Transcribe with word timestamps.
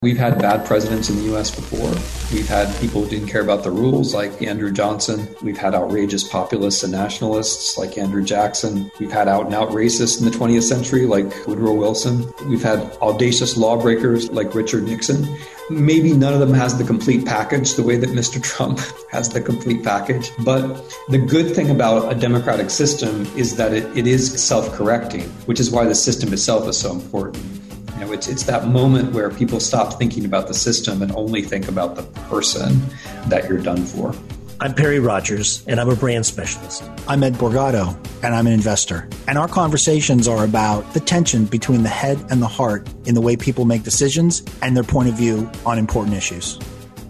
We've 0.00 0.16
had 0.16 0.38
bad 0.38 0.64
presidents 0.64 1.10
in 1.10 1.16
the 1.16 1.34
US 1.34 1.50
before. 1.52 1.90
We've 2.32 2.46
had 2.46 2.72
people 2.80 3.02
who 3.02 3.10
didn't 3.10 3.26
care 3.26 3.42
about 3.42 3.64
the 3.64 3.72
rules, 3.72 4.14
like 4.14 4.40
Andrew 4.40 4.70
Johnson. 4.70 5.26
We've 5.42 5.58
had 5.58 5.74
outrageous 5.74 6.22
populists 6.22 6.84
and 6.84 6.92
nationalists, 6.92 7.76
like 7.76 7.98
Andrew 7.98 8.22
Jackson. 8.22 8.92
We've 9.00 9.10
had 9.10 9.26
out 9.26 9.46
and 9.46 9.56
out 9.56 9.70
racists 9.70 10.20
in 10.20 10.24
the 10.24 10.30
20th 10.30 10.62
century, 10.62 11.06
like 11.06 11.26
Woodrow 11.48 11.74
Wilson. 11.74 12.32
We've 12.46 12.62
had 12.62 12.78
audacious 13.02 13.56
lawbreakers, 13.56 14.30
like 14.30 14.54
Richard 14.54 14.84
Nixon. 14.84 15.26
Maybe 15.68 16.12
none 16.12 16.32
of 16.32 16.38
them 16.38 16.54
has 16.54 16.78
the 16.78 16.84
complete 16.84 17.26
package 17.26 17.74
the 17.74 17.82
way 17.82 17.96
that 17.96 18.10
Mr. 18.10 18.40
Trump 18.40 18.78
has 19.10 19.28
the 19.30 19.40
complete 19.40 19.82
package. 19.82 20.30
But 20.44 20.94
the 21.08 21.18
good 21.18 21.56
thing 21.56 21.70
about 21.70 22.12
a 22.12 22.14
democratic 22.14 22.70
system 22.70 23.26
is 23.36 23.56
that 23.56 23.72
it, 23.72 23.84
it 23.98 24.06
is 24.06 24.40
self 24.40 24.72
correcting, 24.74 25.28
which 25.46 25.58
is 25.58 25.72
why 25.72 25.86
the 25.86 25.96
system 25.96 26.32
itself 26.32 26.68
is 26.68 26.78
so 26.78 26.92
important. 26.92 27.57
You 27.98 28.04
know, 28.04 28.12
it's 28.12 28.28
it's 28.28 28.44
that 28.44 28.68
moment 28.68 29.12
where 29.12 29.28
people 29.28 29.58
stop 29.58 29.94
thinking 29.94 30.24
about 30.24 30.46
the 30.46 30.54
system 30.54 31.02
and 31.02 31.10
only 31.16 31.42
think 31.42 31.66
about 31.66 31.96
the 31.96 32.04
person 32.28 32.80
that 33.26 33.48
you're 33.48 33.58
done 33.58 33.84
for. 33.84 34.14
I'm 34.60 34.72
Perry 34.72 35.00
Rogers, 35.00 35.64
and 35.66 35.80
I'm 35.80 35.88
a 35.88 35.96
brand 35.96 36.24
specialist. 36.24 36.88
I'm 37.08 37.24
Ed 37.24 37.34
Borgato, 37.34 37.96
and 38.22 38.36
I'm 38.36 38.46
an 38.46 38.52
investor. 38.52 39.08
And 39.26 39.36
our 39.36 39.48
conversations 39.48 40.28
are 40.28 40.44
about 40.44 40.94
the 40.94 41.00
tension 41.00 41.44
between 41.46 41.82
the 41.82 41.88
head 41.88 42.24
and 42.30 42.40
the 42.40 42.46
heart 42.46 42.88
in 43.06 43.16
the 43.16 43.20
way 43.20 43.34
people 43.34 43.64
make 43.64 43.82
decisions 43.82 44.44
and 44.62 44.76
their 44.76 44.84
point 44.84 45.08
of 45.08 45.16
view 45.16 45.50
on 45.66 45.76
important 45.76 46.14
issues. 46.14 46.56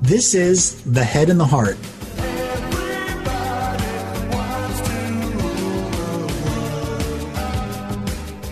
This 0.00 0.32
is 0.32 0.82
The 0.84 1.04
Head 1.04 1.28
and 1.28 1.38
the 1.38 1.44
Heart. 1.44 1.76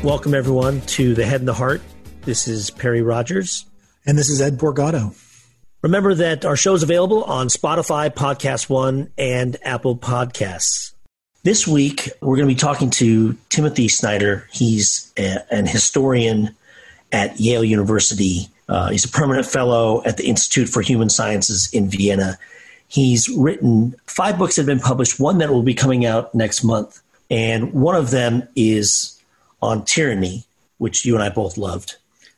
Welcome, 0.04 0.34
everyone, 0.34 0.82
to 0.82 1.14
The 1.14 1.24
Head 1.24 1.40
and 1.40 1.48
the 1.48 1.54
Heart. 1.54 1.80
This 2.26 2.48
is 2.48 2.70
Perry 2.70 3.02
Rogers. 3.02 3.66
And 4.04 4.18
this 4.18 4.28
is 4.28 4.40
Ed 4.40 4.58
Borgato. 4.58 5.14
Remember 5.80 6.12
that 6.12 6.44
our 6.44 6.56
show 6.56 6.74
is 6.74 6.82
available 6.82 7.22
on 7.22 7.46
Spotify, 7.46 8.12
Podcast 8.12 8.68
One, 8.68 9.12
and 9.16 9.56
Apple 9.62 9.96
Podcasts. 9.96 10.92
This 11.44 11.68
week, 11.68 12.10
we're 12.20 12.34
going 12.34 12.48
to 12.48 12.52
be 12.52 12.58
talking 12.58 12.90
to 12.90 13.34
Timothy 13.48 13.86
Snyder. 13.86 14.48
He's 14.50 15.12
a, 15.16 15.54
an 15.54 15.68
historian 15.68 16.56
at 17.12 17.38
Yale 17.38 17.62
University. 17.62 18.48
Uh, 18.68 18.90
he's 18.90 19.04
a 19.04 19.08
permanent 19.08 19.46
fellow 19.46 20.02
at 20.04 20.16
the 20.16 20.26
Institute 20.26 20.68
for 20.68 20.82
Human 20.82 21.08
Sciences 21.08 21.70
in 21.72 21.88
Vienna. 21.88 22.38
He's 22.88 23.28
written 23.28 23.94
five 24.06 24.36
books 24.36 24.56
that 24.56 24.62
have 24.62 24.66
been 24.66 24.80
published, 24.80 25.20
one 25.20 25.38
that 25.38 25.50
will 25.50 25.62
be 25.62 25.74
coming 25.74 26.04
out 26.04 26.34
next 26.34 26.64
month. 26.64 27.00
And 27.30 27.72
one 27.72 27.94
of 27.94 28.10
them 28.10 28.48
is 28.56 29.22
on 29.62 29.84
tyranny, 29.84 30.44
which 30.78 31.04
you 31.04 31.14
and 31.14 31.22
I 31.22 31.28
both 31.28 31.56
loved 31.56 31.94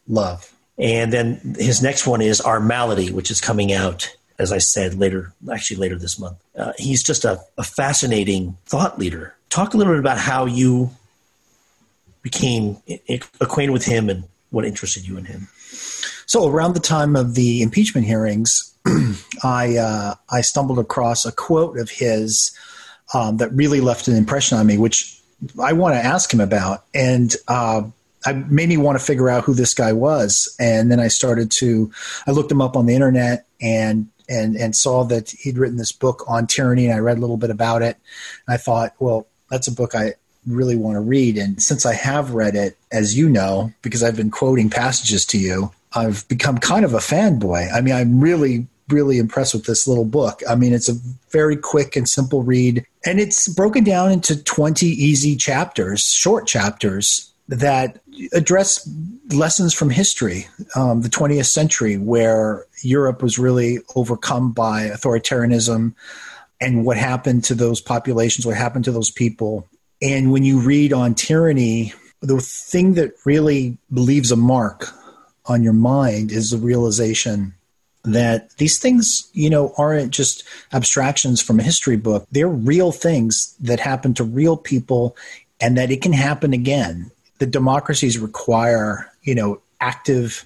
love. 0.09 0.53
And 0.79 1.13
then 1.13 1.57
his 1.59 1.83
next 1.83 2.07
one 2.07 2.23
is 2.23 2.41
Our 2.41 2.61
Malady, 2.61 3.11
which 3.11 3.31
is 3.31 3.41
coming 3.41 3.73
out, 3.73 4.15
as 4.39 4.53
I 4.53 4.59
said, 4.59 4.95
later, 4.95 5.33
actually 5.53 5.77
later 5.77 5.99
this 5.99 6.19
month. 6.19 6.37
Uh, 6.57 6.73
he's 6.79 7.03
just 7.03 7.25
a, 7.25 7.41
a 7.57 7.65
fascinating 7.65 8.57
thought 8.67 8.99
leader. 8.99 9.35
Talk 9.51 9.75
a 9.75 9.77
little 9.77 9.93
bit 9.93 10.01
about 10.01 10.19
how 10.19 10.47
you 10.47 10.91
became 12.23 12.77
acquainted 13.41 13.73
with 13.73 13.85
him 13.85 14.09
and 14.09 14.25
what 14.51 14.65
interested 14.65 15.07
you 15.07 15.17
in 15.17 15.25
him. 15.25 15.49
So 16.27 16.49
around 16.49 16.75
the 16.75 16.81
time 16.81 17.17
of 17.17 17.35
the 17.35 17.63
impeachment 17.63 18.07
hearings, 18.07 18.75
I 19.43 19.77
uh, 19.77 20.15
I 20.31 20.43
stumbled 20.43 20.79
across 20.79 21.25
a 21.25 21.33
quote 21.33 21.79
of 21.79 21.91
his 21.91 22.57
um, 23.15 23.39
that 23.39 23.53
really 23.53 23.81
left 23.81 24.09
an 24.09 24.17
impression 24.17 24.59
on 24.59 24.67
me, 24.67 24.79
which 24.79 25.21
I 25.61 25.73
want 25.73 25.95
to 25.95 26.05
ask 26.05 26.33
him 26.33 26.41
about. 26.41 26.85
And 26.95 27.35
uh, 27.47 27.83
I 28.27 28.33
made 28.33 28.69
me 28.69 28.77
want 28.77 28.99
to 28.99 29.05
figure 29.05 29.29
out 29.29 29.45
who 29.45 29.55
this 29.55 29.75
guy 29.75 29.93
was, 29.93 30.55
and 30.59 30.91
then 30.91 31.01
I 31.01 31.09
started 31.09 31.51
to 31.53 31.93
I 32.27 32.33
looked 32.33 32.51
him 32.51 32.61
up 32.61 32.77
on 32.77 32.87
the 32.87 32.95
internet 32.95 33.47
and 33.61 34.09
and 34.29 34.57
and 34.57 34.75
saw 34.75 35.05
that 35.05 35.31
he'd 35.31 35.59
written 35.59 35.79
this 35.79 35.93
book 35.93 36.25
on 36.29 36.47
tyranny, 36.47 36.87
and 36.87 36.95
I 36.95 36.99
read 36.99 37.19
a 37.19 37.21
little 37.21 37.37
bit 37.37 37.51
about 37.51 37.83
it. 37.83 37.97
And 38.47 38.55
I 38.55 38.57
thought, 38.57 38.95
well, 38.99 39.27
that's 39.51 39.69
a 39.69 39.73
book 39.73 39.95
I 39.95 40.15
really 40.47 40.77
want 40.77 40.97
to 40.97 41.01
read, 41.01 41.39
and 41.39 41.63
since 41.63 41.87
I 41.87 41.95
have 41.95 42.33
read 42.33 42.55
it, 42.55 42.77
as 42.93 43.17
you 43.17 43.29
know, 43.29 43.73
because 43.83 44.03
I've 44.03 44.17
been 44.17 44.31
quoting 44.31 44.71
passages 44.71 45.25
to 45.27 45.39
you, 45.39 45.73
I've 45.95 46.27
become 46.29 46.59
kind 46.59 46.85
of 46.85 46.95
a 46.95 46.99
fanboy. 46.99 47.73
I 47.73 47.81
mean, 47.81 47.95
I'm 47.95 48.21
really 48.21 48.67
really 48.89 49.19
impressed 49.19 49.55
with 49.55 49.67
this 49.67 49.87
little 49.87 50.05
book. 50.05 50.43
I 50.49 50.55
mean, 50.55 50.73
it's 50.73 50.89
a 50.89 50.95
very 51.31 51.57
quick 51.57 51.95
and 51.95 52.09
simple 52.09 52.43
read, 52.43 52.85
and 53.05 53.21
it's 53.21 53.49
broken 53.49 53.85
down 53.85 54.11
into 54.11 54.43
20 54.43 54.87
easy 54.87 55.37
chapters, 55.37 56.05
short 56.05 56.47
chapters 56.47 57.31
that 57.49 58.01
address 58.33 58.89
lessons 59.31 59.75
from 59.75 59.91
history, 59.91 60.49
um, 60.75 61.03
the 61.03 61.09
20th 61.09 61.47
century, 61.47 61.97
where 61.97 62.67
Europe 62.83 63.23
was 63.23 63.39
really 63.39 63.79
overcome 63.95 64.53
by 64.53 64.89
authoritarianism 64.89 65.95
and 66.61 66.85
what 66.85 66.97
happened 66.97 67.45
to 67.45 67.55
those 67.55 67.81
populations, 67.81 68.45
what 68.45 68.57
happened 68.57 68.85
to 68.85 68.93
those 68.93 69.11
people. 69.11 69.67
And 70.03 70.33
when 70.33 70.45
you 70.45 70.61
read 70.61 70.93
on 70.93 71.15
tyranny, 71.15 71.93
the 72.21 72.41
thing 72.41 72.95
that 72.95 73.13
really 73.25 73.79
leaves 73.91 74.33
a 74.33 74.37
mark 74.37 74.89
on 75.47 75.63
your 75.63 75.73
mind 75.73 76.33
is 76.33 76.51
the 76.51 76.59
realization 76.59 77.55
that 78.05 78.51
these 78.57 78.79
things, 78.79 79.29
you 79.33 79.51
know, 79.51 79.73
aren't 79.77 80.13
just 80.13 80.45
abstractions 80.73 81.41
from 81.41 81.61
a 81.61 81.65
history 81.65 81.97
book. 81.97 82.27
They're 82.31 82.49
real 82.49 82.93
things 82.93 83.55
that 83.61 83.81
happen 83.81 84.15
to 84.15 84.25
real 84.25 84.57
people 84.57 85.17
and 85.61 85.77
that 85.77 85.91
it 85.91 86.03
can 86.03 86.13
happen 86.13 86.53
again 86.53 87.11
the 87.39 87.47
democracies 87.47 88.19
require 88.19 89.11
you 89.23 89.35
know 89.35 89.61
active 89.81 90.45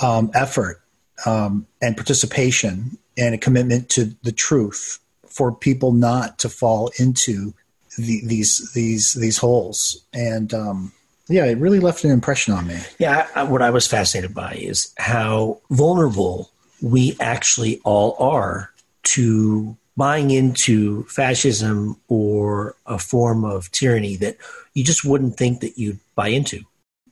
um, 0.00 0.30
effort 0.34 0.80
um, 1.26 1.66
and 1.80 1.96
participation 1.96 2.98
and 3.16 3.34
a 3.34 3.38
commitment 3.38 3.88
to 3.90 4.14
the 4.22 4.32
truth 4.32 4.98
for 5.28 5.52
people 5.52 5.92
not 5.92 6.38
to 6.38 6.48
fall 6.48 6.90
into 6.98 7.54
the, 7.96 8.22
these 8.26 8.72
these 8.72 9.14
these 9.14 9.38
holes. 9.38 10.04
And 10.12 10.52
um, 10.52 10.92
yeah 11.28 11.44
it 11.44 11.58
really 11.58 11.80
left 11.80 12.04
an 12.04 12.10
impression 12.10 12.54
on 12.54 12.66
me. 12.66 12.78
Yeah 12.98 13.26
I, 13.34 13.44
what 13.44 13.62
i 13.62 13.70
was 13.70 13.86
fascinated 13.86 14.34
by 14.34 14.54
is 14.54 14.92
how 14.98 15.60
vulnerable 15.70 16.50
we 16.82 17.16
actually 17.20 17.80
all 17.84 18.16
are 18.18 18.70
to 19.04 19.76
buying 19.96 20.30
into 20.30 21.04
fascism 21.04 21.96
or 22.08 22.74
a 22.86 22.98
form 22.98 23.44
of 23.44 23.70
tyranny 23.70 24.16
that 24.16 24.36
you 24.74 24.84
just 24.84 25.04
wouldn't 25.04 25.36
think 25.36 25.60
that 25.60 25.78
you'd 25.78 26.00
buy 26.14 26.28
into. 26.28 26.62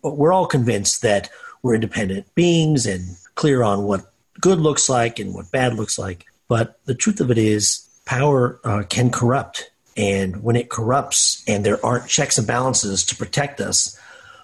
But 0.02 0.16
we're 0.16 0.32
all 0.32 0.46
convinced 0.46 1.02
that 1.02 1.30
we're 1.62 1.74
independent 1.74 2.34
beings 2.34 2.86
and 2.86 3.16
clear 3.34 3.62
on 3.62 3.84
what 3.84 4.12
good 4.40 4.58
looks 4.58 4.88
like 4.88 5.18
and 5.18 5.32
what 5.32 5.50
bad 5.52 5.74
looks 5.74 5.98
like. 5.98 6.26
But 6.48 6.78
the 6.84 6.94
truth 6.94 7.20
of 7.20 7.30
it 7.30 7.38
is, 7.38 7.88
power 8.04 8.60
uh, 8.64 8.82
can 8.88 9.10
corrupt. 9.10 9.70
And 9.96 10.42
when 10.42 10.56
it 10.56 10.70
corrupts 10.70 11.42
and 11.46 11.64
there 11.64 11.84
aren't 11.84 12.08
checks 12.08 12.38
and 12.38 12.46
balances 12.46 13.04
to 13.06 13.16
protect 13.16 13.60
us 13.60 13.98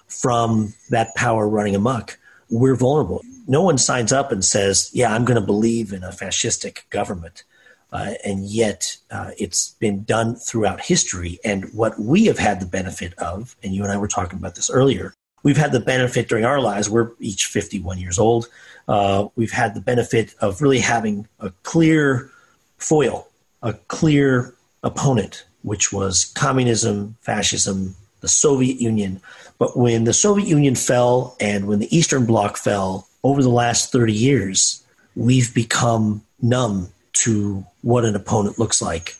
from 0.07 0.73
that 0.89 1.13
power 1.15 1.47
running 1.47 1.75
amok, 1.75 2.17
we're 2.49 2.75
vulnerable. 2.75 3.23
No 3.47 3.61
one 3.61 3.77
signs 3.77 4.11
up 4.13 4.31
and 4.31 4.45
says, 4.45 4.89
Yeah, 4.93 5.13
I'm 5.13 5.25
going 5.25 5.39
to 5.39 5.45
believe 5.45 5.91
in 5.91 6.03
a 6.03 6.09
fascistic 6.09 6.89
government. 6.89 7.43
Uh, 7.91 8.13
and 8.23 8.45
yet 8.45 8.97
uh, 9.09 9.31
it's 9.37 9.71
been 9.79 10.03
done 10.03 10.35
throughout 10.35 10.81
history. 10.81 11.39
And 11.43 11.73
what 11.73 11.99
we 11.99 12.25
have 12.25 12.37
had 12.37 12.59
the 12.59 12.65
benefit 12.65 13.13
of, 13.17 13.55
and 13.63 13.73
you 13.73 13.83
and 13.83 13.91
I 13.91 13.97
were 13.97 14.07
talking 14.07 14.37
about 14.37 14.55
this 14.55 14.69
earlier, 14.69 15.13
we've 15.41 15.57
had 15.57 15.71
the 15.71 15.79
benefit 15.79 16.29
during 16.29 16.45
our 16.45 16.61
lives, 16.61 16.89
we're 16.89 17.11
each 17.19 17.47
51 17.47 17.97
years 17.97 18.19
old. 18.19 18.47
Uh, 18.87 19.27
we've 19.35 19.51
had 19.51 19.73
the 19.73 19.81
benefit 19.81 20.35
of 20.39 20.61
really 20.61 20.79
having 20.79 21.27
a 21.39 21.51
clear 21.63 22.29
foil, 22.77 23.27
a 23.61 23.73
clear 23.73 24.53
opponent, 24.83 25.45
which 25.63 25.91
was 25.91 26.25
communism, 26.35 27.15
fascism, 27.21 27.95
the 28.21 28.27
Soviet 28.27 28.79
Union. 28.79 29.21
But 29.57 29.77
when 29.77 30.03
the 30.03 30.13
Soviet 30.13 30.47
Union 30.47 30.75
fell 30.75 31.35
and 31.39 31.67
when 31.67 31.79
the 31.79 31.95
Eastern 31.95 32.25
Bloc 32.25 32.57
fell 32.57 33.07
over 33.23 33.41
the 33.41 33.49
last 33.49 33.91
30 33.91 34.13
years, 34.13 34.83
we've 35.15 35.53
become 35.53 36.23
numb 36.41 36.89
to 37.13 37.65
what 37.81 38.05
an 38.05 38.15
opponent 38.15 38.59
looks 38.59 38.81
like. 38.81 39.15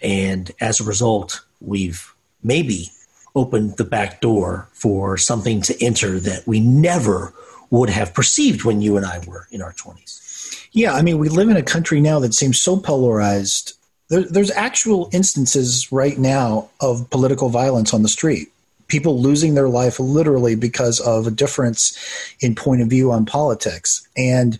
And 0.00 0.50
as 0.60 0.80
a 0.80 0.84
result, 0.84 1.44
we've 1.60 2.14
maybe 2.42 2.90
opened 3.34 3.76
the 3.76 3.84
back 3.84 4.20
door 4.20 4.68
for 4.72 5.16
something 5.16 5.62
to 5.62 5.84
enter 5.84 6.18
that 6.18 6.46
we 6.46 6.60
never 6.60 7.32
would 7.70 7.90
have 7.90 8.14
perceived 8.14 8.64
when 8.64 8.80
you 8.80 8.96
and 8.96 9.06
I 9.06 9.20
were 9.26 9.46
in 9.50 9.62
our 9.62 9.72
20s. 9.72 10.68
Yeah, 10.72 10.94
I 10.94 11.02
mean, 11.02 11.18
we 11.18 11.28
live 11.28 11.48
in 11.48 11.56
a 11.56 11.62
country 11.62 12.00
now 12.00 12.20
that 12.20 12.34
seems 12.34 12.58
so 12.58 12.76
polarized. 12.76 13.74
There, 14.08 14.22
there's 14.22 14.50
actual 14.50 15.08
instances 15.12 15.90
right 15.92 16.18
now 16.18 16.70
of 16.80 17.08
political 17.10 17.48
violence 17.48 17.94
on 17.94 18.02
the 18.02 18.08
street. 18.08 18.48
People 18.88 19.20
losing 19.20 19.54
their 19.54 19.68
life 19.68 20.00
literally 20.00 20.56
because 20.56 20.98
of 21.00 21.26
a 21.26 21.30
difference 21.30 21.96
in 22.40 22.56
point 22.56 22.82
of 22.82 22.88
view 22.88 23.12
on 23.12 23.24
politics. 23.24 24.06
And 24.16 24.58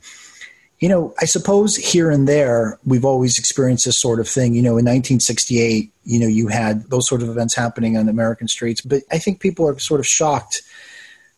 you 0.81 0.89
know, 0.89 1.15
I 1.21 1.27
suppose 1.27 1.77
here 1.77 2.11
and 2.11 2.27
there 2.27 2.79
we've 2.87 3.05
always 3.05 3.39
experienced 3.39 3.85
this 3.85 3.99
sort 3.99 4.19
of 4.19 4.27
thing. 4.27 4.55
You 4.55 4.63
know, 4.63 4.79
in 4.79 4.87
1968, 4.87 5.93
you 6.05 6.19
know, 6.19 6.27
you 6.27 6.49
had 6.49 6.85
those 6.85 7.07
sort 7.07 7.23
of 7.23 7.29
events 7.29 7.55
happening 7.55 7.99
on 7.99 8.09
American 8.09 8.49
streets, 8.49 8.81
but 8.81 9.03
I 9.13 9.19
think 9.19 9.41
people 9.41 9.69
are 9.69 9.79
sort 9.79 10.01
of 10.01 10.07
shocked 10.07 10.63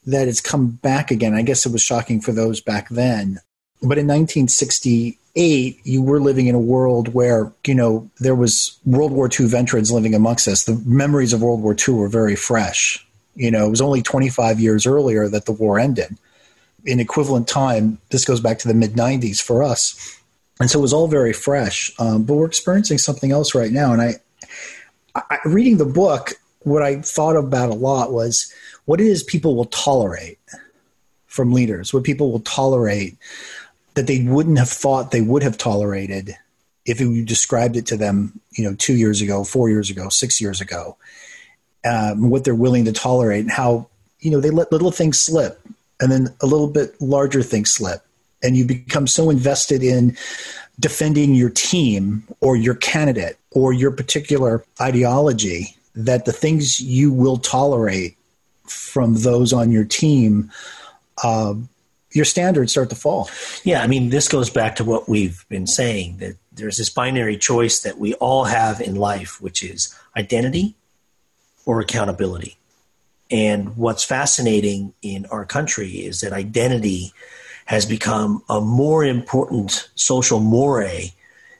that 0.06 0.28
it's 0.28 0.40
come 0.40 0.68
back 0.68 1.10
again. 1.10 1.34
I 1.34 1.42
guess 1.42 1.66
it 1.66 1.72
was 1.72 1.82
shocking 1.82 2.20
for 2.20 2.32
those 2.32 2.60
back 2.60 2.88
then. 2.88 3.40
but 3.80 3.98
in 3.98 4.06
1968, 4.06 5.80
you 5.82 6.02
were 6.02 6.20
living 6.20 6.46
in 6.46 6.54
a 6.54 6.60
world 6.60 7.12
where, 7.12 7.52
you 7.66 7.74
know, 7.74 8.08
there 8.20 8.34
was 8.36 8.78
World 8.84 9.10
War 9.10 9.28
II 9.28 9.46
veterans 9.46 9.90
living 9.90 10.14
amongst 10.14 10.46
us. 10.46 10.64
The 10.64 10.80
memories 10.86 11.32
of 11.32 11.42
World 11.42 11.62
War 11.62 11.74
II 11.76 11.94
were 11.94 12.08
very 12.08 12.36
fresh. 12.36 13.04
You 13.34 13.50
know, 13.50 13.66
it 13.66 13.70
was 13.70 13.80
only 13.80 14.02
25 14.02 14.60
years 14.60 14.86
earlier 14.86 15.28
that 15.28 15.46
the 15.46 15.52
war 15.52 15.80
ended. 15.80 16.16
In 16.84 17.00
equivalent 17.00 17.48
time, 17.48 17.98
this 18.10 18.24
goes 18.24 18.40
back 18.40 18.58
to 18.60 18.68
the 18.68 18.74
mid 18.74 18.92
90s 18.92 19.40
for 19.40 19.62
us. 19.62 20.18
And 20.60 20.70
so 20.70 20.78
it 20.78 20.82
was 20.82 20.92
all 20.92 21.08
very 21.08 21.32
fresh. 21.32 21.92
Um, 21.98 22.24
but 22.24 22.34
we're 22.34 22.46
experiencing 22.46 22.98
something 22.98 23.32
else 23.32 23.54
right 23.54 23.72
now. 23.72 23.92
And 23.92 24.02
I, 24.02 24.14
I, 25.14 25.38
reading 25.44 25.78
the 25.78 25.84
book, 25.84 26.32
what 26.60 26.82
I 26.82 27.00
thought 27.00 27.36
about 27.36 27.70
a 27.70 27.74
lot 27.74 28.12
was 28.12 28.52
what 28.84 29.00
it 29.00 29.06
is 29.06 29.22
people 29.22 29.56
will 29.56 29.66
tolerate 29.66 30.38
from 31.26 31.52
leaders, 31.52 31.94
what 31.94 32.04
people 32.04 32.30
will 32.30 32.40
tolerate 32.40 33.16
that 33.94 34.06
they 34.06 34.22
wouldn't 34.22 34.58
have 34.58 34.68
thought 34.68 35.10
they 35.10 35.20
would 35.20 35.42
have 35.42 35.58
tolerated 35.58 36.36
if 36.84 37.00
you 37.00 37.24
described 37.24 37.76
it 37.76 37.86
to 37.86 37.96
them, 37.96 38.40
you 38.52 38.64
know, 38.64 38.74
two 38.74 38.96
years 38.96 39.20
ago, 39.20 39.44
four 39.44 39.68
years 39.68 39.90
ago, 39.90 40.08
six 40.08 40.40
years 40.40 40.60
ago, 40.60 40.96
um, 41.84 42.30
what 42.30 42.44
they're 42.44 42.54
willing 42.54 42.84
to 42.84 42.92
tolerate 42.92 43.40
and 43.40 43.50
how, 43.50 43.88
you 44.20 44.30
know, 44.30 44.40
they 44.40 44.50
let 44.50 44.72
little 44.72 44.90
things 44.90 45.20
slip 45.20 45.60
and 46.02 46.12
then 46.12 46.28
a 46.42 46.46
little 46.46 46.68
bit 46.68 47.00
larger 47.00 47.42
things 47.42 47.72
slip. 47.72 48.04
And 48.42 48.56
you 48.56 48.66
become 48.66 49.06
so 49.06 49.30
invested 49.30 49.84
in 49.84 50.16
defending 50.80 51.34
your 51.34 51.50
team 51.50 52.24
or 52.40 52.56
your 52.56 52.74
candidate 52.74 53.38
or 53.52 53.72
your 53.72 53.92
particular 53.92 54.64
ideology 54.80 55.76
that 55.94 56.24
the 56.24 56.32
things 56.32 56.80
you 56.80 57.12
will 57.12 57.36
tolerate 57.36 58.16
from 58.64 59.14
those 59.14 59.52
on 59.52 59.70
your 59.70 59.84
team 59.84 60.50
uh, 61.22 61.54
your 62.10 62.24
standards 62.24 62.72
start 62.72 62.90
to 62.90 62.96
fall. 62.96 63.30
Yeah, 63.64 63.82
I 63.82 63.86
mean, 63.86 64.10
this 64.10 64.28
goes 64.28 64.50
back 64.50 64.76
to 64.76 64.84
what 64.84 65.08
we've 65.08 65.46
been 65.48 65.66
saying 65.66 66.18
that 66.18 66.36
there's 66.52 66.76
this 66.76 66.90
binary 66.90 67.36
choice 67.36 67.80
that 67.80 67.98
we 67.98 68.14
all 68.14 68.44
have 68.44 68.80
in 68.80 68.96
life, 68.96 69.40
which 69.40 69.62
is 69.62 69.94
identity 70.16 70.74
or 71.64 71.80
accountability. 71.80 72.58
And 73.32 73.78
what's 73.78 74.04
fascinating 74.04 74.92
in 75.00 75.24
our 75.26 75.46
country 75.46 75.88
is 75.92 76.20
that 76.20 76.34
identity 76.34 77.14
has 77.64 77.86
become 77.86 78.42
a 78.48 78.60
more 78.60 79.04
important 79.04 79.88
social 79.94 80.38
moray 80.38 81.14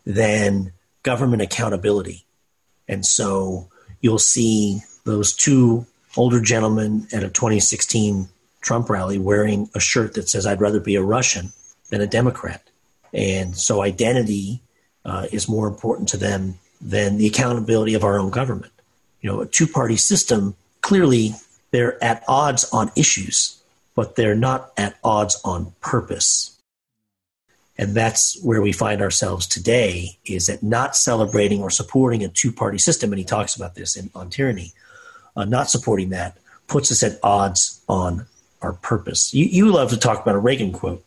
than 0.04 0.72
government 1.02 1.40
accountability. 1.40 2.26
And 2.86 3.06
so 3.06 3.70
you'll 4.02 4.18
see 4.18 4.82
those 5.04 5.34
two 5.34 5.86
older 6.14 6.42
gentlemen 6.42 7.06
at 7.10 7.24
a 7.24 7.30
2016 7.30 8.28
Trump 8.60 8.90
rally 8.90 9.16
wearing 9.16 9.70
a 9.74 9.80
shirt 9.80 10.12
that 10.14 10.28
says, 10.28 10.46
I'd 10.46 10.60
rather 10.60 10.78
be 10.78 10.96
a 10.96 11.02
Russian 11.02 11.52
than 11.88 12.02
a 12.02 12.06
Democrat. 12.06 12.62
And 13.14 13.56
so 13.56 13.82
identity 13.82 14.60
uh, 15.06 15.26
is 15.32 15.48
more 15.48 15.68
important 15.68 16.10
to 16.10 16.18
them 16.18 16.58
than 16.82 17.16
the 17.16 17.26
accountability 17.26 17.94
of 17.94 18.04
our 18.04 18.18
own 18.18 18.30
government. 18.30 18.72
You 19.22 19.30
know, 19.30 19.40
a 19.40 19.46
two 19.46 19.66
party 19.66 19.96
system, 19.96 20.54
clearly 20.82 21.34
they're 21.72 22.02
at 22.02 22.22
odds 22.28 22.64
on 22.72 22.92
issues, 22.96 23.60
but 23.96 24.14
they're 24.14 24.36
not 24.36 24.72
at 24.76 24.96
odds 25.02 25.40
on 25.44 25.72
purpose. 25.80 26.56
And 27.76 27.94
that's 27.94 28.40
where 28.42 28.62
we 28.62 28.70
find 28.70 29.02
ourselves 29.02 29.46
today 29.46 30.18
is 30.24 30.46
that 30.46 30.62
not 30.62 30.94
celebrating 30.94 31.62
or 31.62 31.70
supporting 31.70 32.22
a 32.22 32.28
two 32.28 32.52
party 32.52 32.78
system, 32.78 33.10
and 33.12 33.18
he 33.18 33.24
talks 33.24 33.56
about 33.56 33.74
this 33.74 33.96
in, 33.96 34.10
on 34.14 34.30
tyranny, 34.30 34.72
uh, 35.34 35.46
not 35.46 35.70
supporting 35.70 36.10
that 36.10 36.36
puts 36.68 36.92
us 36.92 37.02
at 37.02 37.18
odds 37.22 37.82
on 37.88 38.26
our 38.60 38.74
purpose. 38.74 39.34
You, 39.34 39.46
you 39.46 39.72
love 39.72 39.90
to 39.90 39.96
talk 39.96 40.22
about 40.22 40.34
a 40.34 40.38
Reagan 40.38 40.72
quote 40.72 41.04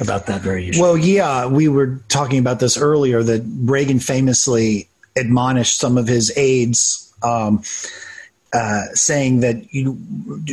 about 0.00 0.26
that 0.26 0.42
very 0.42 0.68
issue. 0.68 0.80
Well, 0.80 0.96
yeah, 0.96 1.46
we 1.46 1.68
were 1.68 2.00
talking 2.08 2.38
about 2.38 2.60
this 2.60 2.76
earlier 2.76 3.22
that 3.22 3.42
Reagan 3.44 3.98
famously 3.98 4.88
admonished 5.16 5.78
some 5.78 5.98
of 5.98 6.06
his 6.06 6.32
aides, 6.36 7.12
um, 7.22 7.62
uh, 8.52 8.84
saying 8.94 9.40
that 9.40 9.72
you, 9.74 9.98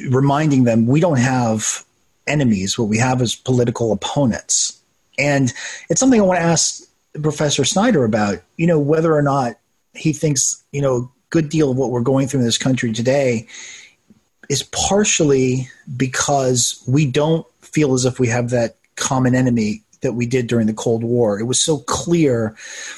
reminding 0.09 0.65
them, 0.65 0.87
we 0.87 0.99
don't 0.99 1.19
have 1.19 1.85
enemies. 2.27 2.77
What 2.77 2.89
we 2.89 2.97
have 2.97 3.21
is 3.21 3.35
political 3.35 3.91
opponents. 3.91 4.79
And 5.17 5.53
it's 5.89 5.99
something 5.99 6.19
I 6.19 6.23
want 6.23 6.39
to 6.39 6.45
ask 6.45 6.81
Professor 7.21 7.63
Snyder 7.63 8.03
about, 8.03 8.39
you 8.57 8.67
know, 8.67 8.79
whether 8.79 9.13
or 9.13 9.21
not 9.21 9.57
he 9.93 10.11
thinks, 10.11 10.61
you 10.71 10.81
know, 10.81 10.95
a 10.97 11.09
good 11.29 11.49
deal 11.49 11.71
of 11.71 11.77
what 11.77 11.91
we're 11.91 12.01
going 12.01 12.27
through 12.27 12.41
in 12.41 12.45
this 12.45 12.57
country 12.57 12.91
today 12.91 13.47
is 14.49 14.63
partially 14.63 15.69
because 15.95 16.83
we 16.87 17.05
don't 17.05 17.47
feel 17.61 17.93
as 17.93 18.05
if 18.05 18.19
we 18.19 18.27
have 18.27 18.49
that 18.49 18.75
common 18.95 19.35
enemy 19.35 19.81
that 20.01 20.13
we 20.13 20.25
did 20.25 20.47
during 20.47 20.67
the 20.67 20.73
Cold 20.73 21.03
War. 21.03 21.39
It 21.39 21.43
was 21.43 21.63
so 21.63 21.79
clear 21.79 22.55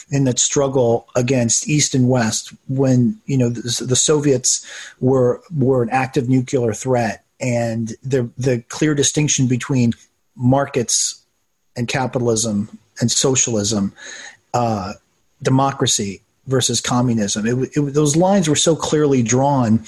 in 0.10 0.26
that 0.26 0.40
struggle 0.40 1.08
against 1.16 1.68
East 1.68 1.96
and 1.96 2.10
West 2.10 2.54
when 2.68 3.20
you 3.26 3.38
know 3.38 3.50
the, 3.50 3.86
the 3.86 3.96
Soviets 3.96 4.66
were 5.00 5.42
were 5.56 5.84
an 5.84 5.90
active 5.90 6.30
nuclear 6.30 6.74
threat, 6.74 7.24
and 7.40 7.90
the 8.04 8.30
the 8.38 8.62
clear 8.70 8.94
distinction 8.94 9.48
between 9.48 9.94
markets 10.36 11.24
and 11.76 11.88
capitalism 11.88 12.78
and 13.00 13.12
socialism, 13.12 13.94
uh, 14.54 14.94
democracy 15.44 16.22
versus 16.48 16.82
communism. 16.82 17.46
It, 17.46 17.70
it, 17.76 17.94
those 17.94 18.16
lines 18.16 18.48
were 18.48 18.56
so 18.56 18.76
clearly 18.76 19.22
drawn 19.22 19.86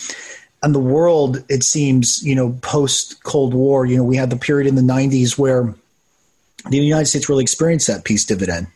and 0.61 0.75
the 0.75 0.79
world, 0.79 1.43
it 1.47 1.63
seems, 1.63 2.21
you 2.23 2.35
know, 2.35 2.57
post 2.61 3.23
Cold 3.23 3.53
War, 3.53 3.85
you 3.85 3.95
know, 3.95 4.03
we 4.03 4.17
had 4.17 4.29
the 4.29 4.35
period 4.35 4.67
in 4.67 4.75
the 4.75 4.81
90s 4.81 5.37
where 5.37 5.73
the 6.69 6.77
United 6.77 7.05
States 7.05 7.29
really 7.29 7.43
experienced 7.43 7.87
that 7.87 8.03
peace 8.03 8.25
dividend. 8.25 8.67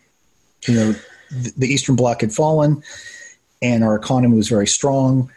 You 0.68 0.76
know, 0.76 0.96
the, 1.32 1.68
Eastern 1.68 1.96
Bloc 1.96 2.22
had 2.22 2.32
fallen, 2.32 2.84
and 3.62 3.84
our 3.84 3.96
economy 3.96 4.36
was 4.36 4.50
very 4.50 4.68
strong, 4.68 5.32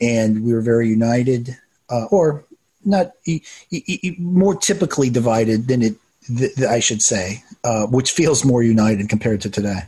and 0.00 0.44
we 0.44 0.52
were 0.52 0.60
very 0.60 0.88
united, 0.88 1.56
uh, 1.90 2.06
or 2.10 2.44
not 2.84 3.12
e- 3.26 3.42
e- 3.70 4.16
more 4.18 4.54
typically 4.54 5.10
divided 5.10 5.68
than 5.68 5.82
it, 5.82 5.94
th- 6.26 6.62
I 6.62 6.80
should 6.80 7.02
say, 7.02 7.44
uh, 7.64 7.86
which 7.86 8.12
feels 8.12 8.44
more 8.44 8.62
united 8.62 9.08
compared 9.08 9.40
to 9.42 9.50
today. 9.50 9.82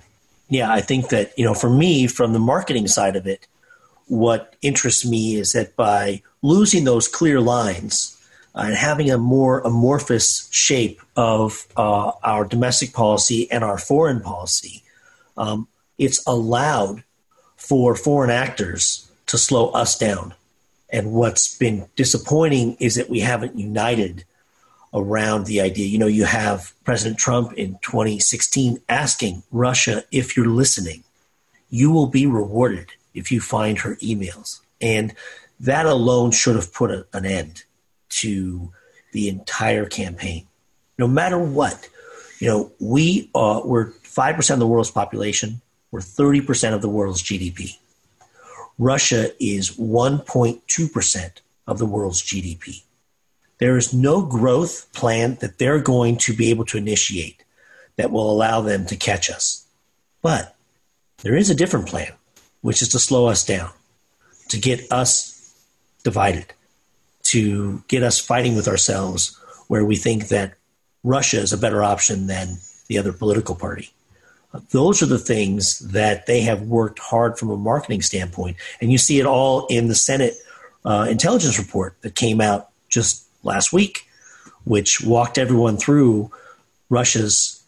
Yeah, 0.48 0.70
I 0.70 0.80
think 0.80 1.08
that, 1.08 1.32
you 1.38 1.44
know, 1.44 1.54
for 1.54 1.70
me, 1.70 2.06
from 2.06 2.32
the 2.34 2.38
marketing 2.38 2.86
side 2.88 3.16
of 3.16 3.26
it, 3.26 3.46
what 4.08 4.54
interests 4.60 5.06
me 5.06 5.36
is 5.36 5.52
that 5.52 5.74
by 5.76 6.22
losing 6.42 6.84
those 6.84 7.08
clear 7.08 7.40
lines 7.40 8.18
and 8.54 8.74
having 8.74 9.10
a 9.10 9.18
more 9.18 9.60
amorphous 9.60 10.48
shape 10.50 11.00
of 11.16 11.66
uh, 11.76 12.12
our 12.22 12.44
domestic 12.44 12.92
policy 12.92 13.50
and 13.50 13.64
our 13.64 13.78
foreign 13.78 14.20
policy, 14.20 14.82
um, 15.36 15.68
it's 15.98 16.22
allowed 16.26 17.02
for 17.56 17.94
foreign 17.94 18.30
actors 18.30 19.10
to 19.26 19.38
slow 19.38 19.70
us 19.70 19.96
down. 19.96 20.34
And 20.90 21.12
what's 21.12 21.56
been 21.56 21.88
disappointing 21.96 22.76
is 22.78 22.96
that 22.96 23.08
we 23.08 23.20
haven't 23.20 23.58
united 23.58 24.24
around 24.92 25.46
the 25.46 25.60
idea. 25.62 25.86
You 25.86 25.98
know, 25.98 26.06
you 26.06 26.24
have 26.24 26.74
President 26.84 27.18
Trump 27.18 27.54
in 27.54 27.78
2016 27.80 28.82
asking 28.88 29.42
Russia, 29.50 30.04
if 30.12 30.36
you're 30.36 30.46
listening, 30.46 31.04
you 31.70 31.90
will 31.90 32.08
be 32.08 32.26
rewarded 32.26 32.92
if 33.14 33.32
you 33.32 33.40
find 33.40 33.78
her 33.78 33.96
emails. 33.96 34.60
And 34.82 35.14
that 35.60 35.86
alone 35.86 36.32
should 36.32 36.56
have 36.56 36.74
put 36.74 36.90
a, 36.90 37.06
an 37.14 37.24
end 37.24 37.64
to 38.20 38.72
the 39.12 39.28
entire 39.28 39.86
campaign. 39.86 40.46
No 40.98 41.06
matter 41.06 41.38
what, 41.38 41.88
you 42.38 42.48
know, 42.48 42.72
we 42.80 43.30
are, 43.34 43.64
we're 43.66 43.90
five 44.02 44.36
percent 44.36 44.56
of 44.56 44.60
the 44.60 44.66
world's 44.66 44.90
population. 44.90 45.60
We're 45.90 46.00
thirty 46.00 46.40
percent 46.40 46.74
of 46.74 46.82
the 46.82 46.88
world's 46.88 47.22
GDP. 47.22 47.76
Russia 48.78 49.30
is 49.38 49.76
1.2 49.76 50.92
percent 50.92 51.40
of 51.66 51.78
the 51.78 51.86
world's 51.86 52.22
GDP. 52.22 52.82
There 53.58 53.76
is 53.76 53.92
no 53.92 54.22
growth 54.22 54.92
plan 54.92 55.36
that 55.40 55.58
they're 55.58 55.78
going 55.78 56.16
to 56.18 56.34
be 56.34 56.50
able 56.50 56.64
to 56.66 56.78
initiate 56.78 57.44
that 57.96 58.10
will 58.10 58.30
allow 58.30 58.60
them 58.60 58.86
to 58.86 58.96
catch 58.96 59.30
us. 59.30 59.66
But 60.20 60.56
there 61.18 61.36
is 61.36 61.50
a 61.50 61.54
different 61.54 61.86
plan 61.86 62.12
which 62.60 62.80
is 62.80 62.88
to 62.90 62.98
slow 62.98 63.26
us 63.26 63.44
down, 63.44 63.70
to 64.48 64.58
get 64.58 64.90
us 64.90 65.54
divided, 66.02 66.46
to 67.32 67.82
get 67.88 68.02
us 68.02 68.18
fighting 68.18 68.56
with 68.56 68.68
ourselves 68.68 69.38
where 69.68 69.84
we 69.84 69.96
think 69.96 70.28
that 70.28 70.54
Russia 71.02 71.38
is 71.38 71.52
a 71.52 71.58
better 71.58 71.82
option 71.82 72.26
than 72.26 72.58
the 72.88 72.98
other 72.98 73.12
political 73.12 73.54
party. 73.54 73.90
Those 74.70 75.02
are 75.02 75.06
the 75.06 75.18
things 75.18 75.78
that 75.78 76.26
they 76.26 76.42
have 76.42 76.62
worked 76.62 76.98
hard 76.98 77.38
from 77.38 77.50
a 77.50 77.56
marketing 77.56 78.02
standpoint. 78.02 78.58
And 78.80 78.92
you 78.92 78.98
see 78.98 79.18
it 79.18 79.24
all 79.24 79.66
in 79.68 79.88
the 79.88 79.94
Senate 79.94 80.34
uh, 80.84 81.06
intelligence 81.08 81.58
report 81.58 81.96
that 82.02 82.14
came 82.14 82.40
out 82.40 82.68
just 82.90 83.24
last 83.42 83.72
week, 83.72 84.06
which 84.64 85.00
walked 85.00 85.38
everyone 85.38 85.78
through 85.78 86.30
Russia's 86.90 87.62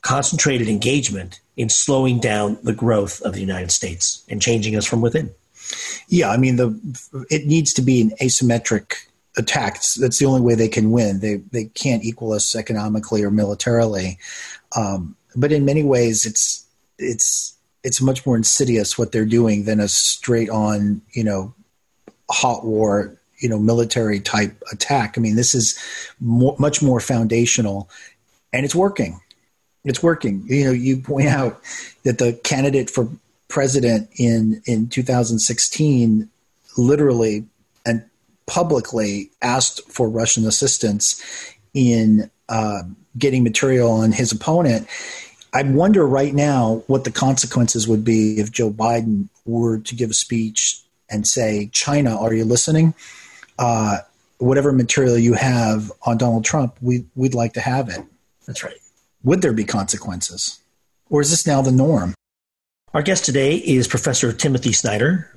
concentrated 0.00 0.68
engagement 0.68 1.40
in 1.58 1.68
slowing 1.68 2.18
down 2.18 2.56
the 2.62 2.72
growth 2.72 3.20
of 3.20 3.34
the 3.34 3.40
United 3.40 3.70
States 3.70 4.24
and 4.30 4.40
changing 4.40 4.74
us 4.76 4.86
from 4.86 5.02
within. 5.02 5.34
Yeah, 6.08 6.30
I 6.30 6.36
mean 6.36 6.56
the 6.56 6.78
it 7.30 7.46
needs 7.46 7.72
to 7.74 7.82
be 7.82 8.00
an 8.00 8.10
asymmetric 8.20 8.94
attack. 9.36 9.74
That's 9.98 10.18
the 10.18 10.26
only 10.26 10.40
way 10.40 10.54
they 10.54 10.68
can 10.68 10.90
win. 10.90 11.20
They 11.20 11.36
they 11.52 11.64
can't 11.66 12.04
equal 12.04 12.32
us 12.32 12.54
economically 12.54 13.22
or 13.22 13.30
militarily. 13.30 14.18
Um, 14.76 15.16
but 15.36 15.52
in 15.52 15.64
many 15.64 15.82
ways, 15.82 16.26
it's 16.26 16.66
it's 16.98 17.54
it's 17.82 18.00
much 18.00 18.26
more 18.26 18.36
insidious 18.36 18.98
what 18.98 19.12
they're 19.12 19.24
doing 19.24 19.64
than 19.64 19.80
a 19.80 19.88
straight 19.88 20.50
on 20.50 21.02
you 21.12 21.24
know 21.24 21.54
hot 22.30 22.64
war 22.64 23.20
you 23.38 23.48
know 23.48 23.58
military 23.58 24.20
type 24.20 24.62
attack. 24.72 25.16
I 25.16 25.20
mean, 25.20 25.36
this 25.36 25.54
is 25.54 25.78
much 26.20 26.82
more 26.82 27.00
foundational, 27.00 27.90
and 28.52 28.64
it's 28.64 28.74
working. 28.74 29.20
It's 29.84 30.02
working. 30.02 30.44
You 30.46 30.66
know, 30.66 30.72
you 30.72 30.98
point 30.98 31.28
out 31.28 31.60
that 32.04 32.18
the 32.18 32.34
candidate 32.34 32.90
for 32.90 33.08
president 33.50 34.08
in 34.16 34.62
in 34.64 34.88
2016 34.88 36.30
literally 36.78 37.44
and 37.84 38.04
publicly 38.46 39.30
asked 39.42 39.82
for 39.90 40.08
Russian 40.08 40.46
assistance 40.46 41.22
in 41.74 42.30
uh, 42.48 42.82
getting 43.18 43.44
material 43.44 43.90
on 43.90 44.12
his 44.12 44.32
opponent. 44.32 44.88
I 45.52 45.62
wonder 45.64 46.06
right 46.06 46.32
now 46.32 46.84
what 46.86 47.04
the 47.04 47.10
consequences 47.10 47.88
would 47.88 48.04
be 48.04 48.38
if 48.38 48.52
Joe 48.52 48.70
Biden 48.70 49.28
were 49.44 49.78
to 49.80 49.94
give 49.94 50.10
a 50.10 50.14
speech 50.14 50.80
and 51.10 51.26
say, 51.26 51.68
China, 51.72 52.16
are 52.16 52.32
you 52.32 52.44
listening? 52.44 52.94
Uh, 53.58 53.98
whatever 54.38 54.72
material 54.72 55.18
you 55.18 55.34
have 55.34 55.90
on 56.06 56.18
Donald 56.18 56.44
Trump, 56.44 56.76
we, 56.80 57.04
we'd 57.16 57.34
like 57.34 57.54
to 57.54 57.60
have 57.60 57.88
it. 57.88 58.00
That's 58.46 58.62
right. 58.62 58.76
Would 59.24 59.42
there 59.42 59.52
be 59.52 59.64
consequences? 59.64 60.60
Or 61.10 61.20
is 61.20 61.30
this 61.30 61.46
now 61.46 61.62
the 61.62 61.72
norm? 61.72 62.14
Our 62.92 63.02
guest 63.02 63.24
today 63.24 63.54
is 63.54 63.86
Professor 63.86 64.32
Timothy 64.32 64.72
Snyder. 64.72 65.30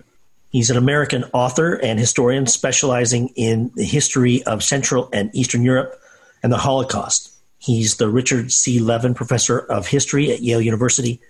He's 0.50 0.72
an 0.72 0.78
American 0.78 1.24
author 1.34 1.76
and 1.76 2.00
historian 2.00 2.48
specializing 2.48 3.28
in 3.36 3.72
the 3.76 3.84
history 3.84 4.42
of 4.46 4.64
Central 4.64 5.08
and 5.14 5.30
Eastern 5.36 5.62
Europe 5.62 6.02
and 6.42 6.52
the 6.52 6.58
Holocaust. 6.58 7.32
He's 7.60 7.98
the 7.98 8.10
Richard 8.10 8.52
C. 8.52 8.80
Levin 8.80 9.14
Professor 9.14 9.60
of 9.60 9.86
History 9.86 10.32
at 10.32 10.42
Yale 10.42 10.62
University 10.62 11.22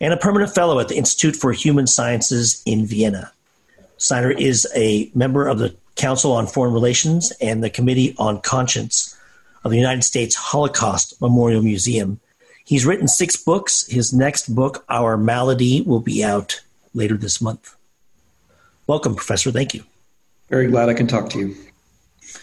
and 0.00 0.14
a 0.14 0.16
permanent 0.16 0.54
fellow 0.54 0.78
at 0.78 0.86
the 0.86 0.96
Institute 0.96 1.34
for 1.34 1.50
Human 1.50 1.88
Sciences 1.88 2.62
in 2.64 2.86
Vienna. 2.86 3.32
Snyder 3.96 4.30
is 4.30 4.68
a 4.76 5.10
member 5.16 5.48
of 5.48 5.58
the 5.58 5.74
Council 5.96 6.30
on 6.30 6.46
Foreign 6.46 6.74
Relations 6.74 7.32
and 7.40 7.64
the 7.64 7.70
Committee 7.70 8.14
on 8.18 8.40
Conscience 8.40 9.18
of 9.64 9.72
the 9.72 9.78
United 9.78 10.04
States 10.04 10.36
Holocaust 10.36 11.20
Memorial 11.20 11.60
Museum. 11.60 12.20
He's 12.66 12.84
written 12.84 13.06
six 13.06 13.36
books. 13.36 13.86
His 13.86 14.12
next 14.12 14.52
book, 14.52 14.84
Our 14.88 15.16
Malady, 15.16 15.82
will 15.82 16.00
be 16.00 16.24
out 16.24 16.60
later 16.94 17.16
this 17.16 17.40
month. 17.40 17.76
Welcome, 18.88 19.14
Professor. 19.14 19.52
Thank 19.52 19.72
you. 19.72 19.84
Very 20.48 20.66
glad 20.66 20.88
I 20.88 20.94
can 20.94 21.06
talk 21.06 21.30
to 21.30 21.38
you. 21.38 21.56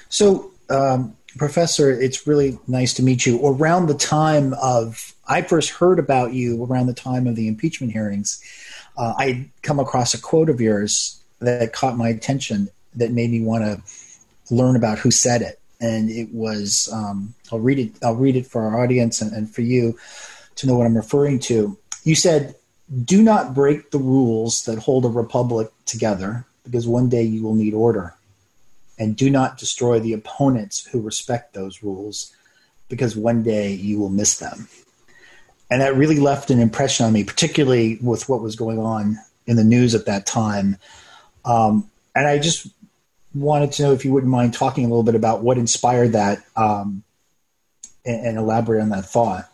So, 0.07 0.51
um, 0.69 1.17
Professor, 1.37 1.91
it's 1.91 2.25
really 2.25 2.57
nice 2.67 2.93
to 2.93 3.03
meet 3.03 3.25
you. 3.25 3.45
Around 3.45 3.87
the 3.87 3.95
time 3.95 4.53
of, 4.61 5.13
I 5.27 5.41
first 5.41 5.71
heard 5.71 5.99
about 5.99 6.31
you 6.31 6.63
around 6.63 6.87
the 6.87 6.93
time 6.93 7.27
of 7.27 7.35
the 7.35 7.49
impeachment 7.49 7.91
hearings. 7.91 8.41
Uh, 8.97 9.13
I 9.17 9.49
come 9.61 9.77
across 9.77 10.13
a 10.13 10.21
quote 10.21 10.49
of 10.49 10.61
yours 10.61 11.21
that 11.39 11.73
caught 11.73 11.97
my 11.97 12.07
attention 12.07 12.69
that 12.95 13.11
made 13.11 13.29
me 13.29 13.41
want 13.41 13.65
to 13.65 14.53
learn 14.53 14.77
about 14.77 14.99
who 14.99 15.11
said 15.11 15.41
it. 15.41 15.59
And 15.83 16.09
it 16.09 16.29
was, 16.33 16.89
um, 16.93 17.33
I'll 17.51 17.59
read 17.59 17.77
it. 17.77 17.91
I'll 18.01 18.15
read 18.15 18.37
it 18.37 18.47
for 18.47 18.63
our 18.63 18.81
audience 18.83 19.21
and, 19.21 19.33
and 19.33 19.53
for 19.53 19.61
you 19.61 19.97
to 20.55 20.67
know 20.67 20.75
what 20.77 20.87
I'm 20.87 20.95
referring 20.95 21.39
to. 21.51 21.77
You 22.03 22.15
said, 22.15 22.55
"Do 23.03 23.21
not 23.21 23.53
break 23.53 23.91
the 23.91 23.99
rules 23.99 24.63
that 24.65 24.79
hold 24.79 25.03
a 25.05 25.09
republic 25.09 25.67
together, 25.85 26.45
because 26.63 26.87
one 26.87 27.09
day 27.09 27.23
you 27.23 27.43
will 27.43 27.55
need 27.55 27.73
order." 27.73 28.15
and 28.99 29.15
do 29.15 29.29
not 29.29 29.57
destroy 29.57 29.99
the 29.99 30.13
opponents 30.13 30.85
who 30.85 31.01
respect 31.01 31.53
those 31.53 31.83
rules 31.83 32.33
because 32.89 33.15
one 33.15 33.43
day 33.43 33.73
you 33.73 33.99
will 33.99 34.09
miss 34.09 34.37
them. 34.37 34.67
And 35.71 35.81
that 35.81 35.95
really 35.95 36.19
left 36.19 36.51
an 36.51 36.59
impression 36.59 37.05
on 37.05 37.13
me, 37.13 37.23
particularly 37.23 37.97
with 38.01 38.29
what 38.29 38.41
was 38.41 38.55
going 38.55 38.79
on 38.79 39.17
in 39.47 39.55
the 39.55 39.63
news 39.63 39.95
at 39.95 40.05
that 40.05 40.25
time. 40.25 40.77
Um, 41.45 41.89
and 42.15 42.27
I 42.27 42.37
just 42.37 42.67
wanted 43.33 43.71
to 43.73 43.83
know 43.83 43.93
if 43.93 44.05
you 44.05 44.13
wouldn't 44.13 44.31
mind 44.31 44.53
talking 44.53 44.85
a 44.85 44.87
little 44.87 45.03
bit 45.03 45.15
about 45.15 45.41
what 45.41 45.57
inspired 45.57 46.13
that 46.13 46.43
um, 46.55 47.03
and, 48.05 48.27
and, 48.27 48.37
elaborate 48.37 48.81
on 48.81 48.89
that 48.89 49.05
thought. 49.05 49.49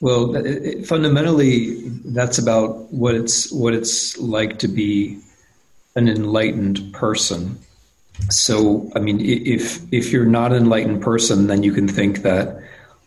Well, 0.00 0.36
it, 0.36 0.46
it, 0.46 0.86
fundamentally, 0.86 1.88
that's 2.04 2.38
about 2.38 2.92
what 2.92 3.14
it's 3.14 3.50
what 3.50 3.74
it's 3.74 4.18
like 4.18 4.58
to 4.58 4.68
be 4.68 5.20
an 5.96 6.08
enlightened 6.08 6.92
person. 6.92 7.58
So, 8.28 8.90
I 8.94 8.98
mean, 8.98 9.20
if 9.20 9.80
if 9.92 10.12
you're 10.12 10.26
not 10.26 10.52
an 10.52 10.64
enlightened 10.64 11.02
person, 11.02 11.46
then 11.46 11.62
you 11.62 11.72
can 11.72 11.88
think 11.88 12.22
that 12.22 12.60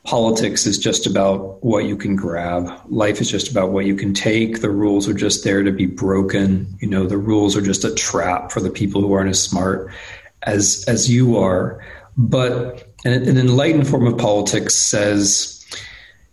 politics 0.08 0.66
is 0.66 0.80
just 0.80 1.06
about 1.06 1.64
what 1.64 1.84
you 1.84 1.98
can 1.98 2.16
grab. 2.16 2.72
Life 2.88 3.20
is 3.20 3.30
just 3.30 3.52
about 3.52 3.72
what 3.72 3.86
you 3.86 3.96
can 3.96 4.14
take. 4.14 4.62
The 4.62 4.70
rules 4.70 5.08
are 5.08 5.14
just 5.14 5.44
there 5.44 5.64
to 5.64 5.72
be 5.72 5.86
broken. 5.86 6.66
You 6.80 6.88
know, 6.88 7.06
the 7.06 7.18
rules 7.18 7.58
are 7.58 7.62
just 7.62 7.84
a 7.84 7.94
trap 7.94 8.52
for 8.52 8.62
the 8.62 8.70
people 8.70 9.02
who 9.02 9.14
aren't 9.14 9.30
as 9.30 9.44
smart 9.44 9.92
as 10.44 10.84
as 10.88 11.12
you 11.12 11.38
are. 11.38 11.84
But 12.18 12.88
an, 13.06 13.28
an 13.28 13.38
enlightened 13.38 13.88
form 13.88 14.08
of 14.08 14.18
politics 14.18 14.74
says 14.74 15.54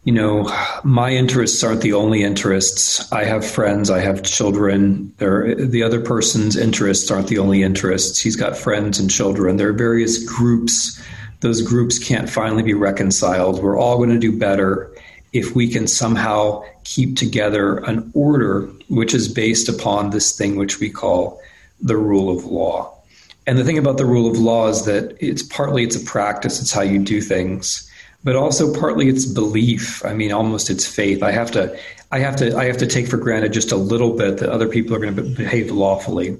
you 0.04 0.12
know, 0.12 0.54
my 0.84 1.10
interests 1.10 1.64
aren't 1.64 1.80
the 1.80 1.94
only 1.94 2.22
interests. 2.22 3.10
I 3.10 3.24
have 3.24 3.44
friends, 3.44 3.88
I 3.88 4.00
have 4.00 4.22
children. 4.22 5.12
There, 5.16 5.54
the 5.54 5.82
other 5.82 5.98
person's 5.98 6.56
interests 6.56 7.10
aren't 7.10 7.28
the 7.28 7.38
only 7.38 7.62
interests. 7.62 8.20
He's 8.20 8.36
got 8.36 8.54
friends 8.54 8.98
and 8.98 9.10
children. 9.10 9.56
There 9.56 9.70
are 9.70 9.72
various 9.72 10.22
groups. 10.22 11.02
Those 11.44 11.60
groups 11.60 11.98
can't 11.98 12.30
finally 12.30 12.62
be 12.62 12.72
reconciled. 12.72 13.62
We're 13.62 13.78
all 13.78 13.98
going 13.98 14.08
to 14.08 14.18
do 14.18 14.34
better 14.36 14.90
if 15.34 15.54
we 15.54 15.68
can 15.68 15.86
somehow 15.86 16.64
keep 16.84 17.18
together 17.18 17.78
an 17.84 18.10
order 18.14 18.62
which 18.88 19.12
is 19.12 19.28
based 19.28 19.68
upon 19.68 20.08
this 20.08 20.34
thing 20.34 20.56
which 20.56 20.80
we 20.80 20.88
call 20.88 21.38
the 21.82 21.98
rule 21.98 22.34
of 22.34 22.46
law. 22.46 22.98
And 23.46 23.58
the 23.58 23.64
thing 23.64 23.76
about 23.76 23.98
the 23.98 24.06
rule 24.06 24.30
of 24.30 24.38
law 24.38 24.68
is 24.68 24.86
that 24.86 25.18
it's 25.20 25.42
partly 25.42 25.84
it's 25.84 25.96
a 25.96 26.04
practice, 26.06 26.62
it's 26.62 26.72
how 26.72 26.80
you 26.80 26.98
do 26.98 27.20
things 27.20 27.90
but 28.24 28.36
also 28.36 28.72
partly 28.72 29.08
it's 29.08 29.26
belief. 29.26 30.02
I 30.02 30.14
mean, 30.14 30.32
almost 30.32 30.70
it's 30.70 30.86
faith. 30.86 31.22
I 31.22 31.30
have 31.30 31.50
to, 31.50 31.78
I 32.10 32.20
have 32.20 32.36
to, 32.36 32.56
I 32.56 32.64
have 32.64 32.78
to 32.78 32.86
take 32.86 33.06
for 33.06 33.18
granted 33.18 33.52
just 33.52 33.70
a 33.70 33.76
little 33.76 34.16
bit 34.16 34.38
that 34.38 34.48
other 34.48 34.66
people 34.66 34.96
are 34.96 34.98
going 34.98 35.14
to 35.14 35.22
behave 35.22 35.70
lawfully 35.70 36.38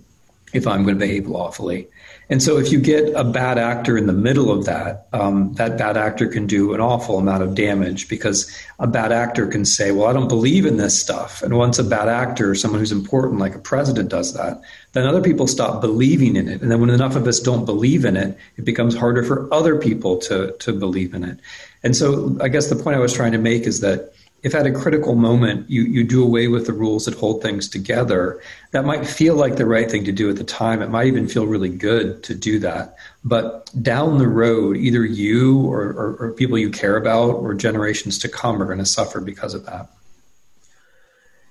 if 0.54 0.66
I'm 0.66 0.84
going 0.84 0.99
to 0.99 1.06
behave 1.06 1.26
lawfully. 1.28 1.88
And 2.31 2.43
so, 2.43 2.57
if 2.57 2.73
you 2.73 2.81
get 2.81 3.12
a 3.14 3.25
bad 3.25 3.59
actor 3.59 3.99
in 3.99 4.07
the 4.07 4.12
middle 4.12 4.50
of 4.50 4.64
that, 4.64 5.09
um, 5.12 5.52
that 5.54 5.76
bad 5.76 5.99
actor 5.99 6.26
can 6.26 6.47
do 6.47 6.73
an 6.73 6.81
awful 6.81 7.19
amount 7.19 7.43
of 7.43 7.54
damage 7.54 8.09
because 8.09 8.50
a 8.78 8.87
bad 8.87 9.12
actor 9.12 9.47
can 9.47 9.66
say, 9.66 9.93
Well, 9.93 10.07
I 10.07 10.14
don't 10.14 10.28
believe 10.28 10.64
in 10.64 10.78
this 10.78 10.99
stuff. 10.99 11.43
And 11.43 11.59
once 11.59 11.78
a 11.78 11.85
bad 11.85 12.09
actor, 12.09 12.54
someone 12.54 12.81
who's 12.81 12.93
important, 12.93 13.40
like 13.40 13.54
a 13.54 13.59
president, 13.59 14.09
does 14.09 14.33
that, 14.35 14.62
then 14.93 15.07
other 15.07 15.21
people 15.21 15.47
stop 15.47 15.83
believing 15.83 16.37
in 16.37 16.49
it. 16.49 16.62
And 16.62 16.71
then, 16.71 16.81
when 16.81 16.90
enough 16.90 17.14
of 17.14 17.26
us 17.26 17.40
don't 17.40 17.66
believe 17.66 18.07
in 18.07 18.16
it, 18.16 18.38
it 18.57 18.64
becomes 18.64 18.97
harder 18.97 19.23
for 19.23 19.52
other 19.52 19.78
people 19.78 20.16
to, 20.21 20.52
to 20.61 20.73
believe 20.73 21.12
in 21.12 21.25
it. 21.25 21.38
And 21.83 21.95
so, 21.95 22.38
I 22.40 22.49
guess 22.49 22.71
the 22.71 22.76
point 22.76 22.97
I 22.97 23.00
was 23.00 23.12
trying 23.12 23.33
to 23.33 23.38
make 23.38 23.64
is 23.64 23.81
that 23.81 24.14
if 24.44 24.54
at 24.54 24.66
a 24.66 24.72
critical 24.72 25.14
moment 25.14 25.68
you, 25.70 25.84
you 25.84 26.04
do 26.04 26.22
away 26.22 26.48
with 26.48 26.66
the 26.66 26.72
rules 26.74 27.06
that 27.06 27.14
hold 27.14 27.42
things 27.42 27.66
together, 27.66 28.40
that 28.72 28.84
might 28.84 29.06
feel 29.06 29.36
like 29.36 29.56
the 29.56 29.64
right 29.64 29.90
thing 29.90 30.04
to 30.04 30.12
do 30.12 30.28
at 30.28 30.36
the 30.36 30.44
time. 30.44 30.82
It 30.82 30.90
might 30.90 31.06
even 31.06 31.26
feel 31.26 31.46
really 31.46 31.70
good 31.70 32.22
to 32.24 32.34
do 32.34 32.58
that. 32.58 32.94
But 33.24 33.70
down 33.82 34.18
the 34.18 34.28
road, 34.28 34.76
either 34.76 35.02
you 35.02 35.66
or, 35.66 35.80
or, 35.80 36.16
or 36.16 36.32
people 36.32 36.58
you 36.58 36.70
care 36.70 36.98
about 36.98 37.30
or 37.36 37.54
generations 37.54 38.18
to 38.18 38.28
come 38.28 38.60
are 38.60 38.66
going 38.66 38.78
to 38.78 38.84
suffer 38.84 39.18
because 39.22 39.54
of 39.54 39.64
that. 39.64 39.88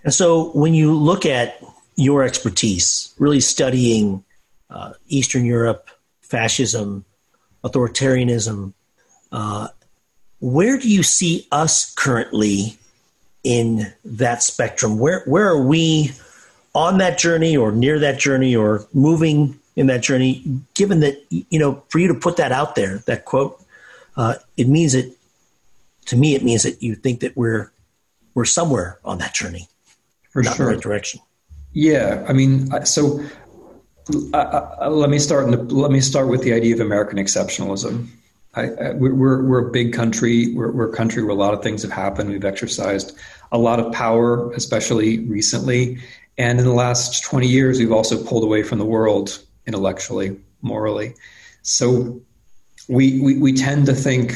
And 0.03 0.13
so 0.13 0.51
when 0.51 0.75
you 0.75 0.93
look 0.93 1.25
at 1.25 1.59
your 1.95 2.23
expertise, 2.23 3.12
really 3.17 3.39
studying 3.39 4.23
uh, 4.69 4.93
Eastern 5.07 5.45
Europe, 5.45 5.89
fascism, 6.21 7.05
authoritarianism, 7.63 8.73
uh, 9.31 9.69
where 10.39 10.77
do 10.77 10.88
you 10.88 11.01
see 11.01 11.47
us 11.51 11.91
currently 11.95 12.77
in 13.43 13.93
that 14.05 14.43
spectrum? 14.43 14.97
Where 15.00 15.23
where 15.25 15.47
are 15.50 15.62
we 15.62 16.12
on 16.73 16.97
that 16.97 17.17
journey 17.17 17.55
or 17.55 17.71
near 17.71 18.00
that 18.00 18.19
journey 18.19 18.55
or 18.55 18.85
moving 18.93 19.59
in 19.75 19.88
that 19.88 20.01
journey? 20.01 20.43
Given 20.73 21.01
that 21.01 21.21
you 21.29 21.59
know, 21.59 21.83
for 21.89 22.00
you 22.00 22.07
to 22.07 22.13
put 22.13 22.38
that 22.38 22.51
out 22.51 22.75
there, 22.75 23.00
that 23.05 23.25
quote, 23.25 23.62
uh, 24.15 24.35
it 24.57 24.67
means 24.67 24.93
that 24.93 25.13
to 26.05 26.15
me, 26.15 26.35
it 26.35 26.43
means 26.43 26.63
that 26.63 26.81
you 26.81 26.95
think 26.95 27.21
that 27.21 27.35
we're 27.35 27.71
we're 28.33 28.45
somewhere 28.45 29.00
on 29.03 29.19
that 29.19 29.33
journey, 29.33 29.67
for 30.31 30.41
not 30.41 30.55
sure, 30.55 30.65
the 30.65 30.73
right 30.73 30.81
direction. 30.81 31.21
Yeah, 31.73 32.23
I 32.27 32.33
mean, 32.33 32.69
so 32.85 33.23
uh, 34.33 34.38
uh, 34.38 34.89
let 34.89 35.09
me 35.09 35.19
start. 35.19 35.50
The, 35.50 35.57
let 35.57 35.91
me 35.91 36.01
start 36.01 36.27
with 36.27 36.43
the 36.43 36.53
idea 36.53 36.73
of 36.75 36.79
American 36.79 37.19
exceptionalism. 37.19 38.07
I, 38.55 38.69
I, 38.69 38.91
we're 38.91 39.43
we're 39.43 39.67
a 39.67 39.72
big 39.72 39.93
country. 39.93 40.53
We're, 40.53 40.72
we're 40.72 40.89
a 40.89 40.95
country 40.95 41.24
where 41.24 41.31
a 41.31 41.39
lot 41.39 41.53
of 41.53 41.63
things 41.63 41.81
have 41.81 41.91
happened. 41.91 42.29
We've 42.29 42.45
exercised 42.45 43.17
a 43.51 43.57
lot 43.57 43.79
of 43.79 43.91
power, 43.93 44.51
especially 44.53 45.19
recently, 45.19 46.00
and 46.38 46.60
in 46.60 46.65
the 46.65 46.74
last 46.74 47.24
20 47.24 47.48
years, 47.48 47.79
we've 47.79 47.91
also 47.91 48.24
pulled 48.24 48.43
away 48.43 48.63
from 48.63 48.79
the 48.79 48.86
world 48.86 49.39
intellectually. 49.67 50.39
morally. 50.62 51.13
So 51.62 52.22
we, 52.89 53.22
we, 53.22 53.38
we 53.38 53.53
tend 53.53 53.86
to 53.86 53.93
think 53.93 54.36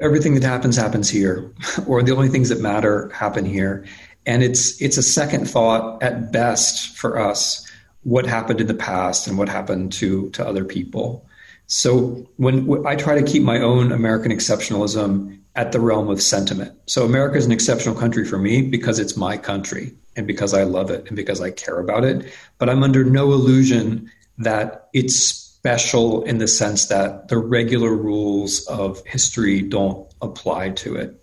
everything 0.00 0.34
that 0.34 0.42
happens 0.42 0.76
happens 0.76 1.08
here, 1.08 1.50
or 1.86 2.02
the 2.02 2.14
only 2.14 2.28
things 2.28 2.48
that 2.48 2.60
matter 2.60 3.08
happen 3.10 3.44
here. 3.44 3.86
And 4.26 4.42
it's 4.42 4.80
it's 4.82 4.98
a 4.98 5.02
second 5.02 5.48
thought 5.48 6.02
at 6.02 6.32
best 6.32 6.96
for 6.96 7.18
us 7.18 7.66
what 8.02 8.26
happened 8.26 8.60
in 8.60 8.66
the 8.66 8.74
past 8.74 9.26
and 9.26 9.38
what 9.38 9.48
happened 9.48 9.92
to 9.94 10.28
to 10.30 10.46
other 10.46 10.64
people. 10.64 11.26
So 11.68 12.26
when 12.36 12.86
I 12.86 12.96
try 12.96 13.18
to 13.20 13.24
keep 13.24 13.42
my 13.42 13.60
own 13.60 13.92
American 13.92 14.32
exceptionalism 14.32 15.38
at 15.54 15.72
the 15.72 15.80
realm 15.80 16.08
of 16.08 16.22
sentiment. 16.22 16.72
So 16.86 17.04
America 17.04 17.36
is 17.36 17.44
an 17.44 17.50
exceptional 17.52 17.96
country 17.96 18.24
for 18.24 18.38
me 18.38 18.62
because 18.62 19.00
it's 19.00 19.16
my 19.16 19.36
country 19.36 19.92
and 20.14 20.24
because 20.24 20.54
I 20.54 20.62
love 20.62 20.88
it 20.88 21.08
and 21.08 21.16
because 21.16 21.40
I 21.40 21.50
care 21.50 21.80
about 21.80 22.04
it. 22.04 22.32
But 22.58 22.70
I'm 22.70 22.84
under 22.84 23.04
no 23.04 23.32
illusion 23.32 24.10
that 24.38 24.88
it's 24.94 25.16
special 25.16 26.22
in 26.22 26.38
the 26.38 26.46
sense 26.46 26.86
that 26.86 27.26
the 27.26 27.38
regular 27.38 27.90
rules 27.90 28.64
of 28.68 29.04
history 29.04 29.60
don't 29.60 30.08
apply 30.22 30.70
to 30.70 30.94
it. 30.94 31.20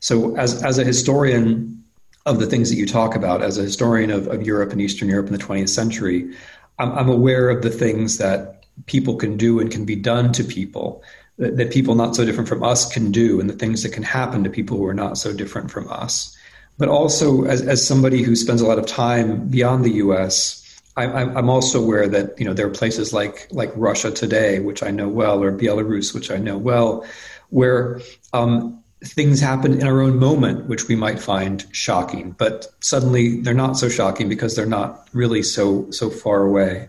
So 0.00 0.36
as 0.36 0.62
as 0.62 0.78
a 0.78 0.84
historian 0.84 1.82
of 2.26 2.38
the 2.38 2.46
things 2.46 2.68
that 2.68 2.76
you 2.76 2.86
talk 2.86 3.16
about, 3.16 3.42
as 3.42 3.56
a 3.56 3.62
historian 3.62 4.10
of, 4.10 4.28
of 4.28 4.42
Europe 4.42 4.72
and 4.72 4.80
Eastern 4.82 5.08
Europe 5.08 5.26
in 5.28 5.32
the 5.32 5.38
20th 5.38 5.70
century, 5.70 6.34
I'm, 6.78 6.92
I'm 6.92 7.08
aware 7.08 7.48
of 7.48 7.62
the 7.62 7.70
things 7.70 8.18
that 8.18 8.59
people 8.86 9.16
can 9.16 9.36
do 9.36 9.60
and 9.60 9.70
can 9.70 9.84
be 9.84 9.96
done 9.96 10.32
to 10.32 10.44
people 10.44 11.02
that, 11.38 11.56
that 11.56 11.72
people 11.72 11.94
not 11.94 12.14
so 12.14 12.24
different 12.24 12.48
from 12.48 12.62
us 12.62 12.90
can 12.90 13.10
do 13.10 13.40
and 13.40 13.48
the 13.48 13.54
things 13.54 13.82
that 13.82 13.92
can 13.92 14.02
happen 14.02 14.44
to 14.44 14.50
people 14.50 14.76
who 14.76 14.86
are 14.86 14.94
not 14.94 15.18
so 15.18 15.32
different 15.32 15.70
from 15.70 15.90
us. 15.90 16.36
But 16.78 16.88
also, 16.88 17.44
as, 17.44 17.60
as 17.62 17.86
somebody 17.86 18.22
who 18.22 18.34
spends 18.34 18.62
a 18.62 18.66
lot 18.66 18.78
of 18.78 18.86
time 18.86 19.48
beyond 19.48 19.84
the 19.84 19.92
US, 19.92 20.60
I, 20.96 21.04
I'm 21.04 21.48
also 21.48 21.82
aware 21.82 22.08
that 22.08 22.38
you 22.38 22.44
know 22.44 22.52
there 22.52 22.66
are 22.66 22.70
places 22.70 23.12
like 23.12 23.48
like 23.50 23.70
Russia 23.76 24.10
today, 24.10 24.60
which 24.60 24.82
I 24.82 24.90
know 24.90 25.08
well, 25.08 25.42
or 25.42 25.52
Belarus, 25.52 26.14
which 26.14 26.30
I 26.30 26.36
know 26.36 26.58
well, 26.58 27.06
where 27.50 28.00
um, 28.32 28.82
things 29.02 29.40
happen 29.40 29.74
in 29.74 29.86
our 29.86 30.00
own 30.00 30.18
moment, 30.18 30.66
which 30.66 30.88
we 30.88 30.96
might 30.96 31.20
find 31.20 31.64
shocking, 31.72 32.32
but 32.32 32.66
suddenly 32.80 33.40
they're 33.40 33.54
not 33.54 33.78
so 33.78 33.88
shocking 33.88 34.28
because 34.28 34.56
they're 34.56 34.66
not 34.66 35.08
really 35.12 35.42
so 35.42 35.90
so 35.90 36.10
far 36.10 36.42
away. 36.42 36.88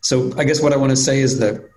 So 0.00 0.32
I 0.36 0.44
guess 0.44 0.62
what 0.62 0.72
I 0.72 0.76
want 0.76 0.90
to 0.90 0.96
say 0.96 1.20
is 1.20 1.38
that 1.38 1.68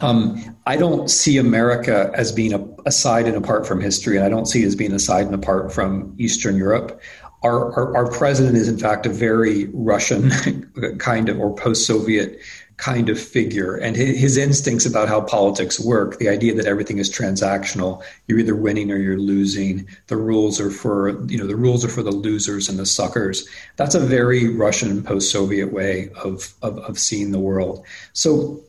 um, 0.00 0.56
I 0.66 0.76
don't 0.76 1.08
see 1.08 1.38
America 1.38 2.10
as 2.14 2.32
being 2.32 2.52
a, 2.52 2.66
aside 2.84 3.26
and 3.26 3.36
apart 3.36 3.66
from 3.66 3.80
history, 3.80 4.16
and 4.16 4.24
I 4.24 4.28
don't 4.28 4.46
see 4.46 4.62
it 4.62 4.66
as 4.66 4.76
being 4.76 4.92
aside 4.92 5.26
and 5.26 5.34
apart 5.34 5.72
from 5.72 6.14
Eastern 6.18 6.56
Europe. 6.56 7.00
Our, 7.42 7.72
our, 7.72 7.96
our 7.96 8.10
president 8.10 8.56
is, 8.56 8.68
in 8.68 8.78
fact, 8.78 9.06
a 9.06 9.10
very 9.10 9.66
Russian 9.72 10.30
kind 10.98 11.28
of 11.28 11.38
or 11.38 11.54
post 11.54 11.86
Soviet 11.86 12.38
kind 12.76 13.08
of 13.08 13.20
figure. 13.20 13.76
And 13.76 13.96
his 13.96 14.36
instincts 14.36 14.84
about 14.84 15.08
how 15.08 15.20
politics 15.20 15.78
work, 15.78 16.18
the 16.18 16.28
idea 16.28 16.54
that 16.54 16.66
everything 16.66 16.98
is 16.98 17.10
transactional, 17.10 18.02
you're 18.26 18.38
either 18.38 18.56
winning 18.56 18.90
or 18.90 18.96
you're 18.96 19.18
losing. 19.18 19.86
The 20.08 20.16
rules 20.16 20.60
are 20.60 20.70
for, 20.70 21.10
you 21.26 21.38
know, 21.38 21.46
the 21.46 21.56
rules 21.56 21.84
are 21.84 21.88
for 21.88 22.02
the 22.02 22.10
losers 22.10 22.68
and 22.68 22.78
the 22.78 22.86
suckers. 22.86 23.46
That's 23.76 23.94
a 23.94 24.00
very 24.00 24.48
Russian 24.48 25.02
post 25.02 25.30
Soviet 25.30 25.72
way 25.72 26.10
of, 26.22 26.52
of, 26.62 26.78
of 26.78 26.98
seeing 26.98 27.30
the 27.30 27.38
world. 27.38 27.84
So 28.12 28.60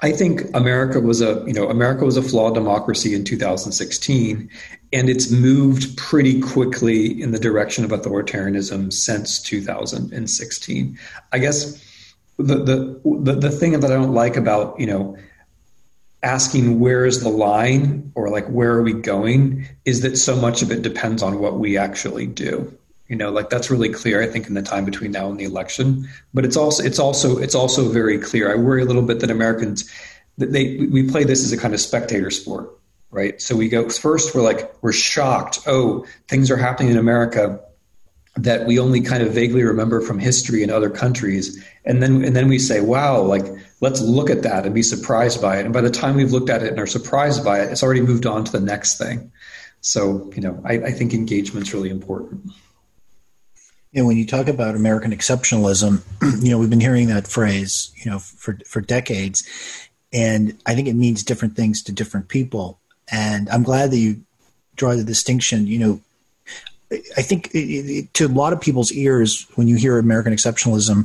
I 0.00 0.12
think 0.12 0.42
America 0.54 1.00
was 1.00 1.20
a 1.20 1.42
you 1.44 1.52
know 1.52 1.68
America 1.68 2.04
was 2.04 2.16
a 2.16 2.22
flawed 2.22 2.54
democracy 2.54 3.14
in 3.14 3.24
2016, 3.24 4.48
and 4.92 5.10
it's 5.10 5.28
moved 5.28 5.96
pretty 5.96 6.40
quickly 6.40 7.20
in 7.20 7.32
the 7.32 7.38
direction 7.38 7.84
of 7.84 7.90
authoritarianism 7.90 8.92
since 8.92 9.42
2016. 9.42 10.98
I 11.32 11.38
guess 11.38 11.84
the 12.38 12.54
the 12.54 13.00
the, 13.22 13.32
the 13.34 13.50
thing 13.50 13.72
that 13.72 13.90
I 13.90 13.94
don't 13.94 14.14
like 14.14 14.36
about 14.36 14.78
you 14.78 14.86
know 14.86 15.16
asking 16.22 16.80
where 16.80 17.04
is 17.04 17.22
the 17.22 17.28
line 17.28 18.10
or 18.14 18.30
like 18.30 18.46
where 18.48 18.72
are 18.72 18.82
we 18.82 18.92
going 18.92 19.68
is 19.84 20.00
that 20.00 20.16
so 20.16 20.34
much 20.34 20.62
of 20.62 20.72
it 20.72 20.82
depends 20.82 21.22
on 21.22 21.38
what 21.38 21.58
we 21.58 21.76
actually 21.76 22.26
do. 22.26 22.72
You 23.08 23.16
know 23.16 23.30
like 23.30 23.48
that's 23.48 23.70
really 23.70 23.88
clear 23.88 24.22
i 24.22 24.26
think 24.26 24.48
in 24.48 24.54
the 24.54 24.60
time 24.60 24.84
between 24.84 25.12
now 25.12 25.30
and 25.30 25.38
the 25.38 25.44
election. 25.44 26.08
But 26.32 26.44
it's 26.44 26.56
also 26.56 26.82
it's 26.82 26.98
also 26.98 27.38
it's 27.38 27.54
also 27.54 27.88
very 27.88 28.18
clear. 28.18 28.52
I 28.52 28.56
worry 28.56 28.82
a 28.82 28.86
little 28.86 29.02
bit 29.02 29.20
that 29.20 29.30
americans 29.30 29.90
that 30.36 30.52
they 30.52 30.76
we 30.76 31.08
play 31.08 31.24
this 31.24 31.42
as 31.44 31.52
a 31.52 31.56
kind 31.56 31.74
of 31.74 31.80
spectator 31.80 32.30
sport 32.30 32.74
right? 33.10 33.40
So 33.40 33.56
we 33.56 33.70
go 33.70 33.88
first 33.88 34.34
we're 34.34 34.42
like 34.42 34.70
we're 34.82 34.92
shocked. 34.92 35.60
Oh 35.66 36.04
things 36.28 36.50
are 36.50 36.58
happening 36.58 36.92
in 36.92 36.98
america 36.98 37.58
that 38.42 38.66
we 38.66 38.78
only 38.78 39.00
kind 39.00 39.22
of 39.22 39.32
vaguely 39.32 39.62
remember 39.62 40.00
from 40.00 40.18
history 40.18 40.62
in 40.62 40.70
other 40.70 40.90
countries 40.90 41.62
and 41.84 42.02
then 42.02 42.24
and 42.24 42.34
then 42.36 42.48
we 42.48 42.58
say 42.58 42.80
wow 42.80 43.20
like 43.20 43.44
let's 43.80 44.00
look 44.00 44.30
at 44.30 44.42
that 44.42 44.64
and 44.64 44.74
be 44.74 44.82
surprised 44.82 45.40
by 45.40 45.58
it 45.58 45.64
and 45.64 45.72
by 45.72 45.80
the 45.80 45.90
time 45.90 46.16
we've 46.16 46.32
looked 46.32 46.50
at 46.50 46.62
it 46.62 46.70
and 46.70 46.78
are 46.78 46.86
surprised 46.86 47.44
by 47.44 47.60
it 47.60 47.70
it's 47.70 47.82
already 47.82 48.00
moved 48.00 48.26
on 48.26 48.44
to 48.44 48.52
the 48.52 48.60
next 48.60 48.98
thing 48.98 49.30
so 49.80 50.30
you 50.34 50.42
know 50.42 50.60
i, 50.64 50.74
I 50.74 50.92
think 50.92 51.12
engagement's 51.14 51.72
really 51.74 51.90
important 51.90 52.52
know, 53.98 54.06
when 54.06 54.16
you 54.16 54.26
talk 54.26 54.48
about 54.48 54.74
American 54.74 55.12
exceptionalism, 55.12 56.02
you 56.42 56.50
know, 56.50 56.58
we've 56.58 56.70
been 56.70 56.80
hearing 56.80 57.08
that 57.08 57.26
phrase, 57.26 57.92
you 57.96 58.10
know, 58.10 58.18
for 58.18 58.58
for 58.66 58.80
decades, 58.80 59.48
and 60.12 60.58
I 60.66 60.74
think 60.74 60.88
it 60.88 60.94
means 60.94 61.22
different 61.22 61.56
things 61.56 61.82
to 61.84 61.92
different 61.92 62.28
people. 62.28 62.80
And 63.10 63.48
I'm 63.50 63.62
glad 63.62 63.90
that 63.90 63.98
you 63.98 64.22
draw 64.76 64.94
the 64.94 65.04
distinction. 65.04 65.66
You 65.66 65.78
know, 65.78 66.00
I 66.90 67.22
think 67.22 67.54
it, 67.54 67.58
it, 67.58 68.14
to 68.14 68.26
a 68.26 68.28
lot 68.28 68.52
of 68.52 68.60
people's 68.60 68.92
ears, 68.92 69.46
when 69.56 69.68
you 69.68 69.76
hear 69.76 69.98
American 69.98 70.32
exceptionalism, 70.32 71.04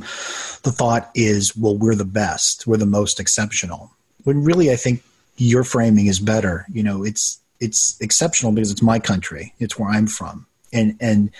the 0.62 0.72
thought 0.72 1.10
is, 1.14 1.56
well, 1.56 1.76
we're 1.76 1.94
the 1.94 2.04
best, 2.04 2.66
we're 2.66 2.78
the 2.78 2.86
most 2.86 3.20
exceptional. 3.20 3.90
When 4.24 4.42
really, 4.42 4.70
I 4.70 4.76
think 4.76 5.02
your 5.36 5.64
framing 5.64 6.06
is 6.06 6.20
better. 6.20 6.64
You 6.72 6.82
know, 6.82 7.04
it's 7.04 7.38
it's 7.60 8.00
exceptional 8.00 8.52
because 8.52 8.70
it's 8.70 8.82
my 8.82 8.98
country, 8.98 9.52
it's 9.58 9.78
where 9.78 9.90
I'm 9.90 10.06
from, 10.06 10.46
and 10.72 10.96
and 11.00 11.30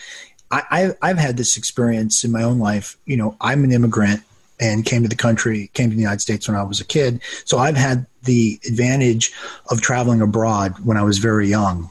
I, 0.50 0.92
I've 1.02 1.18
had 1.18 1.36
this 1.36 1.56
experience 1.56 2.22
in 2.22 2.30
my 2.30 2.42
own 2.42 2.58
life. 2.58 2.96
You 3.06 3.16
know, 3.16 3.36
I'm 3.40 3.64
an 3.64 3.72
immigrant 3.72 4.22
and 4.60 4.84
came 4.84 5.02
to 5.02 5.08
the 5.08 5.16
country, 5.16 5.70
came 5.74 5.90
to 5.90 5.96
the 5.96 6.02
United 6.02 6.20
States 6.20 6.46
when 6.46 6.56
I 6.56 6.62
was 6.62 6.80
a 6.80 6.84
kid. 6.84 7.20
So 7.44 7.58
I've 7.58 7.76
had 7.76 8.06
the 8.22 8.60
advantage 8.66 9.32
of 9.70 9.80
traveling 9.80 10.20
abroad 10.20 10.74
when 10.84 10.96
I 10.96 11.02
was 11.02 11.18
very 11.18 11.48
young. 11.48 11.90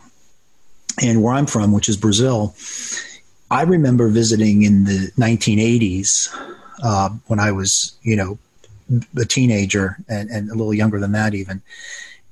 And 1.01 1.23
where 1.23 1.34
I'm 1.34 1.47
from, 1.47 1.71
which 1.71 1.89
is 1.89 1.97
Brazil, 1.97 2.56
I 3.49 3.63
remember 3.63 4.08
visiting 4.10 4.63
in 4.63 4.86
the 4.86 5.12
1980s 5.17 6.29
uh, 6.84 7.10
when 7.27 7.39
I 7.39 7.51
was, 7.51 7.97
you 8.01 8.15
know, 8.15 8.38
a 9.17 9.25
teenager 9.25 9.97
and, 10.08 10.29
and 10.29 10.49
a 10.49 10.56
little 10.56 10.73
younger 10.73 10.99
than 10.99 11.13
that 11.13 11.34
even. 11.34 11.62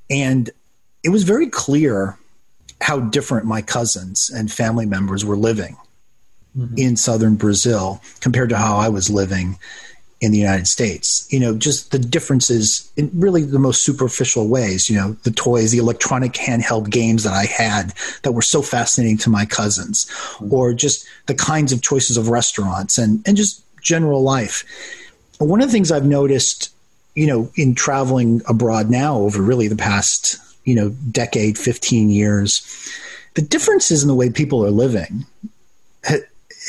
And 0.10 0.50
it 1.04 1.10
was 1.10 1.24
very 1.24 1.48
clear 1.48 2.18
how 2.82 3.00
different 3.00 3.46
my 3.46 3.62
cousins 3.62 4.30
and 4.30 4.52
family 4.52 4.86
members 4.86 5.24
were 5.24 5.38
living 5.38 5.78
mm-hmm. 6.58 6.76
in 6.78 6.98
southern 6.98 7.36
Brazil 7.36 8.02
compared 8.20 8.50
to 8.50 8.58
how 8.58 8.78
I 8.78 8.90
was 8.90 9.10
living 9.10 9.58
in 10.22 10.32
the 10.32 10.38
United 10.38 10.68
States. 10.68 11.28
You 11.32 11.40
know, 11.40 11.58
just 11.58 11.92
the 11.92 12.00
differences 12.00 12.90
in 12.96 13.10
really 13.14 13.44
the 13.44 13.60
most 13.60 13.84
superficial 13.84 14.48
ways. 14.48 14.90
You 14.90 14.96
know, 14.96 15.14
the 15.24 15.32
toys, 15.32 15.72
the 15.72 15.80
electronic 15.80 16.34
handheld 16.34 16.90
games 16.90 17.24
that 17.24 17.34
I 17.34 17.46
had 17.46 17.94
that 18.22 18.34
were 18.34 18.44
so 18.44 18.62
fascinating 18.62 19.18
to 19.20 19.30
my 19.30 19.46
cousins, 19.46 20.06
mm-hmm. 20.06 20.54
or 20.54 20.74
just 20.74 21.06
the 21.26 21.36
kinds 21.36 21.74
of 21.74 21.82
choices 21.82 22.18
of 22.18 22.30
restaurants 22.30 22.98
and, 22.98 23.22
and 23.28 23.36
just 23.36 23.64
general 23.82 24.22
life. 24.22 24.64
One 25.40 25.60
of 25.60 25.68
the 25.68 25.72
things 25.72 25.92
I've 25.92 26.06
noticed, 26.06 26.72
you 27.16 27.26
know, 27.26 27.52
in 27.56 27.74
traveling 27.74 28.42
abroad 28.48 28.92
now 28.92 29.18
over 29.18 29.42
really 29.42 29.68
the 29.68 29.76
past, 29.76 30.38
you 30.66 30.76
know, 30.76 30.90
decade, 31.12 31.58
15 31.58 32.12
years, 32.12 32.62
the 33.34 33.42
differences 33.42 34.04
in 34.04 34.08
the 34.08 34.14
way 34.14 34.30
people 34.30 34.64
are 34.64 34.70
living 34.70 35.26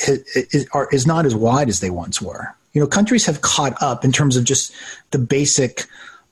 is 0.06 1.06
not 1.06 1.26
as 1.26 1.34
wide 1.34 1.68
as 1.68 1.80
they 1.80 1.90
once 1.90 2.22
were. 2.22 2.54
You 2.72 2.80
know, 2.80 2.86
countries 2.86 3.26
have 3.26 3.40
caught 3.40 3.80
up 3.82 4.04
in 4.04 4.12
terms 4.12 4.36
of 4.36 4.44
just 4.44 4.72
the 5.10 5.18
basic. 5.18 5.86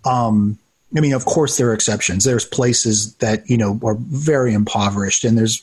Um, 0.05 0.59
I 0.97 1.01
mean, 1.01 1.13
of 1.13 1.25
course, 1.25 1.57
there 1.57 1.69
are 1.69 1.75
exceptions. 1.75 2.25
There's 2.25 2.45
places 2.45 3.15
that 3.17 3.49
you 3.49 3.57
know 3.57 3.79
are 3.85 3.97
very 3.99 4.55
impoverished, 4.55 5.25
and 5.25 5.39
there's 5.39 5.63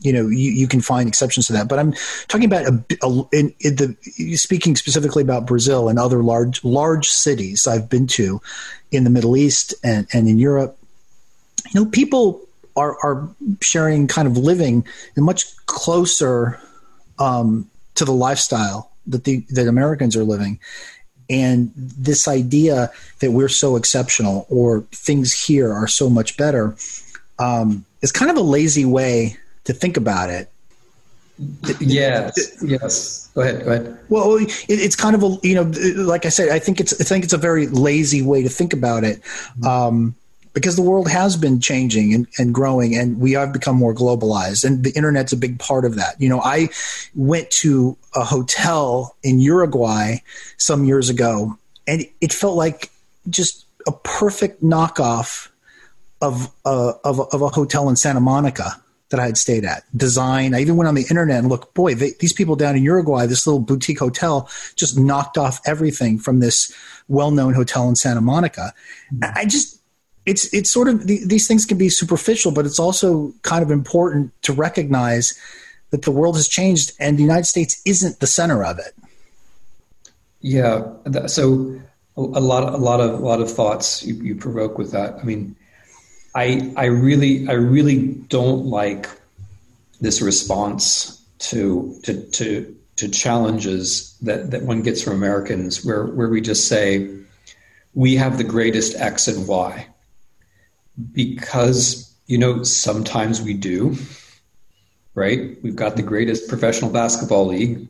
you 0.00 0.12
know 0.12 0.28
you, 0.28 0.50
you 0.50 0.68
can 0.68 0.80
find 0.80 1.08
exceptions 1.08 1.46
to 1.46 1.52
that. 1.54 1.68
But 1.68 1.78
I'm 1.78 1.94
talking 2.28 2.46
about 2.46 2.66
a, 2.66 2.84
a 3.02 3.22
in, 3.32 3.54
in 3.60 3.76
the 3.76 4.36
speaking 4.36 4.76
specifically 4.76 5.22
about 5.22 5.46
Brazil 5.46 5.88
and 5.88 5.98
other 5.98 6.22
large 6.22 6.62
large 6.64 7.08
cities 7.08 7.66
I've 7.66 7.88
been 7.88 8.06
to 8.08 8.42
in 8.90 9.04
the 9.04 9.10
Middle 9.10 9.36
East 9.36 9.74
and, 9.82 10.06
and 10.12 10.28
in 10.28 10.38
Europe. 10.38 10.76
You 11.70 11.84
know, 11.84 11.90
people 11.90 12.40
are 12.76 12.98
are 13.02 13.28
sharing 13.62 14.08
kind 14.08 14.28
of 14.28 14.36
living 14.36 14.86
in 15.16 15.22
much 15.22 15.56
closer 15.66 16.60
um, 17.18 17.70
to 17.94 18.04
the 18.04 18.12
lifestyle 18.12 18.89
that 19.10 19.24
the 19.24 19.44
that 19.50 19.68
Americans 19.68 20.16
are 20.16 20.24
living. 20.24 20.58
And 21.28 21.70
this 21.76 22.26
idea 22.26 22.90
that 23.20 23.30
we're 23.30 23.48
so 23.48 23.76
exceptional 23.76 24.46
or 24.50 24.80
things 24.90 25.32
here 25.32 25.72
are 25.72 25.86
so 25.86 26.10
much 26.10 26.36
better 26.36 26.74
um, 27.38 27.84
is 28.02 28.10
kind 28.10 28.30
of 28.30 28.36
a 28.36 28.42
lazy 28.42 28.84
way 28.84 29.36
to 29.64 29.72
think 29.72 29.96
about 29.96 30.30
it. 30.30 30.50
Yes, 31.80 32.58
yes. 32.62 33.30
Go 33.34 33.40
ahead. 33.40 33.64
Go 33.64 33.72
ahead. 33.72 33.98
Well, 34.08 34.36
it, 34.36 34.50
it's 34.68 34.96
kind 34.96 35.14
of 35.14 35.22
a 35.22 35.38
you 35.42 35.54
know, 35.54 35.70
like 36.02 36.26
I 36.26 36.28
said, 36.28 36.50
I 36.50 36.58
think 36.58 36.80
it's 36.80 37.00
I 37.00 37.04
think 37.04 37.24
it's 37.24 37.32
a 37.32 37.38
very 37.38 37.66
lazy 37.68 38.20
way 38.20 38.42
to 38.42 38.48
think 38.48 38.72
about 38.72 39.04
it, 39.04 39.22
um, 39.64 40.14
because 40.52 40.76
the 40.76 40.82
world 40.82 41.08
has 41.08 41.36
been 41.36 41.60
changing 41.60 42.12
and, 42.14 42.26
and 42.38 42.54
growing, 42.54 42.96
and 42.96 43.18
we 43.20 43.32
have 43.32 43.52
become 43.52 43.76
more 43.76 43.94
globalized, 43.94 44.64
and 44.64 44.84
the 44.84 44.92
internet's 44.92 45.32
a 45.32 45.36
big 45.36 45.58
part 45.58 45.84
of 45.84 45.96
that. 45.96 46.20
You 46.20 46.28
know, 46.28 46.40
I 46.40 46.68
went 47.14 47.50
to 47.62 47.96
a 48.14 48.24
hotel 48.24 49.16
in 49.22 49.38
Uruguay 49.38 50.16
some 50.56 50.84
years 50.84 51.08
ago, 51.08 51.56
and 51.86 52.04
it 52.20 52.32
felt 52.32 52.56
like 52.56 52.90
just 53.28 53.64
a 53.86 53.92
perfect 53.92 54.62
knockoff 54.62 55.48
of 56.20 56.50
uh, 56.64 56.92
of, 57.04 57.20
of 57.32 57.42
a 57.42 57.48
hotel 57.48 57.88
in 57.88 57.96
Santa 57.96 58.20
Monica 58.20 58.82
that 59.10 59.18
I 59.18 59.26
had 59.26 59.36
stayed 59.36 59.64
at. 59.64 59.84
Design. 59.96 60.54
I 60.54 60.60
even 60.60 60.76
went 60.76 60.86
on 60.86 60.94
the 60.94 61.06
internet 61.10 61.38
and 61.38 61.48
looked. 61.48 61.74
Boy, 61.74 61.94
they, 61.94 62.12
these 62.20 62.32
people 62.32 62.56
down 62.56 62.76
in 62.76 62.82
Uruguay, 62.82 63.26
this 63.26 63.46
little 63.46 63.60
boutique 63.60 63.98
hotel, 63.98 64.48
just 64.76 64.98
knocked 64.98 65.36
off 65.36 65.60
everything 65.66 66.18
from 66.18 66.40
this 66.40 66.72
well-known 67.08 67.54
hotel 67.54 67.88
in 67.88 67.96
Santa 67.96 68.20
Monica. 68.20 68.72
I 69.20 69.44
just, 69.46 69.79
it's 70.26 70.52
it's 70.52 70.70
sort 70.70 70.88
of 70.88 71.06
these 71.06 71.48
things 71.48 71.64
can 71.64 71.78
be 71.78 71.88
superficial, 71.88 72.52
but 72.52 72.66
it's 72.66 72.78
also 72.78 73.32
kind 73.42 73.62
of 73.62 73.70
important 73.70 74.32
to 74.42 74.52
recognize 74.52 75.38
that 75.90 76.02
the 76.02 76.10
world 76.10 76.36
has 76.36 76.48
changed 76.48 76.92
and 77.00 77.18
the 77.18 77.22
United 77.22 77.46
States 77.46 77.80
isn't 77.84 78.20
the 78.20 78.26
center 78.26 78.62
of 78.64 78.78
it. 78.78 78.94
Yeah. 80.40 80.84
So 81.26 81.80
a 82.16 82.20
lot, 82.22 82.72
a 82.72 82.76
lot 82.76 83.00
of, 83.00 83.14
a 83.14 83.24
lot 83.24 83.40
of 83.40 83.50
thoughts 83.50 84.04
you, 84.04 84.14
you 84.14 84.34
provoke 84.34 84.78
with 84.78 84.92
that. 84.92 85.18
I 85.18 85.22
mean, 85.22 85.56
I 86.34 86.72
I 86.76 86.86
really 86.86 87.48
I 87.48 87.52
really 87.52 88.08
don't 88.28 88.66
like 88.66 89.08
this 90.00 90.22
response 90.22 91.20
to 91.50 91.98
to 92.04 92.22
to 92.30 92.76
to 92.96 93.08
challenges 93.08 94.16
that 94.22 94.50
that 94.50 94.62
one 94.62 94.82
gets 94.82 95.02
from 95.02 95.14
Americans 95.14 95.84
where 95.84 96.06
where 96.06 96.28
we 96.28 96.40
just 96.40 96.68
say 96.68 97.10
we 97.94 98.14
have 98.16 98.38
the 98.38 98.44
greatest 98.44 98.94
X 98.96 99.26
and 99.26 99.48
Y 99.48 99.86
because 101.12 102.14
you 102.26 102.38
know 102.38 102.62
sometimes 102.62 103.42
we 103.42 103.54
do 103.54 103.96
right 105.14 105.56
we've 105.62 105.76
got 105.76 105.96
the 105.96 106.02
greatest 106.02 106.48
professional 106.48 106.90
basketball 106.90 107.46
league 107.46 107.88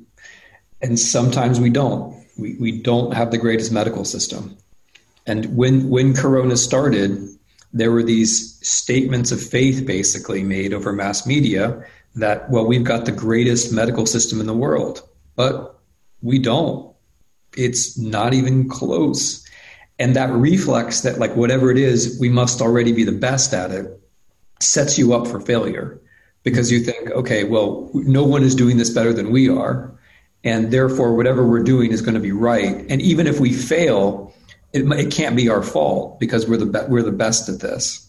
and 0.81 0.99
sometimes 0.99 1.61
we 1.61 1.70
don't 1.70 2.25
we, 2.38 2.57
we 2.57 2.81
don't 2.81 3.12
have 3.14 3.31
the 3.31 3.38
greatest 3.38 3.73
medical 3.73 4.05
system 4.05 4.57
and 5.27 5.57
when 5.57 5.88
when 5.88 6.14
corona 6.14 6.57
started 6.57 7.29
there 7.73 7.92
were 7.92 8.03
these 8.03 8.59
statements 8.66 9.31
of 9.31 9.40
faith 9.40 9.87
basically 9.87 10.42
made 10.42 10.73
over 10.73 10.92
mass 10.92 11.27
media 11.27 11.85
that, 12.16 12.51
well, 12.51 12.66
we've 12.66 12.85
got 12.85 13.05
the 13.05 13.12
greatest 13.12 13.73
medical 13.73 14.07
system 14.07 14.40
in 14.40 14.46
the 14.46 14.55
world, 14.55 15.09
but 15.37 15.79
we 16.23 16.38
don't. 16.38 16.94
It's 17.57 17.99
not 17.99 18.35
even 18.35 18.68
close. 18.68 19.44
And 20.00 20.16
that 20.16 20.30
reflex 20.32 21.02
that, 21.02 21.18
like, 21.18 21.36
whatever 21.36 21.70
it 21.70 21.78
is, 21.78 22.18
we 22.18 22.28
must 22.28 22.60
already 22.60 22.90
be 22.90 23.04
the 23.04 23.12
best 23.12 23.54
at 23.54 23.70
it 23.70 24.00
sets 24.58 24.98
you 24.98 25.14
up 25.14 25.26
for 25.26 25.40
failure 25.40 26.00
because 26.42 26.72
you 26.72 26.80
think, 26.80 27.10
okay, 27.10 27.44
well, 27.44 27.90
no 27.94 28.24
one 28.24 28.42
is 28.42 28.54
doing 28.54 28.78
this 28.78 28.90
better 28.90 29.12
than 29.12 29.30
we 29.30 29.48
are. 29.48 29.92
And 30.42 30.70
therefore, 30.70 31.14
whatever 31.14 31.46
we're 31.46 31.62
doing 31.62 31.92
is 31.92 32.00
going 32.00 32.14
to 32.14 32.20
be 32.20 32.32
right. 32.32 32.84
And 32.88 33.02
even 33.02 33.26
if 33.26 33.40
we 33.40 33.52
fail, 33.52 34.34
it, 34.72 34.90
it 34.90 35.12
can't 35.12 35.36
be 35.36 35.50
our 35.50 35.62
fault 35.62 36.18
because 36.18 36.48
we're 36.48 36.56
the 36.56 36.66
be- 36.66 36.88
we're 36.88 37.02
the 37.02 37.12
best 37.12 37.48
at 37.48 37.60
this. 37.60 38.06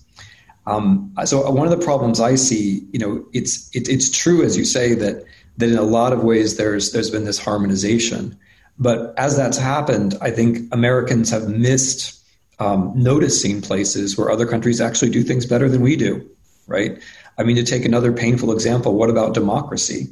Um, 0.65 1.13
so 1.25 1.49
one 1.51 1.67
of 1.67 1.77
the 1.77 1.83
problems 1.83 2.21
I 2.21 2.35
see, 2.35 2.87
you 2.93 2.99
know, 2.99 3.25
it's 3.33 3.69
it, 3.75 3.89
it's 3.89 4.09
true 4.09 4.43
as 4.43 4.57
you 4.57 4.63
say 4.63 4.93
that 4.93 5.25
that 5.57 5.69
in 5.69 5.77
a 5.77 5.83
lot 5.83 6.13
of 6.13 6.23
ways 6.23 6.55
there's 6.55 6.93
there's 6.93 7.09
been 7.09 7.25
this 7.25 7.39
harmonization, 7.39 8.37
but 8.77 9.13
as 9.17 9.37
that's 9.37 9.57
happened, 9.57 10.15
I 10.21 10.31
think 10.31 10.73
Americans 10.73 11.29
have 11.29 11.47
missed 11.49 12.19
um, 12.59 12.91
noticing 12.95 13.61
places 13.61 14.17
where 14.17 14.29
other 14.29 14.45
countries 14.45 14.81
actually 14.81 15.11
do 15.11 15.23
things 15.23 15.45
better 15.45 15.69
than 15.69 15.81
we 15.81 15.95
do. 15.95 16.27
Right? 16.67 17.01
I 17.37 17.43
mean, 17.43 17.55
to 17.55 17.63
take 17.63 17.85
another 17.85 18.11
painful 18.13 18.51
example, 18.51 18.95
what 18.95 19.09
about 19.09 19.33
democracy? 19.33 20.07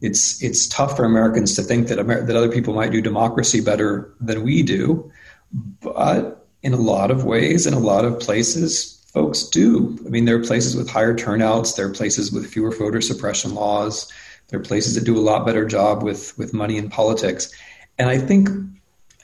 It's 0.00 0.42
it's 0.42 0.66
tough 0.66 0.96
for 0.96 1.04
Americans 1.04 1.54
to 1.56 1.62
think 1.62 1.88
that 1.88 1.98
Amer- 1.98 2.26
that 2.26 2.36
other 2.36 2.50
people 2.50 2.74
might 2.74 2.92
do 2.92 3.00
democracy 3.00 3.60
better 3.60 4.12
than 4.20 4.42
we 4.42 4.62
do. 4.62 5.10
But 5.80 6.46
in 6.62 6.74
a 6.74 6.78
lot 6.78 7.10
of 7.10 7.24
ways, 7.24 7.66
in 7.66 7.72
a 7.72 7.78
lot 7.78 8.04
of 8.04 8.18
places, 8.20 8.96
folks 9.16 9.44
do. 9.44 9.98
I 10.04 10.10
mean, 10.10 10.26
there 10.26 10.36
are 10.36 10.44
places 10.44 10.76
with 10.76 10.90
higher 10.90 11.14
turnouts, 11.14 11.72
there 11.72 11.86
are 11.86 11.92
places 11.92 12.30
with 12.30 12.46
fewer 12.46 12.70
voter 12.70 13.00
suppression 13.00 13.54
laws, 13.54 14.12
there 14.48 14.60
are 14.60 14.62
places 14.62 14.94
that 14.94 15.04
do 15.04 15.16
a 15.16 15.20
lot 15.20 15.46
better 15.46 15.64
job 15.64 16.02
with, 16.02 16.36
with 16.36 16.52
money 16.52 16.76
in 16.76 16.90
politics. 16.90 17.50
And 17.98 18.08
I 18.08 18.18
think 18.18 18.48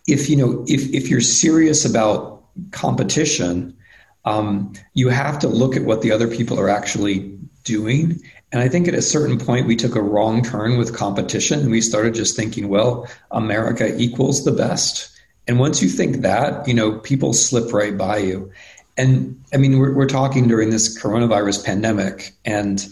if 0.07 0.29
you 0.29 0.37
know 0.37 0.65
if, 0.67 0.93
if 0.93 1.09
you're 1.09 1.21
serious 1.21 1.85
about 1.85 2.43
competition, 2.71 3.77
um, 4.25 4.73
you 4.95 5.09
have 5.09 5.39
to 5.41 5.49
look 5.49 5.77
at 5.77 5.85
what 5.85 6.03
the 6.03 6.13
other 6.13 6.29
people 6.29 6.59
are 6.59 6.69
actually 6.69 7.39
doing. 7.65 8.21
And 8.53 8.61
I 8.61 8.69
think 8.69 8.87
at 8.87 8.95
a 8.95 9.03
certain 9.03 9.39
point 9.39 9.67
we 9.67 9.77
took 9.77 9.95
a 9.95 10.03
wrong 10.03 10.43
turn 10.43 10.77
with 10.77 10.95
competition 10.95 11.61
and 11.61 11.71
we 11.71 11.81
started 11.81 12.15
just 12.15 12.37
thinking, 12.37 12.69
well, 12.69 13.09
America 13.31 13.97
equals 13.97 14.45
the 14.45 14.53
best. 14.53 15.11
And 15.49 15.59
once 15.59 15.83
you 15.83 15.89
think 15.89 16.19
that, 16.19 16.69
you 16.69 16.75
know, 16.75 16.99
people 16.99 17.33
slip 17.33 17.73
right 17.73 17.97
by 17.97 18.19
you. 18.19 18.53
And 18.97 19.43
I 19.55 19.57
mean, 19.57 19.79
we're, 19.79 19.95
we're 19.95 20.07
talking 20.07 20.49
during 20.49 20.71
this 20.71 21.01
coronavirus 21.01 21.65
pandemic. 21.65 22.33
And 22.45 22.87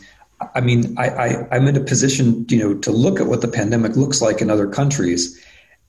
I 0.54 0.60
mean, 0.60 0.96
I, 0.98 1.08
I, 1.08 1.48
I'm 1.52 1.68
in 1.68 1.76
a 1.76 1.80
position, 1.80 2.46
you 2.48 2.58
know, 2.58 2.74
to 2.78 2.90
look 2.90 3.20
at 3.20 3.26
what 3.26 3.42
the 3.42 3.48
pandemic 3.48 3.96
looks 3.96 4.22
like 4.22 4.40
in 4.40 4.50
other 4.50 4.66
countries. 4.66 5.38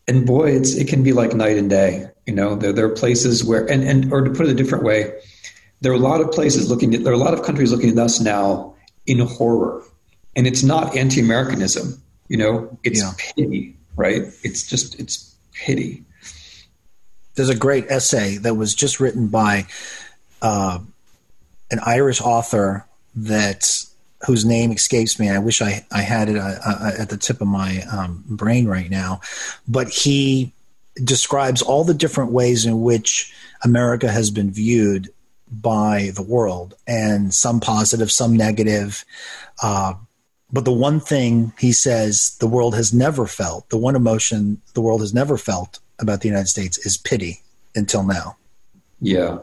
And 0.08 0.26
boy, 0.26 0.52
it's, 0.52 0.76
it 0.76 0.88
can 0.88 1.04
be 1.04 1.14
like 1.14 1.34
night 1.34 1.58
and 1.58 1.70
day. 1.70 2.08
You 2.26 2.34
know, 2.34 2.56
there, 2.56 2.74
there 2.74 2.86
are 2.86 2.96
places 2.96 3.44
where, 3.44 3.66
and, 3.66 3.84
and, 3.84 4.12
or 4.12 4.22
to 4.22 4.32
put 4.32 4.48
it 4.48 4.50
a 4.50 4.56
different 4.56 4.84
way, 4.84 5.14
there 5.82 5.92
are 5.92 5.96
a 5.96 6.00
lot 6.00 6.22
of 6.22 6.32
places 6.32 6.70
looking 6.70 6.94
at, 6.94 7.04
there 7.04 7.12
are 7.12 7.16
a 7.16 7.20
lot 7.20 7.34
of 7.34 7.44
countries 7.44 7.72
looking 7.72 7.90
at 7.90 7.98
us 7.98 8.20
now 8.20 8.76
in 9.06 9.20
horror. 9.20 9.84
And 10.36 10.48
it's 10.48 10.64
not 10.64 10.96
anti 10.96 11.20
Americanism, 11.20 12.02
you 12.30 12.38
know, 12.38 12.78
it's 12.84 13.02
yeah. 13.02 13.12
pity, 13.18 13.76
right? 13.96 14.24
It's 14.44 14.68
just, 14.68 15.00
it's 15.00 15.36
pity 15.54 16.06
there's 17.36 17.50
a 17.50 17.56
great 17.56 17.86
essay 17.90 18.38
that 18.38 18.56
was 18.56 18.76
just 18.76 19.00
written 19.00 19.28
by 19.28 19.66
uh, 20.42 20.80
an 21.70 21.80
Irish 21.86 22.22
author 22.22 22.86
that 23.16 23.86
whose 24.26 24.46
name 24.46 24.72
escapes 24.72 25.20
me. 25.20 25.30
I 25.30 25.40
wish 25.40 25.62
I, 25.62 25.86
I 25.92 26.02
had 26.02 26.30
it 26.30 26.38
uh, 26.38 26.56
uh, 26.66 26.92
at 26.98 27.10
the 27.10 27.18
tip 27.18 27.42
of 27.42 27.48
my 27.48 27.84
um, 27.92 28.24
brain 28.28 28.68
right 28.68 28.90
now. 28.90 29.22
But 29.68 29.90
he 29.90 30.54
describes 31.04 31.62
all 31.62 31.84
the 31.84 31.94
different 31.94 32.32
ways 32.32 32.66
in 32.66 32.82
which 32.82 33.34
America 33.64 34.12
has 34.12 34.30
been 34.30 34.52
viewed 34.52 35.10
by 35.52 36.12
the 36.16 36.22
world, 36.22 36.76
and 36.88 37.34
some 37.34 37.60
positive, 37.60 38.10
some 38.10 38.38
negative. 38.38 39.04
Uh, 39.62 39.96
but 40.52 40.66
the 40.66 40.72
one 40.72 41.00
thing 41.00 41.52
he 41.60 41.74
says 41.74 42.38
the 42.40 42.48
world 42.48 42.76
has 42.76 42.94
never 42.94 43.26
felt, 43.28 43.70
the 43.70 43.78
one 43.78 43.96
emotion 43.96 44.62
the 44.74 44.82
world 44.82 45.02
has 45.02 45.14
never 45.14 45.38
felt 45.38 45.80
about 46.00 46.22
the 46.22 46.30
United 46.30 46.48
States 46.48 46.78
is 46.86 46.98
pity 46.98 47.42
until 47.76 48.04
now. 48.04 48.38
Yeah. 49.02 49.40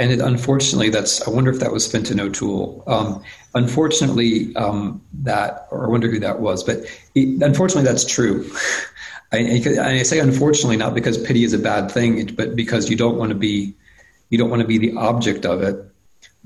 And 0.00 0.10
it, 0.10 0.20
unfortunately, 0.20 0.88
that's, 0.88 1.26
I 1.28 1.30
wonder 1.30 1.50
if 1.50 1.60
that 1.60 1.72
was 1.72 1.86
Fintan 1.86 2.20
O'Toole. 2.20 2.82
Um, 2.86 3.22
unfortunately, 3.54 4.56
um, 4.56 5.02
that, 5.22 5.68
or 5.70 5.84
I 5.84 5.90
wonder 5.90 6.10
who 6.10 6.18
that 6.20 6.40
was, 6.40 6.64
but 6.64 6.78
it, 7.14 7.42
unfortunately, 7.42 7.84
that's 7.84 8.06
true. 8.06 8.50
I, 9.32 9.62
I, 9.78 10.02
say 10.02 10.18
unfortunately, 10.18 10.78
not 10.78 10.94
because 10.94 11.18
pity 11.18 11.44
is 11.44 11.52
a 11.52 11.58
bad 11.58 11.90
thing, 11.90 12.34
but 12.34 12.56
because 12.56 12.88
you 12.88 12.96
don't 12.96 13.18
want 13.18 13.28
to 13.28 13.34
be, 13.34 13.74
you 14.30 14.38
don't 14.38 14.48
want 14.48 14.62
to 14.62 14.66
be 14.66 14.78
the 14.78 14.96
object 14.96 15.44
of 15.44 15.62
it. 15.62 15.76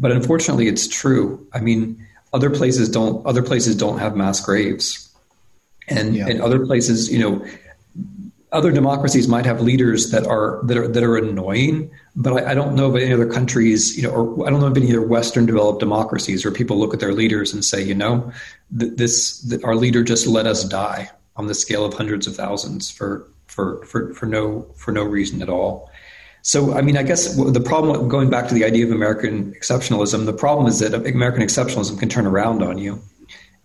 But 0.01 0.11
unfortunately, 0.11 0.67
it's 0.67 0.89
true. 0.89 1.47
I 1.55 1.61
mean, 1.61 2.05
other 2.33 2.51
places 2.51 2.91
don't, 2.91 3.25
other 3.25 3.43
places 3.43 3.77
don't 3.77 3.99
have 3.99 4.17
mass 4.17 4.41
graves. 4.41 5.09
And, 5.87 6.17
yeah. 6.17 6.27
and 6.27 6.43
other 6.43 6.67
places, 6.67 7.11
you 7.11 7.21
know, 7.21 7.47
other 8.55 8.71
democracies 8.71 9.29
might 9.29 9.45
have 9.45 9.61
leaders 9.61 10.11
that 10.11 10.27
are 10.27 10.61
that 10.65 10.77
are 10.79 10.89
that 10.89 11.03
are 11.03 11.17
annoying, 11.17 11.91
but 12.15 12.33
I, 12.33 12.53
I, 12.53 12.55
don't 12.55 12.75
know 12.75 12.87
of 12.87 12.97
any 12.97 13.13
other 13.13 13.27
countries, 13.27 13.97
you 13.97 14.05
know, 14.05 14.11
or 14.11 14.47
I 14.47 14.51
don't 14.51 14.61
know 14.61 14.69
of 14.69 14.77
any 14.77 14.89
other 14.91 15.03
Western 15.03 15.45
developed 15.45 15.81
democracies 15.81 16.45
where 16.45 16.55
people 16.55 16.79
look 16.79 16.95
at 16.95 17.01
their 17.01 17.13
leaders 17.13 17.53
and 17.53 17.65
say, 17.65 17.83
you 17.83 17.95
know, 17.95 18.33
this 18.71 19.53
our 19.65 19.75
leader 19.75 20.03
just 20.03 20.27
let 20.27 20.47
us 20.47 20.65
die 20.65 21.11
on 21.37 21.49
the 21.49 21.55
scale 21.55 21.85
of 21.85 21.95
hundreds 21.95 22.27
of 22.27 22.37
thousands 22.37 22.91
for 22.91 23.29
for 23.47 23.85
for 23.87 24.15
for 24.15 24.27
no 24.27 24.67
for 24.77 24.93
no 24.93 25.03
reason 25.03 25.43
at 25.43 25.49
all. 25.49 25.91
So, 26.43 26.75
I 26.75 26.83
mean, 26.83 26.99
I 26.99 27.03
guess 27.03 27.37
the 27.37 27.61
problem, 27.61 28.07
going 28.09 28.29
back 28.29 28.49
to 28.49 28.55
the 28.55 28.65
idea 28.65 28.85
of 28.85 28.93
American 28.93 29.53
exceptionalism, 29.55 30.27
the 30.27 30.33
problem 30.35 30.67
is 30.67 30.79
that 30.81 30.93
American 30.93 31.43
exceptionalism 31.43 31.99
can 31.99 32.11
turn 32.11 32.27
around 32.27 32.63
on 32.63 32.79
you, 32.79 33.01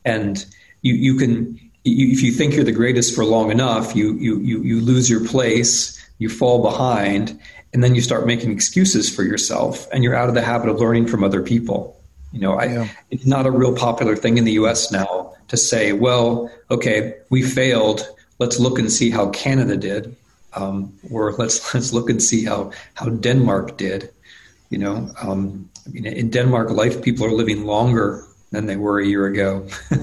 and 0.06 0.46
you 0.82 0.94
you 0.96 1.16
can 1.18 1.60
you, 1.90 2.12
if 2.12 2.22
you 2.22 2.32
think 2.32 2.56
you're 2.56 2.64
the 2.64 2.72
greatest 2.72 3.16
for 3.16 3.26
long 3.26 3.52
enough, 3.52 3.96
you, 3.96 4.14
you, 4.16 4.40
you, 4.40 4.62
you 4.64 4.82
lose 4.82 5.10
your 5.10 5.26
place, 5.26 6.00
you 6.18 6.30
fall 6.30 6.62
behind, 6.62 7.40
and 7.74 7.84
then 7.84 7.96
you 7.96 8.02
start 8.02 8.26
making 8.26 8.52
excuses 8.52 9.14
for 9.14 9.24
yourself, 9.24 9.88
and 9.92 10.04
you're 10.04 10.16
out 10.16 10.30
of 10.30 10.36
the 10.36 10.42
habit 10.42 10.70
of 10.70 10.80
learning 10.80 11.08
from 11.08 11.24
other 11.24 11.42
people. 11.42 12.00
You 12.32 12.42
know, 12.42 12.54
I, 12.54 12.66
yeah. 12.66 12.90
it's 13.10 13.26
not 13.26 13.46
a 13.46 13.52
real 13.52 13.76
popular 13.76 14.16
thing 14.16 14.38
in 14.38 14.44
the 14.44 14.54
U.S. 14.54 14.92
now 14.92 15.34
to 15.48 15.58
say, 15.58 15.94
well, 15.94 16.52
okay, 16.70 17.16
we 17.30 17.42
failed. 17.42 18.08
Let's 18.38 18.60
look 18.60 18.80
and 18.80 18.92
see 18.92 19.10
how 19.10 19.30
Canada 19.30 19.76
did, 19.76 20.16
um, 20.54 20.94
or 21.12 21.34
let's 21.34 21.74
let's 21.74 21.92
look 21.92 22.10
and 22.10 22.22
see 22.22 22.46
how 22.46 22.72
how 22.94 23.10
Denmark 23.10 23.78
did. 23.78 24.10
You 24.70 24.78
know, 24.78 25.12
um, 25.22 25.70
I 25.86 25.90
mean, 25.90 26.06
in 26.06 26.30
Denmark, 26.30 26.70
life 26.70 27.02
people 27.02 27.26
are 27.26 27.32
living 27.32 27.66
longer 27.66 28.24
than 28.52 28.66
they 28.66 28.76
were 28.76 29.00
a 29.00 29.06
year 29.06 29.28
ago. 29.28 29.68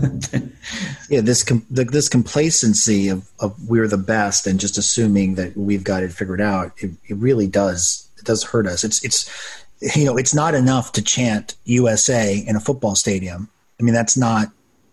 yeah, 1.09 1.21
this 1.21 1.43
com- 1.43 1.67
this 1.69 2.09
complacency 2.09 3.09
of, 3.09 3.29
of 3.41 3.69
we're 3.69 3.89
the 3.89 3.99
best 3.99 4.47
and 4.47 4.61
just 4.61 4.79
assuming 4.79 5.35
that 5.35 5.57
we've 5.57 5.85
got 5.85 6.03
it 6.03 6.13
figured 6.13 6.41
out, 6.41 6.73
it, 6.79 6.93
it 7.09 7.17
really 7.17 7.47
does 7.47 8.09
it 8.19 8.25
does 8.25 8.45
hurt 8.45 8.67
us. 8.67 8.85
It's 8.85 9.05
it's 9.05 9.67
you 9.97 10.05
know 10.05 10.17
it's 10.17 10.35
not 10.35 10.55
enough 10.55 10.93
to 10.93 11.03
chant 11.03 11.55
USA 11.65 12.37
in 12.47 12.57
a 12.57 12.61
football 12.61 12.95
stadium. 12.95 13.49
I 13.81 13.83
mean 13.83 13.95
that's 13.95 14.17
not 14.17 14.49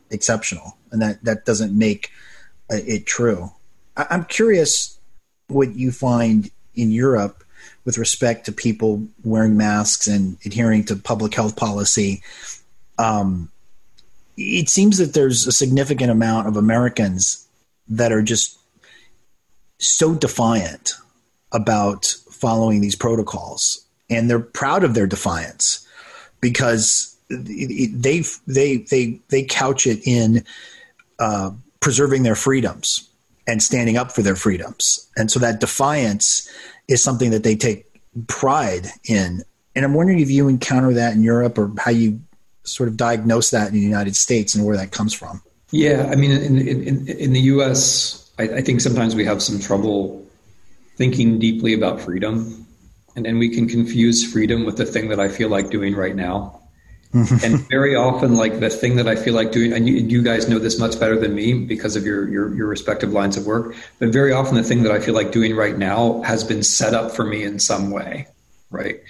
exceptional, 0.09 0.77
and 0.91 1.01
that 1.01 1.23
that 1.23 1.45
doesn't 1.45 1.77
make 1.77 2.11
uh, 2.71 2.77
it 2.85 3.05
true. 3.05 3.51
I, 3.95 4.07
I'm 4.09 4.25
curious 4.25 4.97
what 5.47 5.75
you 5.75 5.91
find 5.91 6.49
in 6.73 6.89
Europe 6.89 7.43
with 7.85 7.97
respect 7.97 8.45
to 8.45 8.51
people 8.51 9.05
wearing 9.23 9.57
masks 9.57 10.07
and 10.07 10.37
adhering 10.45 10.85
to 10.85 10.95
public 10.95 11.35
health 11.35 11.55
policy 11.55 12.23
um, 13.03 13.51
it 14.37 14.69
seems 14.69 14.97
that 14.97 15.13
there's 15.13 15.45
a 15.45 15.51
significant 15.51 16.09
amount 16.09 16.47
of 16.47 16.55
Americans 16.55 17.45
that 17.89 18.13
are 18.13 18.21
just 18.21 18.57
so 19.77 20.15
defiant 20.15 20.93
about 21.51 22.05
following 22.31 22.79
these 22.79 22.95
protocols, 22.95 23.85
and 24.09 24.29
they're 24.29 24.39
proud 24.39 24.85
of 24.85 24.93
their 24.93 25.05
defiance 25.05 25.85
because 26.39 27.15
they 27.29 28.23
they 28.47 28.77
they 28.77 29.19
they 29.29 29.43
couch 29.43 29.85
it 29.85 29.99
in 30.07 30.45
uh, 31.19 31.51
preserving 31.81 32.23
their 32.23 32.35
freedoms 32.35 33.09
and 33.47 33.61
standing 33.61 33.97
up 33.97 34.13
for 34.13 34.21
their 34.21 34.37
freedoms, 34.37 35.09
and 35.17 35.29
so 35.29 35.39
that 35.39 35.59
defiance 35.59 36.49
is 36.87 37.03
something 37.03 37.31
that 37.31 37.43
they 37.43 37.55
take 37.55 37.85
pride 38.27 38.87
in. 39.03 39.43
And 39.75 39.83
I'm 39.83 39.93
wondering 39.93 40.19
if 40.19 40.29
you 40.29 40.47
encounter 40.47 40.93
that 40.93 41.13
in 41.13 41.23
Europe 41.23 41.57
or 41.57 41.71
how 41.77 41.91
you 41.91 42.21
sort 42.63 42.89
of 42.89 42.97
diagnose 42.97 43.51
that 43.51 43.67
in 43.67 43.73
the 43.73 43.79
United 43.79 44.15
States 44.15 44.55
and 44.55 44.65
where 44.65 44.77
that 44.77 44.91
comes 44.91 45.13
from? 45.13 45.41
Yeah, 45.71 46.07
I 46.11 46.15
mean, 46.15 46.31
in 46.31 46.57
in, 46.59 47.07
in 47.07 47.33
the 47.33 47.39
U.S., 47.41 48.31
I, 48.37 48.43
I, 48.43 48.61
think 48.61 48.79
sometimes 48.79 49.15
we 49.15 49.25
have 49.25 49.41
some 49.41 49.59
trouble 49.59 50.23
thinking 50.97 51.39
deeply 51.39 51.73
about 51.73 51.99
freedom, 51.99 52.67
and 53.15 53.25
then 53.25 53.39
we 53.39 53.49
can 53.49 53.67
confuse 53.67 54.31
freedom 54.31 54.65
with 54.65 54.77
the 54.77 54.85
thing 54.85 55.09
that 55.09 55.19
I 55.19 55.29
feel 55.29 55.49
like 55.49 55.71
doing 55.71 55.95
right 55.95 56.15
now. 56.15 56.59
Mm-hmm. 57.13 57.45
and 57.45 57.69
very 57.69 57.95
often, 57.95 58.35
like 58.35 58.59
the 58.59 58.69
thing 58.69 58.95
that 58.95 59.07
I 59.07 59.15
feel 59.15 59.35
like 59.35 59.51
doing, 59.51 59.71
and 59.73 59.87
you, 59.87 59.95
you, 59.95 60.23
guys 60.23 60.49
know 60.49 60.57
this 60.57 60.79
much 60.79 60.99
better 60.99 61.19
than 61.19 61.35
me 61.35 61.53
because 61.53 61.95
of 61.95 62.05
your, 62.05 62.27
your 62.27 62.53
your 62.55 62.67
respective 62.67 63.11
lines 63.11 63.37
of 63.37 63.45
work. 63.45 63.75
But 63.99 64.09
very 64.09 64.31
often, 64.31 64.55
the 64.55 64.63
thing 64.63 64.83
that 64.83 64.91
I 64.91 64.99
feel 64.99 65.13
like 65.13 65.31
doing 65.31 65.55
right 65.55 65.77
now 65.77 66.21
has 66.21 66.43
been 66.43 66.63
set 66.63 66.95
up 66.95 67.11
for 67.11 67.23
me 67.23 67.43
in 67.43 67.59
some 67.59 67.91
way, 67.91 68.27
right? 68.71 69.01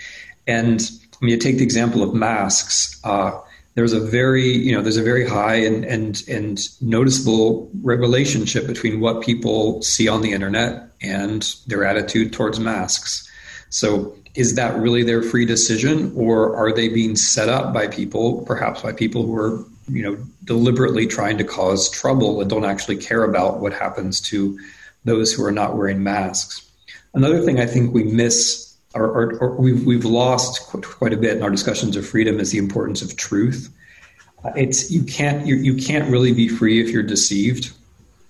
And 0.48 0.82
I 1.24 1.26
mean, 1.26 1.36
you 1.36 1.40
take 1.40 1.58
the 1.58 1.64
example 1.64 2.04
of 2.04 2.14
masks. 2.14 3.00
Uh, 3.06 3.40
there's 3.76 3.94
a 3.94 4.00
very, 4.02 4.46
you 4.46 4.76
know, 4.76 4.82
there's 4.82 4.98
a 4.98 5.04
very 5.04 5.26
high 5.26 5.56
and 5.56 5.86
and 5.86 6.22
and 6.28 6.60
noticeable 6.82 7.72
relationship 7.82 8.68
between 8.68 9.00
what 9.00 9.22
people 9.22 9.82
see 9.82 10.10
on 10.10 10.22
the 10.22 10.34
internet 10.34 10.90
and 11.02 11.56
their 11.68 11.86
attitude 11.86 12.34
towards 12.34 12.60
masks. 12.60 13.26
So, 13.70 14.18
is 14.36 14.56
that 14.56 14.76
really 14.76 15.02
their 15.02 15.24
free 15.24 15.46
decision, 15.46 16.12
or 16.14 16.58
are 16.58 16.74
they 16.74 16.90
being 16.90 17.16
set 17.16 17.48
up 17.48 17.74
by 17.74 17.88
people, 17.88 18.42
perhaps 18.42 18.82
by 18.82 18.92
people 18.92 19.26
who 19.26 19.38
are, 19.38 19.64
you 19.90 20.04
know, 20.04 20.18
deliberately 20.44 21.08
trying 21.08 21.38
to 21.38 21.46
cause 21.46 21.90
trouble 21.90 22.42
and 22.42 22.50
don't 22.50 22.66
actually 22.66 22.98
care 22.98 23.24
about 23.24 23.62
what 23.62 23.72
happens 23.72 24.20
to 24.20 24.60
those 25.06 25.32
who 25.32 25.42
are 25.46 25.54
not 25.54 25.78
wearing 25.78 26.04
masks? 26.04 26.70
Another 27.14 27.42
thing 27.42 27.62
I 27.62 27.66
think 27.66 27.94
we 27.94 28.04
miss 28.04 28.73
or, 28.96 29.56
we've 29.58 29.86
we've 29.86 30.06
lost 30.06 30.68
quite 30.68 31.14
a 31.14 31.18
bit 31.18 31.38
in 31.38 31.44
our 31.44 31.50
discussions 31.50 31.96
of 31.96 32.08
freedom 32.08 32.40
is 32.40 32.52
the 32.52 32.58
importance 32.58 33.02
of 33.02 33.16
truth. 33.16 33.74
Uh, 34.44 34.52
it's 34.56 34.92
you 34.92 35.04
can't 35.04 35.48
you, 35.48 35.56
you 35.56 35.76
can't 35.76 36.10
really 36.10 36.34
be 36.34 36.48
free 36.48 36.82
if 36.82 36.90
you're 36.90 37.04
deceived. 37.04 37.72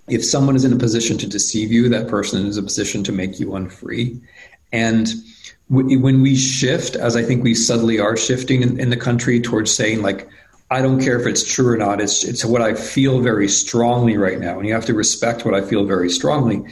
If 0.07 0.23
someone 0.23 0.55
is 0.55 0.65
in 0.65 0.73
a 0.73 0.77
position 0.77 1.17
to 1.19 1.27
deceive 1.27 1.71
you, 1.71 1.89
that 1.89 2.07
person 2.07 2.45
is 2.45 2.57
in 2.57 2.63
a 2.63 2.67
position 2.67 3.03
to 3.05 3.11
make 3.11 3.39
you 3.39 3.55
unfree. 3.55 4.19
And 4.71 5.13
w- 5.69 5.99
when 5.99 6.21
we 6.21 6.35
shift, 6.35 6.95
as 6.95 7.15
I 7.15 7.23
think 7.23 7.43
we 7.43 7.55
subtly 7.55 7.99
are 7.99 8.17
shifting 8.17 8.61
in, 8.61 8.79
in 8.79 8.89
the 8.89 8.97
country 8.97 9.39
towards 9.39 9.73
saying 9.73 10.01
like, 10.01 10.27
I 10.71 10.81
don't 10.81 11.01
care 11.01 11.19
if 11.19 11.25
it's 11.25 11.49
true 11.49 11.73
or 11.73 11.77
not. 11.77 12.01
It's 12.01 12.23
it's 12.23 12.43
what 12.43 12.61
I 12.61 12.73
feel 12.73 13.21
very 13.21 13.47
strongly 13.47 14.17
right 14.17 14.39
now, 14.39 14.57
and 14.57 14.67
you 14.67 14.73
have 14.73 14.85
to 14.85 14.93
respect 14.93 15.45
what 15.45 15.53
I 15.53 15.61
feel 15.61 15.85
very 15.85 16.09
strongly 16.09 16.63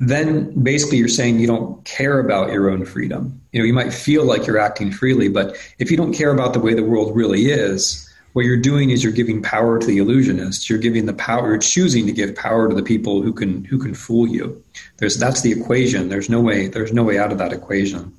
then 0.00 0.50
basically 0.62 0.98
you're 0.98 1.08
saying 1.08 1.40
you 1.40 1.46
don't 1.46 1.84
care 1.84 2.20
about 2.20 2.52
your 2.52 2.70
own 2.70 2.84
freedom. 2.84 3.40
You 3.52 3.60
know, 3.60 3.66
you 3.66 3.74
might 3.74 3.92
feel 3.92 4.24
like 4.24 4.46
you're 4.46 4.58
acting 4.58 4.92
freely, 4.92 5.28
but 5.28 5.56
if 5.78 5.90
you 5.90 5.96
don't 5.96 6.12
care 6.12 6.30
about 6.30 6.52
the 6.52 6.60
way 6.60 6.74
the 6.74 6.84
world 6.84 7.16
really 7.16 7.46
is, 7.46 8.08
what 8.34 8.44
you're 8.44 8.56
doing 8.56 8.90
is 8.90 9.02
you're 9.02 9.12
giving 9.12 9.42
power 9.42 9.78
to 9.78 9.86
the 9.86 9.98
illusionists. 9.98 10.68
You're 10.68 10.78
giving 10.78 11.06
the 11.06 11.14
power, 11.14 11.48
you're 11.48 11.58
choosing 11.58 12.06
to 12.06 12.12
give 12.12 12.36
power 12.36 12.68
to 12.68 12.74
the 12.74 12.82
people 12.82 13.22
who 13.22 13.32
can 13.32 13.64
who 13.64 13.78
can 13.78 13.94
fool 13.94 14.28
you. 14.28 14.62
There's 14.98 15.16
that's 15.16 15.40
the 15.40 15.50
equation. 15.50 16.08
There's 16.08 16.28
no 16.28 16.40
way 16.40 16.68
there's 16.68 16.92
no 16.92 17.02
way 17.02 17.18
out 17.18 17.32
of 17.32 17.38
that 17.38 17.52
equation. 17.52 18.16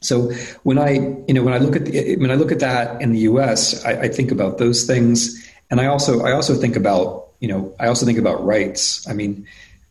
So 0.00 0.32
when 0.64 0.78
I 0.78 0.94
you 1.28 1.34
know 1.34 1.44
when 1.44 1.54
I 1.54 1.58
look 1.58 1.76
at 1.76 1.84
the, 1.84 2.16
when 2.16 2.30
I 2.30 2.34
look 2.34 2.50
at 2.50 2.60
that 2.60 3.00
in 3.00 3.12
the 3.12 3.20
U.S., 3.20 3.84
I, 3.84 3.92
I 3.92 4.08
think 4.08 4.32
about 4.32 4.58
those 4.58 4.86
things, 4.86 5.48
and 5.70 5.80
I 5.80 5.86
also 5.86 6.22
I 6.22 6.32
also 6.32 6.54
think 6.54 6.74
about 6.74 7.28
you 7.38 7.48
know 7.48 7.72
I 7.78 7.86
also 7.86 8.06
think 8.06 8.18
about 8.18 8.44
rights. 8.44 9.06
I 9.06 9.12
mean 9.12 9.46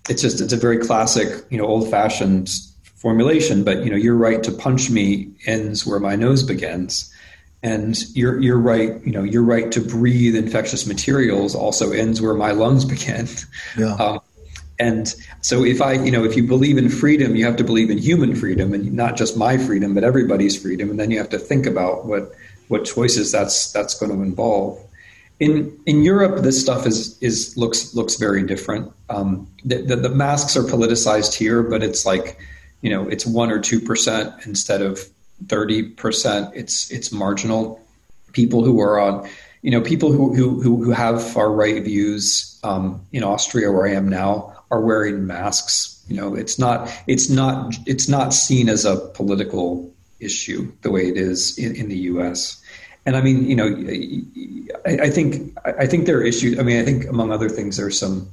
it's 0.09 0.21
just 0.21 0.41
it's 0.41 0.53
a 0.53 0.57
very 0.57 0.77
classic, 0.77 1.45
you 1.49 1.57
know, 1.57 1.65
old 1.65 1.89
fashioned 1.89 2.49
formulation. 2.95 3.63
But 3.63 3.83
you 3.83 3.89
know, 3.89 3.97
your 3.97 4.15
right 4.15 4.41
to 4.43 4.51
punch 4.51 4.89
me 4.89 5.31
ends 5.45 5.85
where 5.85 5.99
my 5.99 6.15
nose 6.15 6.43
begins, 6.43 7.13
and 7.63 7.97
your 8.15 8.39
your 8.39 8.57
right, 8.57 9.01
you 9.05 9.11
know, 9.11 9.23
your 9.23 9.43
right 9.43 9.71
to 9.71 9.81
breathe 9.81 10.35
infectious 10.35 10.85
materials 10.85 11.55
also 11.55 11.91
ends 11.91 12.21
where 12.21 12.33
my 12.33 12.51
lungs 12.51 12.85
begin. 12.95 13.27
Yeah. 13.77 13.93
Um, 13.95 14.19
and 14.79 15.13
so 15.41 15.65
if 15.65 15.81
I, 15.81 15.93
you 15.93 16.09
know, 16.09 16.23
if 16.23 16.37
you 16.37 16.43
believe 16.43 16.77
in 16.77 16.87
freedom, 16.87 17.35
you 17.35 17.45
have 17.45 17.57
to 17.57 17.65
believe 17.65 17.89
in 17.89 17.97
human 17.97 18.33
freedom 18.33 18.73
and 18.73 18.93
not 18.93 19.17
just 19.17 19.35
my 19.35 19.57
freedom, 19.57 19.93
but 19.93 20.05
everybody's 20.05 20.59
freedom. 20.59 20.89
And 20.89 20.97
then 20.97 21.11
you 21.11 21.17
have 21.17 21.29
to 21.29 21.37
think 21.37 21.65
about 21.65 22.05
what 22.05 22.31
what 22.69 22.85
choices 22.85 23.31
that's 23.31 23.71
that's 23.73 23.99
going 23.99 24.11
to 24.11 24.23
involve. 24.23 24.79
In 25.39 25.80
in 25.86 26.04
Europe, 26.04 26.43
this 26.43 26.60
stuff 26.60 26.86
is 26.86 27.17
is 27.21 27.56
looks 27.56 27.95
looks 27.95 28.15
very 28.15 28.43
different. 28.43 28.91
Um, 29.10 29.47
the, 29.63 29.82
the, 29.82 29.95
the, 29.95 30.10
masks 30.10 30.58
are 30.58 30.63
politicized 30.63 31.34
here, 31.34 31.63
but 31.63 31.82
it's 31.82 32.06
like 32.06 32.38
you 32.82 32.89
know 32.89 33.08
it's 33.08 33.25
one 33.25 33.49
or 33.49 33.60
two 33.60 33.80
percent 33.80 34.34
instead 34.45 34.82
of 34.82 34.99
thirty 35.47 35.84
percent. 35.84 36.52
It's 36.56 36.91
it's 36.91 37.12
marginal. 37.12 37.82
People 38.34 38.63
who 38.65 38.82
are 38.82 38.99
on 38.99 39.30
you 39.62 39.71
know 39.71 39.82
people 39.82 40.12
who 40.12 40.36
who 40.36 40.62
who 40.62 40.91
have 40.91 41.25
far 41.25 41.52
right 41.52 41.84
views 41.84 42.60
um, 42.63 43.06
in 43.13 43.23
Austria, 43.23 43.71
where 43.71 43.88
I 43.88 43.93
am 43.93 44.10
now, 44.10 44.56
are 44.71 44.82
wearing 44.82 45.25
masks. 45.25 46.04
You 46.10 46.17
know, 46.17 46.36
it's 46.36 46.60
not 46.60 46.91
it's 47.08 47.30
not 47.30 47.75
it's 47.86 48.10
not 48.10 48.34
seen 48.34 48.67
as 48.67 48.84
a 48.84 48.97
political 48.97 49.93
issue 50.19 50.71
the 50.82 50.91
way 50.91 51.08
it 51.08 51.17
is 51.17 51.58
in, 51.58 51.75
in 51.75 51.88
the 51.88 51.97
U.S. 52.12 52.62
And 53.05 53.15
I 53.15 53.21
mean, 53.21 53.47
you 53.47 53.55
know, 53.55 53.67
I, 54.85 55.05
I, 55.05 55.09
think 55.09 55.57
I 55.65 55.88
think 55.88 56.05
there 56.05 56.17
are 56.17 56.23
issues. 56.23 56.59
I 56.59 56.63
mean, 56.63 56.79
I 56.79 56.85
think 56.85 57.07
among 57.07 57.31
other 57.31 57.49
things, 57.49 57.77
there's 57.77 57.97
some 57.97 58.29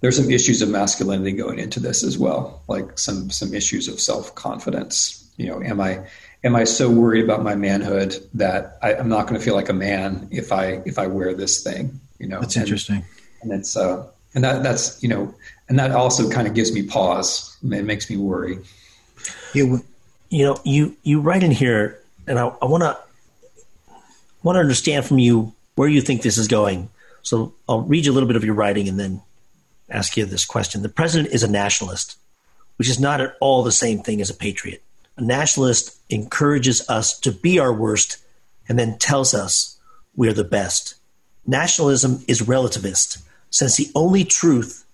there's 0.00 0.16
some 0.16 0.30
issues 0.30 0.60
of 0.60 0.68
masculinity 0.68 1.32
going 1.32 1.58
into 1.58 1.80
this 1.80 2.04
as 2.04 2.18
well, 2.18 2.62
like 2.68 2.98
some 2.98 3.30
some 3.30 3.54
issues 3.54 3.88
of 3.88 3.98
self 4.00 4.34
confidence. 4.34 5.20
You 5.36 5.46
know, 5.46 5.62
am 5.62 5.80
I 5.80 6.04
am 6.44 6.54
I 6.54 6.64
so 6.64 6.90
worried 6.90 7.24
about 7.24 7.42
my 7.42 7.54
manhood 7.54 8.16
that 8.34 8.78
I, 8.82 8.92
am 8.92 9.08
not 9.08 9.26
going 9.26 9.40
to 9.40 9.44
feel 9.44 9.54
like 9.54 9.70
a 9.70 9.74
man 9.74 10.28
if 10.30 10.52
I 10.52 10.82
if 10.84 10.98
I 10.98 11.06
wear 11.06 11.34
this 11.34 11.62
thing? 11.62 11.98
You 12.18 12.28
know, 12.28 12.40
that's 12.40 12.54
and, 12.56 12.64
interesting. 12.64 13.04
And 13.42 13.52
it's 13.52 13.76
uh, 13.76 14.06
and 14.34 14.44
that 14.44 14.62
that's 14.62 15.02
you 15.02 15.08
know, 15.08 15.34
and 15.68 15.78
that 15.78 15.90
also 15.92 16.28
kind 16.30 16.46
of 16.46 16.54
gives 16.54 16.72
me 16.72 16.82
pause. 16.82 17.56
It 17.62 17.84
makes 17.84 18.10
me 18.10 18.16
worry. 18.16 18.58
You, 19.54 19.84
you 20.28 20.44
know, 20.44 20.58
you 20.64 20.96
you 21.02 21.20
write 21.20 21.42
in 21.42 21.50
here, 21.50 22.00
and 22.26 22.38
I, 22.38 22.48
I 22.60 22.66
want 22.66 22.82
to 22.82 22.96
want 24.44 24.56
to 24.56 24.60
understand 24.60 25.04
from 25.04 25.18
you 25.18 25.52
where 25.74 25.88
you 25.88 26.00
think 26.00 26.22
this 26.22 26.38
is 26.38 26.46
going. 26.46 26.90
So 27.22 27.54
I'll 27.68 27.80
read 27.80 28.04
you 28.04 28.12
a 28.12 28.14
little 28.14 28.28
bit 28.28 28.36
of 28.36 28.44
your 28.44 28.54
writing 28.54 28.88
and 28.88 29.00
then 29.00 29.22
ask 29.90 30.16
you 30.16 30.24
this 30.24 30.44
question. 30.44 30.82
The 30.82 30.88
president 30.88 31.34
is 31.34 31.42
a 31.42 31.50
nationalist, 31.50 32.16
which 32.76 32.88
is 32.88 33.00
not 33.00 33.20
at 33.20 33.34
all 33.40 33.62
the 33.62 33.72
same 33.72 34.00
thing 34.00 34.20
as 34.20 34.30
a 34.30 34.34
patriot. 34.34 34.82
A 35.16 35.22
nationalist 35.22 35.96
encourages 36.10 36.88
us 36.88 37.18
to 37.20 37.32
be 37.32 37.58
our 37.58 37.72
worst 37.72 38.18
and 38.68 38.78
then 38.78 38.98
tells 38.98 39.34
us 39.34 39.78
we're 40.14 40.32
the 40.32 40.44
best. 40.44 40.94
Nationalism 41.46 42.24
is 42.28 42.42
relativist, 42.42 43.22
since 43.50 43.76
the 43.76 43.90
only 43.94 44.24
truth 44.24 44.84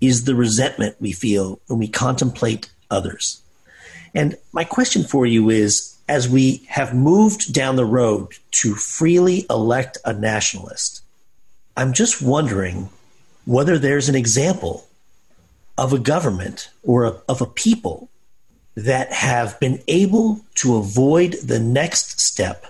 is 0.00 0.24
the 0.24 0.34
resentment 0.34 0.96
we 1.00 1.12
feel 1.12 1.60
when 1.66 1.78
we 1.78 1.88
contemplate 1.88 2.70
others. 2.90 3.42
And 4.14 4.36
my 4.52 4.64
question 4.64 5.04
for 5.04 5.26
you 5.26 5.50
is 5.50 5.97
as 6.08 6.28
we 6.28 6.62
have 6.68 6.94
moved 6.94 7.52
down 7.52 7.76
the 7.76 7.84
road 7.84 8.32
to 8.50 8.74
freely 8.74 9.44
elect 9.50 9.98
a 10.04 10.12
nationalist, 10.12 11.02
I'm 11.76 11.92
just 11.92 12.22
wondering 12.22 12.88
whether 13.44 13.78
there's 13.78 14.08
an 14.08 14.14
example 14.14 14.86
of 15.76 15.92
a 15.92 15.98
government 15.98 16.70
or 16.82 17.04
a, 17.04 17.20
of 17.28 17.40
a 17.40 17.46
people 17.46 18.08
that 18.74 19.12
have 19.12 19.58
been 19.60 19.82
able 19.88 20.40
to 20.54 20.76
avoid 20.76 21.34
the 21.44 21.58
next 21.58 22.20
step 22.20 22.66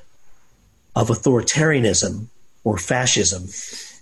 of 0.95 1.09
authoritarianism 1.09 2.27
or 2.65 2.77
fascism 2.77 3.45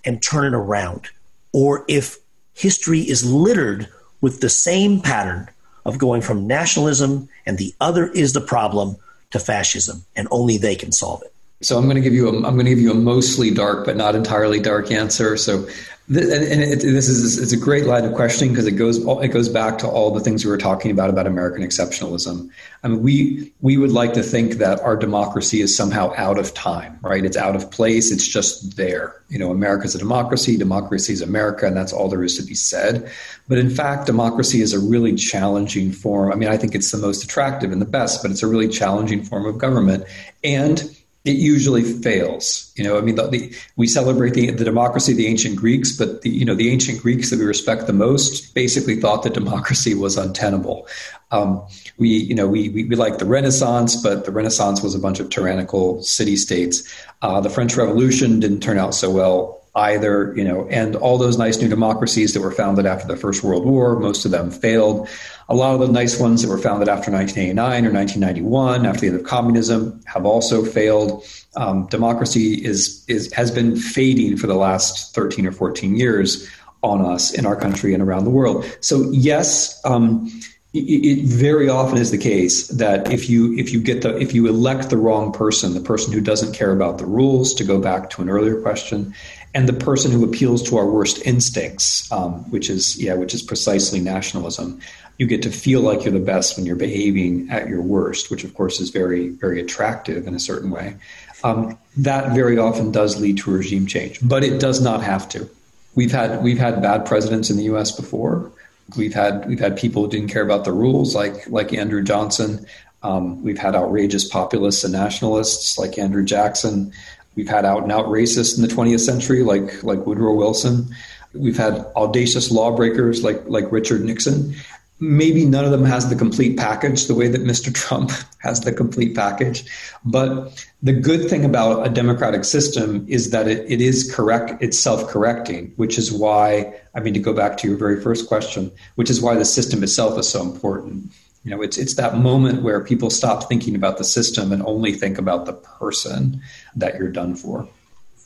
and 0.04 0.22
turn 0.22 0.44
it 0.44 0.56
around, 0.56 1.08
or 1.52 1.84
if 1.88 2.18
history 2.54 3.00
is 3.00 3.30
littered 3.30 3.88
with 4.20 4.40
the 4.40 4.48
same 4.48 5.00
pattern 5.00 5.48
of 5.84 5.98
going 5.98 6.22
from 6.22 6.46
nationalism 6.46 7.28
and 7.44 7.58
the 7.58 7.74
other 7.80 8.08
is 8.08 8.32
the 8.32 8.40
problem 8.40 8.96
to 9.30 9.38
fascism, 9.38 10.04
and 10.14 10.28
only 10.30 10.58
they 10.58 10.76
can 10.76 10.92
solve 10.92 11.22
it. 11.22 11.32
So 11.62 11.78
I'm 11.78 11.84
going 11.84 11.96
to 11.96 12.02
give 12.02 12.12
you 12.12 12.28
a, 12.28 12.36
I'm 12.36 12.54
going 12.54 12.66
to 12.66 12.70
give 12.70 12.80
you 12.80 12.90
a 12.90 12.94
mostly 12.94 13.50
dark 13.50 13.86
but 13.86 13.96
not 13.96 14.14
entirely 14.14 14.60
dark 14.60 14.90
answer. 14.90 15.36
So 15.36 15.66
and 16.08 16.62
it, 16.62 16.82
this 16.82 17.08
is 17.08 17.36
it's 17.36 17.52
a 17.52 17.56
great 17.56 17.84
line 17.84 18.04
of 18.04 18.14
questioning 18.14 18.52
because 18.52 18.66
it 18.66 18.72
goes 18.72 18.98
it 18.98 19.28
goes 19.28 19.48
back 19.48 19.78
to 19.78 19.88
all 19.88 20.12
the 20.12 20.20
things 20.20 20.44
we 20.44 20.50
were 20.52 20.56
talking 20.56 20.92
about 20.92 21.10
about 21.10 21.26
American 21.26 21.64
exceptionalism. 21.64 22.48
I 22.84 22.88
mean, 22.88 23.02
we 23.02 23.52
we 23.60 23.76
would 23.76 23.90
like 23.90 24.12
to 24.12 24.22
think 24.22 24.54
that 24.54 24.78
our 24.80 24.96
democracy 24.96 25.62
is 25.62 25.76
somehow 25.76 26.12
out 26.16 26.38
of 26.38 26.54
time, 26.54 27.00
right? 27.02 27.24
It's 27.24 27.36
out 27.36 27.56
of 27.56 27.72
place. 27.72 28.12
It's 28.12 28.26
just 28.26 28.76
there. 28.76 29.20
You 29.30 29.40
know, 29.40 29.50
America's 29.50 29.96
a 29.96 29.98
democracy. 29.98 30.56
Democracy 30.56 31.12
is 31.12 31.22
America, 31.22 31.66
and 31.66 31.76
that's 31.76 31.92
all 31.92 32.08
there 32.08 32.22
is 32.22 32.36
to 32.36 32.44
be 32.44 32.54
said. 32.54 33.10
But 33.48 33.58
in 33.58 33.68
fact, 33.68 34.06
democracy 34.06 34.60
is 34.60 34.72
a 34.72 34.78
really 34.78 35.16
challenging 35.16 35.90
form. 35.90 36.30
I 36.30 36.36
mean, 36.36 36.48
I 36.48 36.56
think 36.56 36.76
it's 36.76 36.92
the 36.92 36.98
most 36.98 37.24
attractive 37.24 37.72
and 37.72 37.80
the 37.80 37.86
best, 37.86 38.22
but 38.22 38.30
it's 38.30 38.44
a 38.44 38.46
really 38.46 38.68
challenging 38.68 39.24
form 39.24 39.44
of 39.44 39.58
government, 39.58 40.04
and 40.44 40.95
it 41.26 41.36
usually 41.36 41.82
fails. 41.82 42.72
You 42.76 42.84
know, 42.84 42.96
I 42.96 43.00
mean, 43.00 43.16
the, 43.16 43.26
the, 43.26 43.56
we 43.74 43.88
celebrate 43.88 44.34
the, 44.34 44.52
the 44.52 44.64
democracy 44.64 45.12
of 45.12 45.18
the 45.18 45.26
ancient 45.26 45.56
Greeks, 45.56 45.90
but 45.96 46.22
the 46.22 46.30
you 46.30 46.44
know 46.44 46.54
the 46.54 46.70
ancient 46.70 47.02
Greeks 47.02 47.30
that 47.30 47.38
we 47.38 47.44
respect 47.44 47.86
the 47.86 47.92
most 47.92 48.54
basically 48.54 49.00
thought 49.00 49.24
that 49.24 49.34
democracy 49.34 49.94
was 49.94 50.16
untenable. 50.16 50.86
Um, 51.32 51.66
we 51.98 52.08
you 52.08 52.34
know 52.34 52.46
we, 52.46 52.68
we, 52.68 52.84
we 52.84 52.94
like 52.94 53.18
the 53.18 53.24
Renaissance, 53.24 53.96
but 53.96 54.24
the 54.24 54.30
Renaissance 54.30 54.82
was 54.82 54.94
a 54.94 55.00
bunch 55.00 55.18
of 55.18 55.28
tyrannical 55.28 56.00
city 56.02 56.36
states. 56.36 56.88
Uh, 57.22 57.40
the 57.40 57.50
French 57.50 57.76
Revolution 57.76 58.38
didn't 58.38 58.60
turn 58.60 58.78
out 58.78 58.94
so 58.94 59.10
well 59.10 59.65
either. 59.76 60.34
You 60.36 60.44
know, 60.44 60.66
and 60.68 60.96
all 60.96 61.18
those 61.18 61.38
nice 61.38 61.60
new 61.60 61.68
democracies 61.68 62.34
that 62.34 62.40
were 62.40 62.50
founded 62.50 62.86
after 62.86 63.06
the 63.06 63.16
First 63.16 63.44
World 63.44 63.64
War, 63.64 63.98
most 63.98 64.24
of 64.24 64.30
them 64.30 64.50
failed. 64.50 65.08
A 65.48 65.54
lot 65.54 65.74
of 65.74 65.80
the 65.80 65.92
nice 65.92 66.18
ones 66.18 66.42
that 66.42 66.48
were 66.48 66.58
founded 66.58 66.88
after 66.88 67.12
1989 67.12 67.86
or 67.86 67.92
1991, 67.92 68.86
after 68.86 69.00
the 69.00 69.06
end 69.08 69.16
of 69.16 69.24
communism, 69.24 70.00
have 70.06 70.26
also 70.26 70.64
failed. 70.64 71.24
Um, 71.54 71.86
democracy 71.86 72.54
is, 72.54 73.04
is 73.06 73.32
has 73.32 73.50
been 73.50 73.76
fading 73.76 74.36
for 74.36 74.46
the 74.46 74.56
last 74.56 75.14
13 75.14 75.46
or 75.46 75.52
14 75.52 75.96
years 75.96 76.48
on 76.82 77.04
us 77.04 77.32
in 77.32 77.46
our 77.46 77.56
country 77.56 77.94
and 77.94 78.02
around 78.02 78.24
the 78.24 78.30
world. 78.30 78.64
So 78.80 79.10
yes. 79.10 79.80
Um, 79.84 80.30
it, 80.78 81.24
very 81.24 81.68
often 81.68 81.98
is 81.98 82.10
the 82.10 82.18
case 82.18 82.68
that 82.68 83.12
if 83.12 83.28
you 83.28 83.56
if 83.58 83.72
you 83.72 83.80
get 83.80 84.02
the 84.02 84.16
if 84.18 84.34
you 84.34 84.46
elect 84.46 84.90
the 84.90 84.96
wrong 84.96 85.32
person, 85.32 85.74
the 85.74 85.80
person 85.80 86.12
who 86.12 86.20
doesn't 86.20 86.54
care 86.54 86.72
about 86.72 86.98
the 86.98 87.06
rules, 87.06 87.54
to 87.54 87.64
go 87.64 87.80
back 87.80 88.10
to 88.10 88.22
an 88.22 88.28
earlier 88.28 88.60
question, 88.60 89.14
and 89.54 89.68
the 89.68 89.72
person 89.72 90.10
who 90.10 90.24
appeals 90.24 90.62
to 90.68 90.76
our 90.76 90.86
worst 90.86 91.24
instincts, 91.26 92.10
um, 92.12 92.48
which 92.50 92.70
is 92.70 93.00
yeah, 93.02 93.14
which 93.14 93.34
is 93.34 93.42
precisely 93.42 94.00
nationalism 94.00 94.80
you 95.18 95.26
get 95.26 95.42
to 95.42 95.50
feel 95.50 95.80
like 95.80 96.04
you're 96.04 96.12
the 96.12 96.20
best 96.20 96.56
when 96.56 96.66
you're 96.66 96.76
behaving 96.76 97.48
at 97.50 97.68
your 97.68 97.80
worst, 97.80 98.30
which 98.30 98.44
of 98.44 98.54
course 98.54 98.80
is 98.80 98.90
very, 98.90 99.30
very 99.30 99.60
attractive 99.60 100.26
in 100.26 100.34
a 100.34 100.38
certain 100.38 100.70
way. 100.70 100.96
Um, 101.42 101.78
that 101.98 102.34
very 102.34 102.58
often 102.58 102.92
does 102.92 103.18
lead 103.20 103.38
to 103.38 103.50
regime 103.50 103.86
change, 103.86 104.18
but 104.22 104.44
it 104.44 104.60
does 104.60 104.80
not 104.80 105.02
have 105.02 105.28
to. 105.30 105.48
We've 105.94 106.12
had 106.12 106.42
we've 106.42 106.58
had 106.58 106.82
bad 106.82 107.06
presidents 107.06 107.50
in 107.50 107.56
the 107.56 107.64
U.S. 107.64 107.90
before. 107.90 108.50
We've 108.96 109.14
had 109.14 109.46
we've 109.48 109.58
had 109.58 109.76
people 109.76 110.04
who 110.04 110.10
didn't 110.10 110.28
care 110.28 110.42
about 110.42 110.64
the 110.64 110.72
rules, 110.72 111.14
like 111.14 111.48
like 111.48 111.72
Andrew 111.72 112.02
Johnson. 112.02 112.66
Um, 113.02 113.42
we've 113.42 113.58
had 113.58 113.74
outrageous 113.74 114.24
populists 114.24 114.84
and 114.84 114.92
nationalists 114.92 115.78
like 115.78 115.98
Andrew 115.98 116.24
Jackson. 116.24 116.92
We've 117.34 117.48
had 117.48 117.64
out 117.64 117.82
and 117.82 117.92
out 117.92 118.06
racists 118.06 118.56
in 118.56 118.62
the 118.66 118.74
20th 118.74 119.00
century, 119.00 119.42
like 119.42 119.82
like 119.82 120.06
Woodrow 120.06 120.34
Wilson. 120.34 120.88
We've 121.32 121.56
had 121.56 121.84
audacious 121.96 122.50
lawbreakers 122.50 123.22
like 123.22 123.42
like 123.46 123.70
Richard 123.72 124.02
Nixon 124.02 124.54
maybe 124.98 125.44
none 125.44 125.64
of 125.64 125.70
them 125.70 125.84
has 125.84 126.08
the 126.08 126.16
complete 126.16 126.56
package 126.56 127.06
the 127.06 127.14
way 127.14 127.28
that 127.28 127.42
Mr. 127.42 127.72
Trump 127.82 128.10
has 128.38 128.60
the 128.60 128.72
complete 128.72 129.14
package. 129.14 129.64
But 130.04 130.64
the 130.82 130.92
good 130.92 131.28
thing 131.28 131.44
about 131.44 131.86
a 131.86 131.90
democratic 131.90 132.44
system 132.44 133.04
is 133.08 133.30
that 133.30 133.48
it, 133.48 133.70
it 133.70 133.80
is 133.80 134.10
correct, 134.14 134.62
it's 134.62 134.78
self 134.78 135.06
correcting, 135.08 135.72
which 135.76 135.98
is 135.98 136.12
why, 136.12 136.74
I 136.94 137.00
mean, 137.00 137.14
to 137.14 137.20
go 137.20 137.32
back 137.32 137.56
to 137.58 137.68
your 137.68 137.76
very 137.76 138.00
first 138.00 138.28
question, 138.28 138.72
which 138.94 139.10
is 139.10 139.20
why 139.20 139.34
the 139.34 139.44
system 139.44 139.82
itself 139.82 140.18
is 140.18 140.28
so 140.28 140.42
important. 140.42 141.10
You 141.44 141.50
know, 141.52 141.62
it's, 141.62 141.78
it's 141.78 141.94
that 141.94 142.16
moment 142.16 142.62
where 142.62 142.82
people 142.82 143.08
stop 143.10 143.48
thinking 143.48 143.76
about 143.76 143.98
the 143.98 144.04
system 144.04 144.50
and 144.50 144.62
only 144.64 144.92
think 144.92 145.16
about 145.16 145.46
the 145.46 145.52
person 145.52 146.42
that 146.74 146.96
you're 146.96 147.10
done 147.10 147.36
for. 147.36 147.68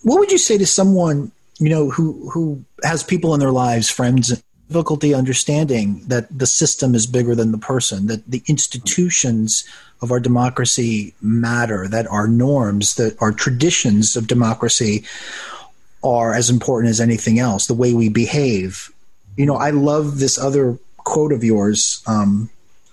What 0.03 0.19
would 0.19 0.33
you 0.33 0.39
say 0.39 0.57
to 0.57 0.67
someone, 0.67 1.31
you 1.59 1.69
know, 1.69 1.91
who, 1.91 2.31
who 2.31 2.65
has 2.83 3.03
people 3.03 3.35
in 3.35 3.41
their 3.41 3.53
lives, 3.53 3.91
friends 3.91 4.43
difficulty 4.71 5.13
understanding 5.13 6.01
that 6.07 6.27
the 6.37 6.47
system 6.47 6.95
is 6.95 7.07
bigger 7.07 7.35
than 7.35 7.51
the 7.51 7.59
person, 7.59 8.07
that 8.07 8.25
the 8.31 8.43
institutions 8.47 9.65
of 10.01 10.13
our 10.13 10.21
democracy 10.21 11.13
matter, 11.21 11.89
that 11.89 12.07
our 12.07 12.29
norms, 12.29 12.95
that 12.95 13.21
our 13.21 13.33
traditions 13.33 14.15
of 14.15 14.29
democracy 14.29 15.05
are 16.05 16.35
as 16.35 16.49
important 16.49 16.89
as 16.89 17.01
anything 17.01 17.41
else, 17.41 17.67
the 17.67 17.75
way 17.75 17.93
we 17.93 18.09
behave. 18.09 18.93
You 19.37 19.45
know, 19.45 19.57
I 19.57 19.71
love 19.71 20.21
this 20.21 20.39
other 20.39 20.79
quote 20.99 21.33
of 21.33 21.43
yours 21.43 22.01
um, 22.07 22.49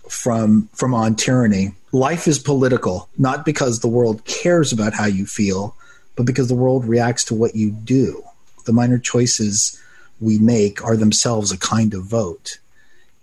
from 0.10 0.70
from 0.74 0.96
on 0.96 1.16
tyranny. 1.16 1.76
Life 1.92 2.28
is 2.28 2.40
political, 2.40 3.08
not 3.20 3.46
because 3.46 3.80
the 3.80 3.88
world 3.88 4.26
cares 4.26 4.74
about 4.74 4.94
how 4.94 5.06
you 5.06 5.28
feel, 5.28 5.76
but 6.16 6.26
because 6.26 6.48
the 6.48 6.56
world 6.56 6.86
reacts 6.86 7.24
to 7.26 7.36
what 7.36 7.56
you 7.56 7.70
do. 7.70 8.24
The 8.66 8.74
minor 8.74 8.98
choices 8.98 9.80
we 10.20 10.40
make 10.40 10.84
are 10.84 10.98
themselves 10.98 11.52
a 11.52 11.58
kind 11.58 11.94
of 11.94 12.04
vote. 12.04 12.60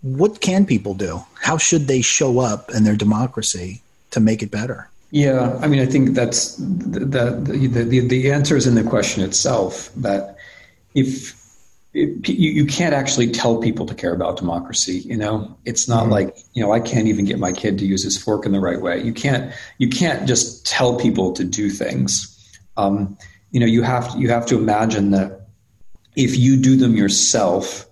What 0.03 0.41
can 0.41 0.67
people 0.67 0.95
do? 0.95 1.25
How 1.41 1.57
should 1.57 1.87
they 1.87 2.03
show 2.03 2.39
up 2.39 2.71
in 2.71 2.85
their 2.85 2.97
democracy 2.97 3.83
to 4.11 4.21
make 4.21 4.43
it 4.43 4.51
better? 4.51 4.91
Yeah, 5.11 5.59
I 5.63 5.69
mean, 5.69 5.81
I 5.81 5.87
think 5.87 6.11
that's 6.11 6.57
the 6.57 7.05
the 7.05 7.85
the, 7.85 8.01
the 8.01 8.33
answer 8.33 8.57
is 8.57 8.67
in 8.67 8.75
the 8.75 8.83
question 8.83 9.23
itself. 9.23 9.91
That 9.95 10.37
if, 10.95 11.41
if 11.93 12.29
you, 12.29 12.51
you 12.51 12.67
can't 12.67 12.93
actually 12.93 13.31
tell 13.31 13.59
people 13.59 13.87
to 13.87 13.95
care 13.95 14.13
about 14.13 14.37
democracy, 14.37 14.99
you 15.05 15.17
know, 15.17 15.57
it's 15.65 15.89
not 15.89 16.03
mm-hmm. 16.03 16.13
like 16.13 16.39
you 16.55 16.65
know 16.65 16.73
I 16.73 16.81
can't 16.81 17.07
even 17.07 17.27
get 17.27 17.39
my 17.39 17.53
kid 17.53 17.79
to 17.79 17.87
use 17.87 18.03
his 18.03 18.21
fork 18.21 18.45
in 18.45 18.51
the 18.51 18.59
right 18.59 18.81
way. 18.81 19.01
You 19.03 19.13
can't 19.13 19.55
you 19.79 19.89
can't 19.89 20.27
just 20.27 20.67
tell 20.67 20.99
people 20.99 21.33
to 21.35 21.45
do 21.45 21.71
things. 21.71 22.31
Um, 22.77 23.17
you 23.53 23.61
know, 23.61 23.67
you 23.67 23.83
have 23.83 24.13
you 24.19 24.31
have 24.31 24.47
to 24.47 24.57
imagine 24.57 25.13
that 25.13 25.44
if 26.17 26.37
you 26.37 26.57
do 26.57 26.77
them 26.77 26.97
yourself 26.97 27.87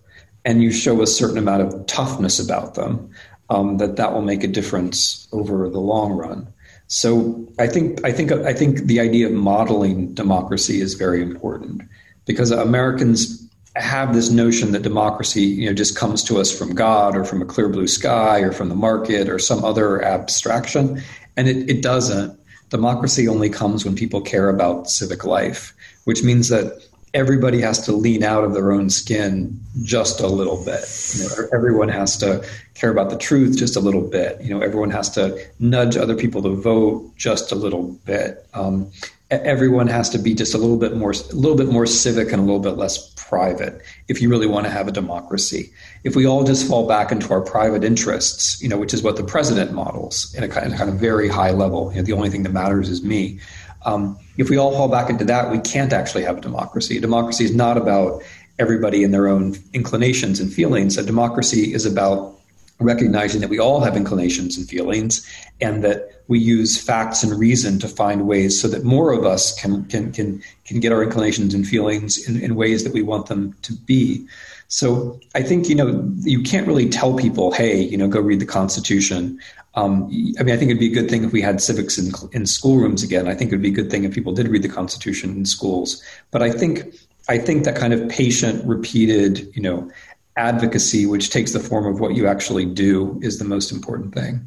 and 0.44 0.62
you 0.62 0.70
show 0.70 1.02
a 1.02 1.06
certain 1.06 1.38
amount 1.38 1.62
of 1.62 1.87
toughness 1.87 2.38
about 2.38 2.74
them, 2.74 3.11
um, 3.50 3.78
that 3.78 3.96
that 3.96 4.12
will 4.12 4.22
make 4.22 4.44
a 4.44 4.48
difference 4.48 5.28
over 5.32 5.68
the 5.68 5.80
long 5.80 6.12
run. 6.12 6.52
So 6.87 7.46
I 7.58 7.66
think 7.66 8.04
I 8.04 8.12
think 8.12 8.32
I 8.32 8.52
think 8.52 8.87
the 8.87 9.00
idea 9.00 9.26
of 9.26 9.32
modeling 9.32 10.14
democracy 10.14 10.80
is 10.80 10.94
very 10.94 11.22
important 11.22 11.82
because 12.26 12.50
Americans 12.50 13.38
have 13.76 14.12
this 14.12 14.30
notion 14.30 14.72
that 14.72 14.82
democracy 14.82 15.42
you 15.42 15.66
know 15.66 15.72
just 15.72 15.96
comes 15.96 16.22
to 16.24 16.38
us 16.38 16.56
from 16.56 16.74
God 16.74 17.16
or 17.16 17.24
from 17.24 17.40
a 17.40 17.46
clear 17.46 17.68
blue 17.68 17.87
sky 17.87 18.40
or 18.40 18.52
from 18.52 18.68
the 18.68 18.74
market 18.74 19.28
or 19.28 19.38
some 19.38 19.64
other 19.64 20.02
abstraction, 20.02 21.02
and 21.37 21.48
it, 21.48 21.70
it 21.70 21.82
doesn't. 21.82 22.38
Democracy 22.68 23.28
only 23.28 23.50
comes 23.50 23.85
when 23.85 23.94
people 23.94 24.20
care 24.20 24.48
about 24.48 24.88
civic 24.88 25.24
life, 25.24 25.74
which 26.04 26.22
means 26.22 26.48
that 26.48 26.78
everybody 27.14 27.61
has 27.61 27.81
to 27.83 27.92
lean 27.92 28.22
out 28.22 28.44
of 28.44 28.55
their 28.55 28.72
own 28.72 28.88
skin 28.88 29.61
just 29.83 30.20
a 30.20 30.27
little 30.27 30.64
bit. 30.64 30.85
You 31.14 31.25
know, 31.25 31.48
everyone 31.53 31.88
has 31.88 32.17
to 32.19 32.44
care 32.75 32.90
about 32.90 33.10
the 33.10 33.19
truth 33.19 33.56
just 33.56 33.77
a 33.77 33.81
little 33.81 34.06
bit. 34.06 34.40
You 34.40 34.54
know, 34.54 34.60
everyone 34.60 34.90
has 34.90 35.10
to 35.10 35.38
nudge 35.58 35.96
other 35.96 36.17
people 36.17 36.42
to 36.42 36.50
vote 36.50 37.10
just 37.17 37.52
a 37.52 37.54
little 37.54 37.92
bit. 38.04 38.46
Um, 38.54 38.90
everyone 39.31 39.88
has 39.88 40.10
to 40.10 40.19
be 40.19 40.35
just 40.35 40.54
a 40.54 40.58
little 40.58 40.79
bit 40.79 40.96
more, 40.96 41.13
a 41.13 41.35
little 41.35 41.56
bit 41.56 41.69
more 41.69 41.87
civic 41.87 42.33
and 42.33 42.40
a 42.40 42.44
little 42.44 42.60
bit 42.60 42.77
less 42.77 43.10
private. 43.17 43.81
If 44.08 44.21
you 44.21 44.29
really 44.29 44.46
want 44.46 44.67
to 44.67 44.71
have 44.71 44.88
a 44.88 44.92
democracy, 44.92 45.73
if 46.04 46.17
we 46.17 46.27
all 46.27 46.44
just 46.44 46.67
fall 46.67 46.87
back 46.87 47.13
into 47.13 47.31
our 47.33 47.40
private 47.40 47.85
interests, 47.85 48.60
you 48.63 48.69
know, 48.69 48.77
which 48.77 48.92
is 48.92 49.02
what 49.02 49.17
the 49.17 49.25
president 49.25 49.73
models 49.73 50.35
in 50.35 50.44
a 50.44 50.48
kind 50.48 50.73
of, 50.73 50.79
kind 50.79 50.90
of 50.90 50.96
very 50.96 51.29
high 51.29 51.50
level. 51.50 51.90
You 51.92 51.98
know, 51.98 52.02
the 52.04 52.13
only 52.13 52.31
thing 52.31 52.42
that 52.42 52.52
matters 52.52 52.88
is 52.88 53.02
me. 53.02 53.40
Um, 53.85 54.19
if 54.37 54.50
we 54.50 54.56
all 54.56 54.72
fall 54.72 54.88
back 54.88 55.10
into 55.10 55.24
that, 55.26 55.50
we 55.50 55.58
can't 55.58 55.92
actually 55.92 56.24
have 56.24 56.38
a 56.38 56.40
democracy. 56.40 56.98
Democracy 56.98 57.44
is 57.44 57.54
not 57.54 57.76
about 57.76 58.22
everybody 58.58 59.04
and 59.04 59.12
their 59.12 59.28
own 59.28 59.56
inclinations 59.72 60.40
and 60.40 60.52
feelings. 60.52 60.96
A 60.96 61.02
democracy 61.04 61.74
is 61.74 61.85
about 61.85 62.38
recognizing 62.80 63.40
that 63.40 63.50
we 63.50 63.58
all 63.58 63.80
have 63.80 63.96
inclinations 63.96 64.56
and 64.56 64.68
feelings 64.68 65.26
and 65.60 65.85
that 65.85 66.22
we 66.28 66.38
use 66.38 66.83
facts 66.83 67.22
and 67.22 67.38
reason 67.38 67.78
to 67.78 67.88
find 67.88 68.26
ways 68.26 68.60
so 68.60 68.68
that 68.68 68.85
more 68.85 69.12
of 69.12 69.24
us 69.24 69.58
can 69.60 69.85
can 69.87 70.12
can 70.12 70.42
can 70.64 70.80
get 70.80 70.92
our 70.92 71.02
inclinations 71.02 71.54
and 71.54 71.66
feelings 71.66 72.28
in, 72.28 72.40
in 72.40 72.54
ways 72.54 72.85
that 72.85 72.92
we 72.92 73.02
want 73.02 73.26
them 73.26 73.54
to 73.62 73.72
be 73.72 74.26
so 74.73 75.18
i 75.35 75.42
think 75.42 75.68
you 75.68 75.75
know 75.75 75.88
you 76.20 76.40
can't 76.42 76.66
really 76.66 76.88
tell 76.88 77.14
people 77.14 77.52
hey 77.52 77.81
you 77.83 77.96
know 77.96 78.08
go 78.08 78.20
read 78.20 78.40
the 78.40 78.46
constitution 78.46 79.38
um, 79.75 80.04
I 80.38 80.42
mean, 80.42 80.54
I 80.54 80.58
think 80.58 80.70
it'd 80.70 80.81
be 80.81 80.90
a 80.90 80.94
good 80.94 81.08
thing 81.08 81.25
if 81.25 81.33
we 81.33 81.40
had 81.40 81.60
civics 81.60 81.96
in, 81.96 82.12
in 82.33 82.44
schoolrooms 82.44 83.02
again. 83.02 83.27
I 83.27 83.35
think 83.35 83.48
it'd 83.48 83.62
be 83.62 83.70
a 83.70 83.73
good 83.73 83.90
thing 83.90 84.04
if 84.04 84.12
people 84.12 84.35
did 84.35 84.48
read 84.48 84.62
the 84.62 84.68
Constitution 84.68 85.31
in 85.31 85.46
schools. 85.46 86.02
But 86.31 86.42
I 86.42 86.50
think 86.50 86.94
I 87.29 87.38
think 87.38 87.64
that 87.64 87.77
kind 87.77 87.94
of 87.94 88.06
patient, 88.08 88.62
repeated, 88.66 89.50
you 89.56 89.62
know, 89.62 89.90
advocacy, 90.37 91.06
which 91.06 91.31
takes 91.31 91.52
the 91.52 91.60
form 91.60 91.87
of 91.87 92.00
what 92.00 92.14
you 92.14 92.27
actually 92.27 92.66
do, 92.66 93.18
is 93.23 93.38
the 93.38 93.44
most 93.44 93.73
important 93.73 94.14
thing. 94.14 94.46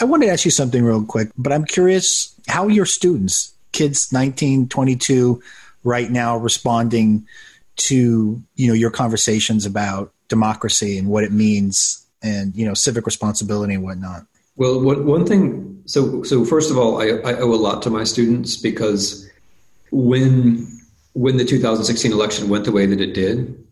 I 0.00 0.04
wanted 0.04 0.26
to 0.26 0.32
ask 0.32 0.44
you 0.44 0.50
something 0.50 0.84
real 0.84 1.04
quick, 1.04 1.28
but 1.36 1.52
I'm 1.52 1.64
curious 1.64 2.34
how 2.48 2.68
your 2.68 2.86
students, 2.86 3.54
kids 3.72 4.12
19, 4.12 4.68
22, 4.68 5.42
right 5.84 6.10
now 6.10 6.36
responding 6.36 7.26
to 7.76 8.42
you 8.54 8.68
know 8.68 8.74
your 8.74 8.90
conversations 8.90 9.66
about 9.66 10.12
democracy 10.28 10.98
and 10.98 11.08
what 11.08 11.24
it 11.24 11.32
means 11.32 12.04
and 12.22 12.54
you 12.56 12.66
know 12.66 12.74
civic 12.74 13.06
responsibility 13.06 13.74
and 13.74 13.82
whatnot. 13.82 14.26
Well, 14.56 14.80
one 14.80 15.26
thing. 15.26 15.82
So, 15.84 16.22
so 16.22 16.44
first 16.44 16.70
of 16.70 16.78
all, 16.78 17.00
I, 17.00 17.08
I 17.30 17.38
owe 17.38 17.52
a 17.52 17.56
lot 17.56 17.82
to 17.82 17.90
my 17.90 18.04
students 18.04 18.56
because 18.56 19.28
when 19.90 20.66
when 21.12 21.36
the 21.36 21.44
2016 21.44 22.12
election 22.12 22.48
went 22.48 22.64
the 22.64 22.72
way 22.72 22.86
that 22.86 23.00
it 23.00 23.12
did, 23.12 23.62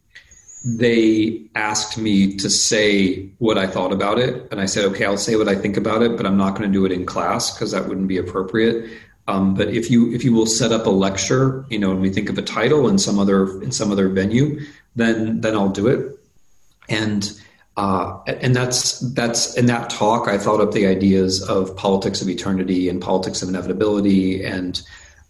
they 0.65 1.43
asked 1.55 1.99
me 1.99 2.37
to 2.37 2.49
say 2.49 3.29
what 3.39 3.59
I 3.59 3.67
thought 3.67 3.93
about 3.93 4.19
it, 4.19 4.47
and 4.51 4.61
I 4.61 4.67
said, 4.67 4.85
"Okay, 4.87 5.05
I'll 5.05 5.17
say 5.17 5.37
what 5.37 5.49
I 5.49 5.55
think 5.55 5.77
about 5.77 6.03
it, 6.03 6.17
but 6.17 6.27
I'm 6.27 6.37
not 6.37 6.57
going 6.57 6.71
to 6.71 6.73
do 6.73 6.85
it 6.85 6.93
in 6.93 7.07
class 7.07 7.53
because 7.53 7.73
that 7.73 7.89
wouldn't 7.89 8.09
be 8.09 8.19
appropriate." 8.19 8.91
Um, 9.27 9.55
but 9.55 9.69
if 9.69 9.91
you 9.91 10.13
if 10.13 10.23
you 10.23 10.33
will 10.35 10.47
set 10.47 10.73
up 10.73 10.87
a 10.87 10.91
lecture, 10.91 11.65
you 11.71 11.79
know, 11.79 11.91
and 11.91 12.01
we 12.01 12.11
think 12.11 12.29
of 12.29 12.37
a 12.37 12.43
title 12.43 12.89
in 12.89 12.99
some 12.99 13.19
other 13.19 13.63
in 13.63 13.73
some 13.73 13.91
other 13.91 14.09
venue, 14.09 14.61
then 14.97 15.41
then 15.41 15.55
I'll 15.55 15.71
do 15.71 15.87
it. 15.89 16.19
And 16.89 17.31
uh, 17.77 18.21
and 18.27 18.55
that's 18.55 19.01
that's 19.15 19.57
in 19.57 19.67
that 19.67 19.91
talk 19.91 20.29
I 20.29 20.39
thought 20.39 20.61
up 20.61 20.73
the 20.73 20.87
ideas 20.87 21.43
of 21.49 21.75
politics 21.77 22.23
of 22.23 22.29
eternity 22.29 22.89
and 22.89 23.01
politics 23.01 23.43
of 23.43 23.49
inevitability 23.49 24.45
and 24.45 24.81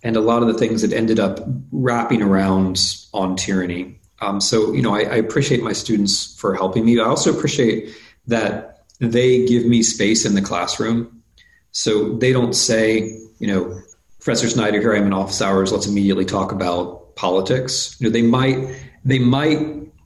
and 0.02 0.16
a 0.16 0.20
lot 0.20 0.42
of 0.42 0.48
the 0.48 0.54
things 0.54 0.82
that 0.82 0.92
ended 0.92 1.18
up 1.18 1.40
wrapping 1.72 2.20
around 2.20 2.78
on 3.14 3.36
tyranny. 3.36 3.98
Um, 4.20 4.40
so 4.40 4.72
you 4.72 4.82
know 4.82 4.94
I, 4.94 5.00
I 5.02 5.16
appreciate 5.16 5.62
my 5.62 5.72
students 5.72 6.34
for 6.38 6.54
helping 6.54 6.84
me. 6.84 7.00
I 7.00 7.04
also 7.04 7.34
appreciate 7.34 7.94
that 8.26 8.82
they 9.00 9.46
give 9.46 9.64
me 9.64 9.82
space 9.82 10.26
in 10.26 10.34
the 10.34 10.42
classroom, 10.42 11.22
so 11.70 12.14
they 12.18 12.32
don't 12.32 12.54
say 12.54 13.20
you 13.38 13.46
know 13.46 13.80
Professor 14.24 14.48
Snyder 14.48 14.80
here 14.80 14.94
I 14.94 14.96
am 14.96 15.06
in 15.06 15.12
office 15.12 15.42
hours. 15.42 15.70
Let's 15.70 15.86
immediately 15.86 16.24
talk 16.24 16.50
about 16.50 17.14
politics. 17.14 17.94
You 18.00 18.06
know 18.06 18.10
they 18.10 18.22
might 18.22 18.74
they 19.04 19.18
might 19.18 19.58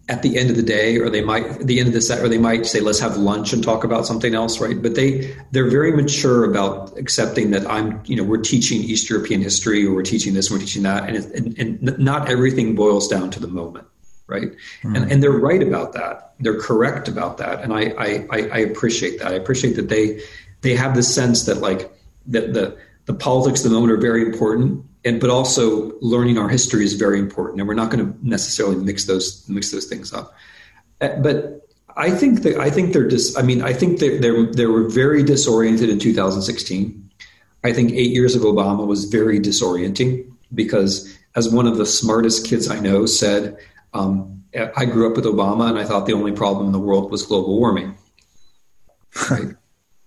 at 0.09 0.23
the 0.23 0.37
end 0.37 0.51
of 0.51 0.57
the 0.57 0.63
day, 0.63 0.97
or 0.97 1.09
they 1.09 1.23
might 1.23 1.47
at 1.47 1.67
the 1.69 1.79
end 1.79 1.87
of 1.87 1.95
the 1.95 2.01
set, 2.01 2.21
or 2.21 2.29
they 2.29 2.37
might 2.37 2.67
say, 2.67 2.81
"Let's 2.81 2.99
have 2.99 3.17
lunch 3.17 3.53
and 3.53 3.63
talk 3.63 3.85
about 3.85 4.09
something 4.09 4.35
else." 4.35 4.61
Right? 4.61 4.83
But 4.83 4.97
they 4.97 5.37
they're 5.53 5.71
very 5.71 5.93
mature 5.93 6.45
about 6.51 6.99
accepting 6.99 7.53
that 7.53 7.65
I'm, 7.71 8.03
you 8.07 8.17
know, 8.17 8.25
we're 8.25 8.43
teaching 8.43 8.83
East 8.83 9.09
European 9.09 9.41
history, 9.41 9.87
or 9.87 9.95
we're 9.95 10.03
teaching 10.03 10.35
this, 10.35 10.51
and 10.51 10.59
we're 10.59 10.67
teaching 10.67 10.83
that, 10.83 11.09
and, 11.09 11.17
and, 11.33 11.59
and 11.59 11.99
not 11.99 12.29
everything 12.29 12.75
boils 12.75 13.07
down 13.07 13.31
to 13.31 13.41
the 13.41 13.47
moment, 13.47 13.87
right? 14.27 14.51
Mm-hmm. 14.83 14.97
And 14.97 15.13
and 15.13 15.23
they're 15.23 15.31
right 15.31 15.63
about 15.63 15.93
that. 15.93 16.35
They're 16.41 16.59
correct 16.59 17.07
about 17.07 17.39
that, 17.39 17.63
and 17.63 17.73
I, 17.73 17.95
I 17.97 18.27
I 18.31 18.59
appreciate 18.59 19.21
that. 19.21 19.29
I 19.29 19.35
appreciate 19.35 19.77
that 19.77 19.89
they 19.89 20.23
they 20.63 20.75
have 20.75 20.97
the 20.97 21.05
sense 21.05 21.45
that 21.45 21.59
like 21.59 21.93
that 22.27 22.53
the 22.53 22.77
the 23.09 23.15
politics 23.15 23.65
of 23.65 23.71
the 23.71 23.75
moment 23.75 23.91
are 23.91 23.97
very 23.97 24.21
important 24.23 24.85
and 25.05 25.19
but 25.19 25.31
also 25.31 25.99
learning 26.01 26.37
our 26.37 26.49
history 26.49 26.85
is 26.85 26.93
very 26.93 27.19
important, 27.19 27.59
and 27.59 27.67
we're 27.67 27.75
not 27.75 27.91
going 27.91 28.05
to 28.05 28.29
necessarily 28.29 28.77
mix 28.77 29.07
those 29.07 29.49
mix 29.49 29.71
those 29.71 29.87
things 29.87 30.13
up. 30.13 30.35
Uh, 31.01 31.17
but 31.21 31.67
I 31.97 32.11
think 32.11 32.43
that 32.43 32.59
I 32.59 32.69
think 32.69 32.93
they're 32.93 33.09
dis. 33.09 33.35
I 33.37 33.43
mean, 33.43 33.63
I 33.63 33.73
think 33.73 34.01
they 34.01 34.19
they 34.19 34.31
they 34.45 34.67
were 34.67 34.87
very 34.89 35.23
disoriented 35.23 35.89
in 35.89 35.99
2016. 35.99 37.11
I 37.65 37.73
think 37.73 37.93
eight 37.93 38.11
years 38.11 38.37
of 38.37 38.43
Obama 38.43 38.87
was 38.87 39.07
very 39.07 39.41
disorienting 39.41 40.31
because, 40.55 41.19
as 41.35 41.49
one 41.49 41.67
of 41.67 41.79
the 41.79 41.87
smartest 41.87 42.47
kids 42.47 42.69
I 42.71 42.79
know 42.79 43.07
said, 43.07 43.57
um, 43.95 44.45
I 44.77 44.85
grew 44.85 45.09
up 45.09 45.17
with 45.17 45.25
Obama, 45.25 45.71
and 45.71 45.79
I 45.79 45.85
thought 45.85 46.05
the 46.05 46.13
only 46.13 46.33
problem 46.33 46.67
in 46.67 46.73
the 46.73 46.79
world 46.79 47.11
was 47.11 47.23
global 47.23 47.59
warming. 47.59 47.97
Right? 49.31 49.55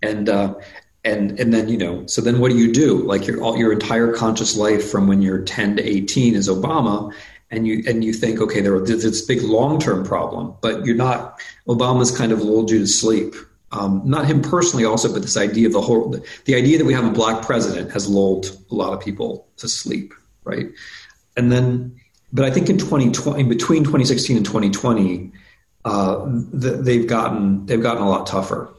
and 0.01 0.29
uh, 0.29 0.55
and 1.03 1.39
and 1.39 1.53
then 1.53 1.67
you 1.67 1.77
know 1.77 2.05
so 2.05 2.21
then 2.21 2.39
what 2.39 2.51
do 2.51 2.57
you 2.57 2.71
do? 2.71 2.99
Like 3.03 3.25
your 3.25 3.41
all 3.41 3.57
your 3.57 3.71
entire 3.71 4.13
conscious 4.13 4.55
life 4.55 4.89
from 4.89 5.07
when 5.07 5.21
you're 5.21 5.41
10 5.41 5.77
to 5.77 5.83
18 5.83 6.35
is 6.35 6.47
obama 6.47 7.13
and 7.49 7.67
you 7.67 7.83
and 7.87 8.03
you 8.03 8.13
think 8.13 8.39
okay 8.39 8.61
there 8.61 8.79
there's 8.79 9.03
this 9.03 9.21
big 9.21 9.41
long-term 9.41 10.05
problem 10.05 10.53
but 10.61 10.85
you're 10.85 10.95
not 10.95 11.39
obama's 11.67 12.15
kind 12.15 12.31
of 12.31 12.41
lulled 12.41 12.69
you 12.69 12.79
to 12.79 12.87
sleep. 12.87 13.35
Um, 13.73 14.01
not 14.03 14.25
him 14.25 14.41
personally 14.41 14.83
also 14.83 15.11
but 15.11 15.21
this 15.21 15.37
idea 15.37 15.67
of 15.67 15.73
the 15.73 15.81
whole 15.81 16.09
the, 16.09 16.25
the 16.45 16.55
idea 16.55 16.77
that 16.77 16.85
we 16.85 16.93
have 16.93 17.05
a 17.05 17.09
black 17.09 17.45
president 17.45 17.91
has 17.91 18.07
lulled 18.07 18.57
a 18.69 18.75
lot 18.75 18.93
of 18.93 18.99
people 18.99 19.47
to 19.57 19.67
sleep 19.67 20.13
right? 20.43 20.67
And 21.37 21.51
then 21.51 21.99
but 22.33 22.45
i 22.45 22.51
think 22.51 22.69
in 22.69 22.77
2020 22.77 23.43
between 23.43 23.83
2016 23.83 24.37
and 24.37 24.45
2020 24.45 25.31
uh, 25.83 26.25
the, 26.51 26.71
they've 26.71 27.07
gotten 27.07 27.65
they've 27.65 27.81
gotten 27.81 28.03
a 28.03 28.09
lot 28.09 28.27
tougher 28.27 28.71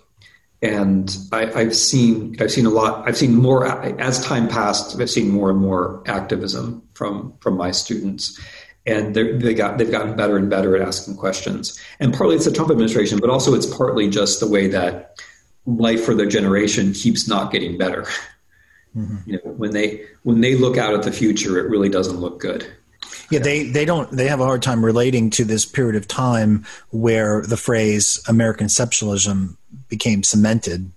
and 0.62 1.16
I, 1.32 1.46
have 1.46 1.74
seen 1.74 2.36
I've 2.40 2.52
seen 2.52 2.66
a 2.66 2.70
lot. 2.70 3.06
I've 3.06 3.16
seen 3.16 3.34
more 3.34 3.66
as 4.00 4.24
time 4.24 4.48
passed. 4.48 4.98
I've 4.98 5.10
seen 5.10 5.28
more 5.28 5.50
and 5.50 5.58
more 5.58 6.02
activism 6.06 6.82
from 6.94 7.34
from 7.40 7.56
my 7.56 7.72
students, 7.72 8.40
and 8.86 9.14
they 9.14 9.54
got 9.54 9.78
they've 9.78 9.90
gotten 9.90 10.16
better 10.16 10.36
and 10.36 10.48
better 10.48 10.76
at 10.76 10.86
asking 10.86 11.16
questions. 11.16 11.78
And 11.98 12.14
partly 12.14 12.36
it's 12.36 12.44
the 12.44 12.52
Trump 12.52 12.70
administration, 12.70 13.18
but 13.18 13.28
also 13.28 13.54
it's 13.54 13.66
partly 13.66 14.08
just 14.08 14.38
the 14.38 14.48
way 14.48 14.68
that 14.68 15.18
life 15.66 16.04
for 16.04 16.14
their 16.14 16.26
generation 16.26 16.92
keeps 16.92 17.26
not 17.28 17.52
getting 17.52 17.76
better. 17.76 18.06
Mm-hmm. 18.94 19.30
You 19.30 19.40
know, 19.42 19.52
when 19.52 19.70
they 19.70 20.04
when 20.22 20.42
they 20.42 20.54
look 20.54 20.76
out 20.76 20.92
at 20.92 21.02
the 21.02 21.12
future, 21.12 21.58
it 21.58 21.70
really 21.70 21.88
doesn't 21.88 22.18
look 22.18 22.40
good. 22.40 22.70
Yeah, 23.30 23.38
they, 23.38 23.70
they 23.70 23.86
don't 23.86 24.10
they 24.10 24.28
have 24.28 24.40
a 24.40 24.44
hard 24.44 24.62
time 24.62 24.84
relating 24.84 25.30
to 25.30 25.44
this 25.46 25.64
period 25.64 25.96
of 25.96 26.06
time 26.06 26.66
where 26.90 27.40
the 27.40 27.56
phrase 27.56 28.22
American 28.28 28.66
exceptionalism 28.66 29.56
became 29.88 30.22
cemented. 30.22 30.90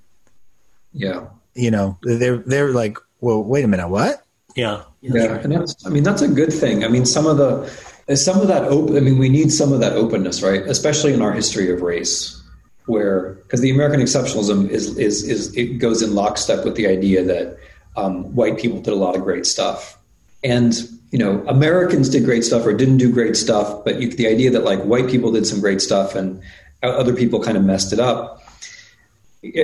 Yeah. 0.93 1.27
You 1.53 1.71
know, 1.71 1.97
they're 2.03 2.37
they're 2.37 2.71
like, 2.71 2.97
well, 3.21 3.43
wait 3.43 3.63
a 3.63 3.67
minute, 3.67 3.87
what? 3.87 4.23
Yeah. 4.55 4.83
Yeah, 5.01 5.25
right. 5.25 5.43
and 5.43 5.53
that's 5.53 5.85
I 5.85 5.89
mean 5.89 6.03
that's 6.03 6.21
a 6.21 6.27
good 6.27 6.51
thing. 6.51 6.83
I 6.83 6.87
mean 6.87 7.05
some 7.05 7.27
of 7.27 7.37
the 7.37 8.15
some 8.15 8.41
of 8.41 8.47
that 8.47 8.63
open 8.63 8.97
I 8.97 8.99
mean 8.99 9.17
we 9.17 9.29
need 9.29 9.51
some 9.51 9.71
of 9.71 9.79
that 9.79 9.93
openness, 9.93 10.41
right? 10.41 10.61
Especially 10.63 11.13
in 11.13 11.21
our 11.21 11.31
history 11.31 11.71
of 11.71 11.81
race 11.81 12.41
where 12.85 13.35
because 13.43 13.61
the 13.61 13.71
American 13.71 13.99
exceptionalism 13.99 14.69
is 14.69 14.97
is 14.97 15.23
is 15.23 15.55
it 15.55 15.79
goes 15.79 16.01
in 16.01 16.15
lockstep 16.15 16.65
with 16.65 16.75
the 16.75 16.87
idea 16.87 17.23
that 17.23 17.57
um, 17.97 18.35
white 18.35 18.57
people 18.57 18.79
did 18.81 18.93
a 18.93 18.97
lot 18.97 19.15
of 19.15 19.23
great 19.23 19.45
stuff. 19.45 19.97
And 20.43 20.73
you 21.11 21.19
know, 21.19 21.43
Americans 21.47 22.09
did 22.09 22.25
great 22.25 22.43
stuff 22.43 22.65
or 22.65 22.73
didn't 22.73 22.97
do 22.97 23.11
great 23.11 23.37
stuff, 23.37 23.85
but 23.85 24.01
you, 24.01 24.09
the 24.09 24.27
idea 24.27 24.51
that 24.51 24.63
like 24.63 24.81
white 24.81 25.07
people 25.07 25.31
did 25.31 25.47
some 25.47 25.61
great 25.61 25.81
stuff 25.81 26.15
and 26.15 26.41
other 26.83 27.15
people 27.15 27.41
kind 27.41 27.57
of 27.57 27.63
messed 27.63 27.93
it 27.93 27.99
up. 27.99 28.41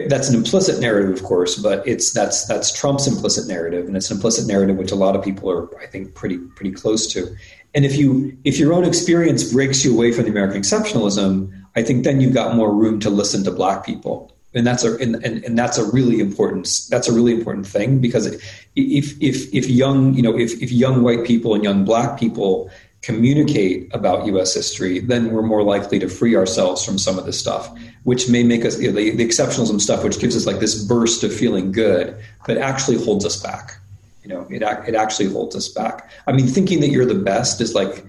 That's 0.08 0.30
an 0.30 0.36
implicit 0.36 0.80
narrative, 0.80 1.12
of 1.16 1.24
course, 1.24 1.58
but 1.58 1.86
it's 1.88 2.12
that's 2.12 2.46
that's 2.46 2.72
Trump's 2.72 3.08
implicit 3.08 3.48
narrative, 3.48 3.88
and 3.88 3.96
it's 3.96 4.10
an 4.10 4.18
implicit 4.18 4.48
narrative 4.48 4.78
which 4.78 4.92
a 4.92 4.96
lot 4.96 5.16
of 5.16 5.24
people 5.24 5.50
are, 5.50 5.68
I 5.80 5.86
think, 5.86 6.16
pretty 6.16 6.38
pretty 6.38 6.72
close 6.72 7.08
to. 7.14 7.36
And 7.74 7.86
if 7.86 7.96
you 7.96 8.38
if 8.44 8.58
your 8.60 8.74
own 8.74 8.84
experience 8.84 9.52
breaks 9.52 9.84
you 9.86 9.94
away 9.94 10.12
from 10.12 10.26
the 10.26 10.32
American 10.32 10.62
exceptionalism, 10.62 11.52
I 11.76 11.84
think 11.84 12.04
then 12.04 12.22
you've 12.22 12.34
got 12.34 12.56
more 12.56 12.74
room 12.74 13.00
to 13.02 13.10
listen 13.10 13.44
to 13.46 13.52
Black 13.52 13.86
people 13.86 14.32
and 14.54 14.68
that's 14.68 14.84
a 14.84 14.96
and, 14.98 15.16
and, 15.24 15.44
and 15.44 15.58
that's 15.58 15.78
a 15.78 15.92
really 15.92 16.20
important 16.20 16.68
that's 16.90 17.08
a 17.08 17.14
really 17.14 17.34
important 17.34 17.66
thing 17.66 18.00
because 18.00 18.26
if 18.28 19.20
if 19.22 19.54
if 19.54 19.70
young 19.70 20.14
you 20.14 20.22
know 20.22 20.38
if, 20.38 20.62
if 20.62 20.72
young 20.72 21.04
white 21.04 21.26
people 21.26 21.56
and 21.56 21.64
young 21.64 21.86
black 21.86 22.20
people 22.20 22.70
communicate 23.02 23.90
about 23.94 24.28
U.S. 24.28 24.54
history, 24.54 25.00
then 25.00 25.32
we're 25.32 25.42
more 25.42 25.64
likely 25.64 25.98
to 26.00 26.08
free 26.08 26.36
ourselves 26.36 26.86
from 26.86 27.00
some 27.00 27.18
of 27.18 27.26
this 27.26 27.40
stuff, 27.40 27.70
which 28.04 28.30
may 28.30 28.44
make 28.44 28.66
us 28.66 28.80
you 28.80 28.90
know, 28.90 28.96
the, 28.96 29.12
the 29.12 29.26
exceptionalism 29.26 29.80
stuff, 29.80 30.04
which 30.04 30.20
gives 30.20 30.36
us 30.36 30.46
like 30.46 30.60
this 30.60 30.84
burst 30.84 31.24
of 31.24 31.34
feeling 31.34 31.72
good, 31.72 32.18
but 32.48 32.58
actually 32.58 33.04
holds 33.04 33.26
us 33.26 33.42
back. 33.42 33.78
You 34.24 34.30
know, 34.30 34.48
it 34.50 34.62
it 34.62 34.96
actually 34.96 35.30
holds 35.30 35.56
us 35.56 35.68
back. 35.68 36.10
I 36.28 36.32
mean, 36.32 36.48
thinking 36.48 36.80
that 36.82 36.90
you're 36.90 37.06
the 37.06 37.16
best 37.16 37.60
is 37.62 37.74
like 37.74 38.06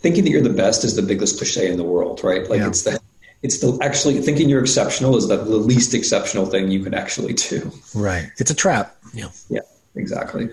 thinking 0.00 0.24
that 0.24 0.30
you're 0.30 0.42
the 0.42 0.50
best 0.50 0.84
is 0.84 0.96
the 0.96 1.02
biggest 1.02 1.38
cliche 1.38 1.70
in 1.70 1.76
the 1.76 1.84
world, 1.84 2.22
right? 2.24 2.48
Like 2.48 2.60
yeah. 2.60 2.68
it's 2.68 2.82
the 2.82 3.00
it's 3.42 3.58
the 3.60 3.78
actually 3.82 4.20
thinking 4.20 4.48
you're 4.48 4.60
exceptional 4.60 5.16
is 5.16 5.28
that 5.28 5.44
the 5.44 5.56
least 5.56 5.94
exceptional 5.94 6.46
thing 6.46 6.70
you 6.70 6.82
can 6.82 6.94
actually 6.94 7.34
do. 7.34 7.70
Right. 7.94 8.30
It's 8.38 8.50
a 8.50 8.54
trap. 8.54 8.96
Yeah. 9.14 9.28
Yeah, 9.48 9.60
exactly. 9.94 10.50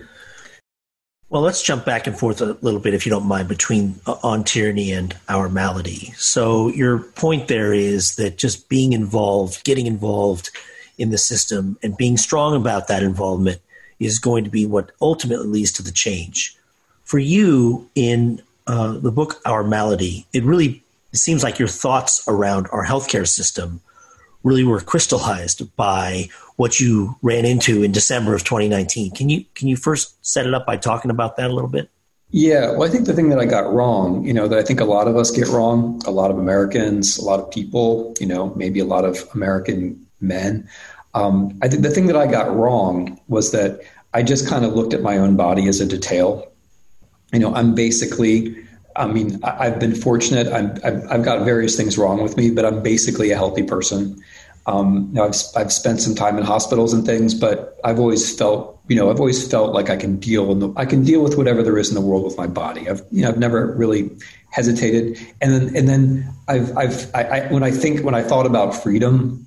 Well, 1.30 1.42
let's 1.42 1.62
jump 1.62 1.84
back 1.84 2.06
and 2.06 2.18
forth 2.18 2.40
a 2.40 2.56
little 2.62 2.80
bit, 2.80 2.94
if 2.94 3.04
you 3.04 3.10
don't 3.10 3.26
mind, 3.26 3.48
between 3.48 4.00
uh, 4.06 4.16
on 4.22 4.44
tyranny 4.44 4.92
and 4.92 5.14
our 5.28 5.50
malady. 5.50 6.12
So, 6.16 6.68
your 6.68 7.00
point 7.00 7.48
there 7.48 7.74
is 7.74 8.16
that 8.16 8.38
just 8.38 8.70
being 8.70 8.94
involved, 8.94 9.62
getting 9.64 9.86
involved 9.86 10.50
in 10.96 11.10
the 11.10 11.18
system, 11.18 11.76
and 11.82 11.96
being 11.98 12.16
strong 12.16 12.56
about 12.56 12.88
that 12.88 13.02
involvement 13.02 13.60
is 14.00 14.18
going 14.18 14.44
to 14.44 14.50
be 14.50 14.64
what 14.64 14.92
ultimately 15.02 15.46
leads 15.46 15.72
to 15.72 15.82
the 15.82 15.92
change. 15.92 16.56
For 17.04 17.18
you, 17.18 17.90
in 17.94 18.40
uh, 18.66 18.92
the 18.92 19.12
book 19.12 19.40
Our 19.44 19.62
Malady, 19.62 20.26
it 20.32 20.44
really 20.44 20.82
it 21.12 21.18
seems 21.18 21.42
like 21.42 21.58
your 21.58 21.68
thoughts 21.68 22.22
around 22.26 22.68
our 22.72 22.86
healthcare 22.86 23.26
system 23.26 23.80
really 24.42 24.64
were 24.64 24.80
crystallized 24.80 25.74
by 25.76 26.30
what 26.58 26.80
you 26.80 27.16
ran 27.22 27.44
into 27.44 27.84
in 27.84 27.92
December 27.92 28.34
of 28.34 28.42
2019. 28.42 29.12
Can 29.12 29.28
you 29.28 29.44
can 29.54 29.68
you 29.68 29.76
first 29.76 30.26
set 30.26 30.44
it 30.44 30.52
up 30.52 30.66
by 30.66 30.76
talking 30.76 31.10
about 31.10 31.36
that 31.36 31.50
a 31.50 31.54
little 31.54 31.70
bit? 31.70 31.88
Yeah, 32.30 32.72
well, 32.72 32.82
I 32.82 32.88
think 32.88 33.06
the 33.06 33.14
thing 33.14 33.28
that 33.28 33.38
I 33.38 33.46
got 33.46 33.72
wrong, 33.72 34.24
you 34.24 34.34
know, 34.34 34.48
that 34.48 34.58
I 34.58 34.62
think 34.62 34.80
a 34.80 34.84
lot 34.84 35.06
of 35.06 35.16
us 35.16 35.30
get 35.30 35.46
wrong, 35.48 36.02
a 36.04 36.10
lot 36.10 36.32
of 36.32 36.36
Americans, 36.36 37.16
a 37.16 37.24
lot 37.24 37.38
of 37.38 37.48
people, 37.50 38.12
you 38.20 38.26
know, 38.26 38.52
maybe 38.56 38.80
a 38.80 38.84
lot 38.84 39.04
of 39.04 39.26
American 39.34 40.04
men. 40.20 40.68
Um, 41.14 41.56
I 41.62 41.68
think 41.68 41.84
the 41.84 41.90
thing 41.90 42.08
that 42.08 42.16
I 42.16 42.26
got 42.26 42.54
wrong 42.54 43.18
was 43.28 43.52
that 43.52 43.80
I 44.12 44.24
just 44.24 44.48
kind 44.48 44.64
of 44.64 44.74
looked 44.74 44.94
at 44.94 45.00
my 45.00 45.16
own 45.16 45.36
body 45.36 45.68
as 45.68 45.80
a 45.80 45.86
detail. 45.86 46.50
You 47.32 47.38
know, 47.38 47.54
I'm 47.54 47.74
basically 47.74 48.56
I 48.96 49.06
mean, 49.06 49.38
I've 49.44 49.78
been 49.78 49.94
fortunate. 49.94 50.48
i 50.48 51.12
have 51.14 51.22
got 51.22 51.44
various 51.44 51.76
things 51.76 51.96
wrong 51.96 52.20
with 52.20 52.36
me, 52.36 52.50
but 52.50 52.64
I'm 52.64 52.82
basically 52.82 53.30
a 53.30 53.36
healthy 53.36 53.62
person. 53.62 54.20
Um, 54.68 55.08
you 55.08 55.14
know, 55.14 55.24
I've, 55.24 55.34
I've 55.56 55.72
spent 55.72 56.00
some 56.00 56.14
time 56.14 56.38
in 56.38 56.44
hospitals 56.44 56.92
and 56.92 57.04
things, 57.04 57.34
but 57.34 57.78
I've 57.82 57.98
always 57.98 58.36
felt, 58.36 58.80
you 58.88 58.96
know, 58.96 59.10
I've 59.10 59.18
always 59.18 59.40
felt 59.50 59.72
like 59.72 59.88
I 59.88 59.96
can 59.96 60.18
deal 60.18 60.52
in 60.52 60.58
the, 60.60 60.72
I 60.76 60.84
can 60.84 61.02
deal 61.02 61.22
with 61.22 61.36
whatever 61.36 61.62
there 61.62 61.78
is 61.78 61.88
in 61.88 61.94
the 61.94 62.00
world 62.00 62.24
with 62.24 62.36
my 62.36 62.46
body. 62.46 62.88
I've, 62.88 63.02
you 63.10 63.22
know, 63.22 63.30
I've 63.30 63.38
never 63.38 63.74
really 63.74 64.10
hesitated. 64.50 65.18
And 65.40 65.52
then, 65.52 65.76
and 65.76 65.88
then 65.88 66.34
I've, 66.46 66.76
I've, 66.76 67.14
I, 67.14 67.22
I, 67.22 67.52
when 67.52 67.62
I 67.62 67.70
think, 67.72 68.04
when 68.04 68.14
I 68.14 68.22
thought 68.22 68.46
about 68.46 68.74
freedom 68.74 69.46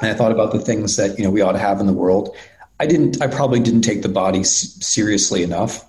and 0.00 0.10
I 0.10 0.14
thought 0.14 0.32
about 0.32 0.52
the 0.52 0.60
things 0.60 0.96
that, 0.96 1.18
you 1.18 1.24
know, 1.24 1.30
we 1.30 1.40
ought 1.40 1.52
to 1.52 1.58
have 1.58 1.80
in 1.80 1.86
the 1.86 1.92
world, 1.92 2.34
I 2.78 2.86
didn't, 2.86 3.20
I 3.20 3.26
probably 3.26 3.60
didn't 3.60 3.82
take 3.82 4.02
the 4.02 4.08
body 4.08 4.44
seriously 4.44 5.42
enough. 5.42 5.84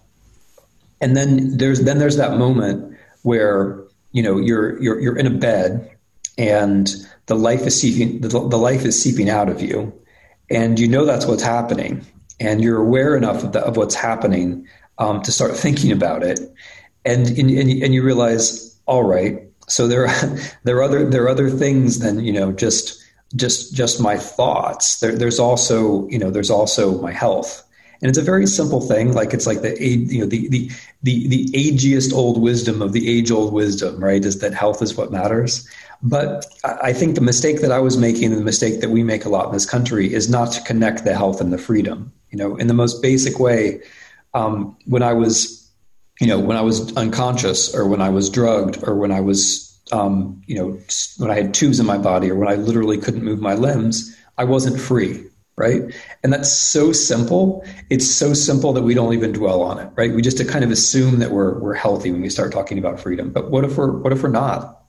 And 0.99 1.15
then 1.15 1.57
there's, 1.57 1.81
then 1.81 1.99
there's 1.99 2.17
that 2.17 2.37
moment 2.37 2.97
where 3.23 3.83
you 4.11 4.23
know 4.23 4.37
you're 4.37 4.81
you're 4.81 4.99
you're 4.99 5.17
in 5.17 5.27
a 5.27 5.31
bed 5.31 5.89
and 6.37 6.95
the 7.27 7.35
life 7.35 7.61
is 7.61 7.79
seeping 7.79 8.21
the, 8.21 8.27
the 8.27 8.57
life 8.57 8.85
is 8.85 9.01
seeping 9.01 9.29
out 9.29 9.49
of 9.49 9.61
you 9.61 9.93
and 10.49 10.79
you 10.79 10.87
know 10.87 11.05
that's 11.05 11.25
what's 11.25 11.43
happening 11.43 12.05
and 12.39 12.61
you're 12.61 12.81
aware 12.81 13.15
enough 13.15 13.43
of, 13.43 13.51
the, 13.51 13.59
of 13.59 13.77
what's 13.77 13.95
happening 13.95 14.67
um, 14.97 15.21
to 15.21 15.31
start 15.31 15.55
thinking 15.55 15.91
about 15.91 16.23
it 16.23 16.39
and, 17.05 17.27
and 17.29 17.49
and 17.49 17.93
you 17.93 18.03
realize 18.03 18.79
all 18.85 19.03
right 19.03 19.43
so 19.67 19.87
there 19.87 20.07
are 20.07 20.39
there 20.63 20.77
are 20.77 20.83
other 20.83 21.09
there 21.09 21.23
are 21.23 21.29
other 21.29 21.49
things 21.49 21.99
than 21.99 22.19
you 22.19 22.33
know 22.33 22.51
just 22.51 22.99
just 23.35 23.73
just 23.73 24.01
my 24.01 24.17
thoughts 24.17 24.99
there, 24.99 25.15
there's 25.15 25.39
also 25.39 26.07
you 26.07 26.19
know 26.19 26.29
there's 26.29 26.49
also 26.49 27.01
my 27.01 27.11
health 27.11 27.63
and 28.01 28.09
it's 28.09 28.17
a 28.17 28.23
very 28.23 28.47
simple 28.47 28.81
thing. 28.81 29.13
Like 29.13 29.33
it's 29.33 29.45
like 29.45 29.61
the 29.61 29.79
you 29.79 30.21
know 30.21 30.25
the 30.25 30.47
the 30.49 30.71
the 31.03 31.27
the 31.27 31.45
agiest 31.53 32.13
old 32.13 32.41
wisdom 32.41 32.81
of 32.81 32.93
the 32.93 33.07
age 33.07 33.29
old 33.29 33.53
wisdom, 33.53 34.03
right? 34.03 34.23
Is 34.25 34.39
that 34.39 34.53
health 34.53 34.81
is 34.81 34.97
what 34.97 35.11
matters. 35.11 35.69
But 36.03 36.47
I 36.63 36.93
think 36.93 37.15
the 37.15 37.21
mistake 37.21 37.61
that 37.61 37.71
I 37.71 37.79
was 37.79 37.97
making, 37.97 38.31
and 38.31 38.37
the 38.37 38.45
mistake 38.45 38.81
that 38.81 38.89
we 38.89 39.03
make 39.03 39.23
a 39.25 39.29
lot 39.29 39.45
in 39.47 39.53
this 39.53 39.65
country, 39.65 40.13
is 40.13 40.29
not 40.29 40.51
to 40.53 40.61
connect 40.61 41.03
the 41.03 41.15
health 41.15 41.39
and 41.39 41.53
the 41.53 41.57
freedom. 41.57 42.11
You 42.31 42.37
know, 42.37 42.55
in 42.55 42.67
the 42.67 42.73
most 42.73 43.01
basic 43.01 43.39
way, 43.39 43.81
um, 44.33 44.75
when 44.85 45.03
I 45.03 45.13
was, 45.13 45.69
you 46.19 46.27
know, 46.27 46.39
when 46.39 46.57
I 46.57 46.61
was 46.61 46.95
unconscious, 46.97 47.75
or 47.75 47.87
when 47.87 48.01
I 48.01 48.09
was 48.09 48.29
drugged, 48.29 48.79
or 48.83 48.95
when 48.95 49.11
I 49.11 49.21
was, 49.21 49.79
um, 49.91 50.41
you 50.47 50.55
know, 50.55 50.79
when 51.17 51.29
I 51.29 51.35
had 51.35 51.53
tubes 51.53 51.79
in 51.79 51.85
my 51.85 51.97
body, 51.97 52.31
or 52.31 52.35
when 52.35 52.47
I 52.47 52.55
literally 52.55 52.97
couldn't 52.97 53.23
move 53.23 53.39
my 53.39 53.53
limbs, 53.53 54.15
I 54.37 54.43
wasn't 54.43 54.79
free 54.79 55.25
right? 55.57 55.93
And 56.23 56.33
that's 56.33 56.51
so 56.51 56.91
simple. 56.91 57.63
It's 57.91 58.09
so 58.09 58.33
simple 58.33 58.73
that 58.73 58.81
we 58.81 58.95
don't 58.95 59.13
even 59.13 59.31
dwell 59.31 59.61
on 59.61 59.77
it, 59.77 59.91
right? 59.95 60.11
We 60.11 60.23
just 60.23 60.43
kind 60.47 60.63
of 60.63 60.71
assume 60.71 61.19
that 61.19 61.29
we're 61.29 61.59
we're 61.59 61.75
healthy 61.75 62.11
when 62.11 62.21
we 62.21 62.29
start 62.29 62.51
talking 62.51 62.79
about 62.79 62.99
freedom. 62.99 63.31
But 63.31 63.51
what 63.51 63.63
if 63.63 63.77
we're 63.77 63.91
what 63.91 64.11
if 64.11 64.23
we're 64.23 64.29
not? 64.29 64.80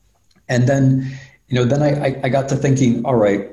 And 0.52 0.68
then, 0.68 1.18
you 1.48 1.56
know, 1.56 1.64
then 1.64 1.82
I, 1.82 2.20
I, 2.22 2.28
got 2.28 2.50
to 2.50 2.56
thinking, 2.56 3.06
all 3.06 3.14
right, 3.14 3.48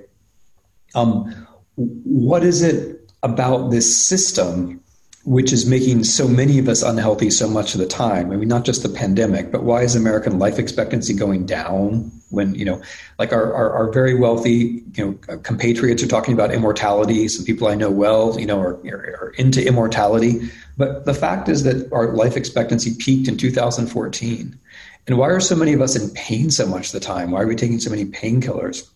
um, 0.95 1.33
what 1.75 2.43
is 2.43 2.61
it 2.61 3.09
about 3.23 3.71
this 3.71 3.97
system 3.97 4.81
which 5.25 5.51
is 5.51 5.65
making 5.65 6.03
so 6.03 6.27
many 6.27 6.57
of 6.59 6.67
us 6.67 6.81
unhealthy 6.81 7.29
so 7.29 7.47
much 7.47 7.75
of 7.75 7.79
the 7.79 7.85
time. 7.85 8.31
I 8.31 8.35
mean, 8.37 8.47
not 8.47 8.63
just 8.63 8.83
the 8.83 8.89
pandemic, 8.89 9.51
but 9.51 9.63
why 9.63 9.83
is 9.83 9.95
American 9.95 10.39
life 10.39 10.57
expectancy 10.57 11.13
going 11.13 11.45
down 11.45 12.09
when, 12.29 12.55
you 12.55 12.63
know, 12.63 12.81
like 13.19 13.33
our, 13.33 13.53
our, 13.53 13.71
our 13.71 13.91
very 13.91 14.15
wealthy, 14.15 14.81
you 14.95 15.19
know, 15.27 15.37
compatriots 15.39 16.01
are 16.01 16.07
talking 16.07 16.33
about 16.33 16.53
immortality. 16.53 17.27
Some 17.27 17.45
people 17.45 17.67
I 17.67 17.75
know 17.75 17.91
well, 17.91 18.39
you 18.39 18.45
know, 18.45 18.59
are, 18.59 18.75
are 18.75 19.33
into 19.37 19.65
immortality. 19.65 20.49
But 20.77 21.05
the 21.05 21.13
fact 21.13 21.49
is 21.49 21.63
that 21.63 21.91
our 21.91 22.13
life 22.13 22.37
expectancy 22.37 22.95
peaked 22.97 23.27
in 23.27 23.37
2014. 23.37 24.57
And 25.09 25.17
why 25.17 25.29
are 25.29 25.39
so 25.39 25.55
many 25.55 25.73
of 25.73 25.81
us 25.81 25.95
in 25.95 26.11
pain 26.11 26.51
so 26.51 26.67
much 26.67 26.87
of 26.87 26.91
the 26.91 26.99
time? 26.99 27.31
Why 27.31 27.41
are 27.41 27.47
we 27.47 27.55
taking 27.55 27.79
so 27.79 27.89
many 27.89 28.05
painkillers? 28.05 28.87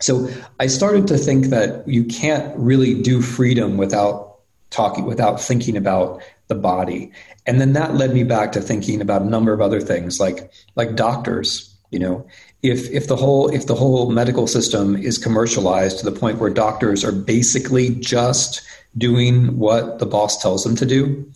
So 0.00 0.30
I 0.58 0.66
started 0.68 1.06
to 1.08 1.18
think 1.18 1.46
that 1.46 1.86
you 1.86 2.04
can't 2.04 2.56
really 2.58 3.00
do 3.02 3.20
freedom 3.20 3.76
without 3.76 4.30
talking 4.70 5.04
without 5.04 5.40
thinking 5.40 5.76
about 5.76 6.22
the 6.48 6.54
body 6.54 7.12
and 7.44 7.60
then 7.60 7.72
that 7.72 7.94
led 7.94 8.14
me 8.14 8.22
back 8.22 8.52
to 8.52 8.60
thinking 8.60 9.00
about 9.00 9.22
a 9.22 9.24
number 9.24 9.52
of 9.52 9.60
other 9.60 9.80
things 9.80 10.20
like 10.20 10.50
like 10.76 10.94
doctors 10.94 11.76
you 11.90 11.98
know 11.98 12.24
if 12.62 12.88
if 12.90 13.08
the 13.08 13.16
whole 13.16 13.48
if 13.48 13.66
the 13.66 13.74
whole 13.74 14.10
medical 14.12 14.46
system 14.46 14.96
is 14.96 15.18
commercialized 15.18 15.98
to 15.98 16.04
the 16.08 16.16
point 16.16 16.38
where 16.38 16.50
doctors 16.50 17.04
are 17.04 17.12
basically 17.12 17.90
just 17.96 18.62
doing 18.96 19.58
what 19.58 19.98
the 19.98 20.06
boss 20.06 20.40
tells 20.40 20.62
them 20.62 20.76
to 20.76 20.86
do 20.86 21.28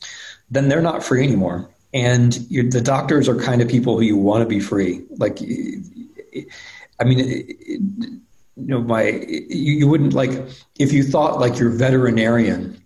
then 0.51 0.69
they're 0.69 0.81
not 0.81 1.03
free 1.03 1.25
anymore 1.25 1.69
and 1.95 2.33
the 2.51 2.83
doctors 2.83 3.29
are 3.29 3.41
kind 3.41 3.63
of 3.63 3.69
people 3.69 3.97
who 3.97 4.03
you 4.03 4.17
want 4.17 4.43
to 4.43 4.49
be 4.49 4.61
free 4.61 5.03
like 5.17 5.39
i 7.01 7.05
mean 7.05 7.19
you 7.19 8.21
know 8.57 8.83
my 8.83 9.25
you, 9.49 9.89
wouldn't 9.89 10.13
like 10.13 10.31
if 10.79 10.93
you 10.93 11.03
thought 11.03 11.41
like 11.41 11.59
your 11.59 11.71
veterinarian 11.71 12.81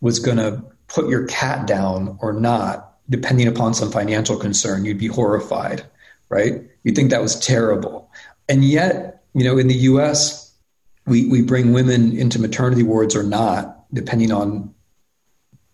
was 0.00 0.18
going 0.18 0.38
to 0.38 0.62
put 0.88 1.08
your 1.08 1.26
cat 1.26 1.66
down 1.66 2.18
or 2.20 2.32
not, 2.32 2.94
depending 3.08 3.46
upon 3.46 3.74
some 3.74 3.90
financial 3.90 4.36
concern, 4.36 4.84
you'd 4.84 4.98
be 4.98 5.06
horrified, 5.06 5.84
right? 6.28 6.62
You'd 6.82 6.96
think 6.96 7.10
that 7.10 7.22
was 7.22 7.38
terrible. 7.38 8.10
And 8.48 8.64
yet, 8.64 9.22
you 9.34 9.44
know, 9.44 9.58
in 9.58 9.68
the 9.68 9.74
US, 9.74 10.52
we, 11.06 11.26
we 11.26 11.42
bring 11.42 11.72
women 11.72 12.16
into 12.16 12.40
maternity 12.40 12.82
wards 12.82 13.14
or 13.14 13.22
not, 13.22 13.84
depending 13.92 14.32
on 14.32 14.74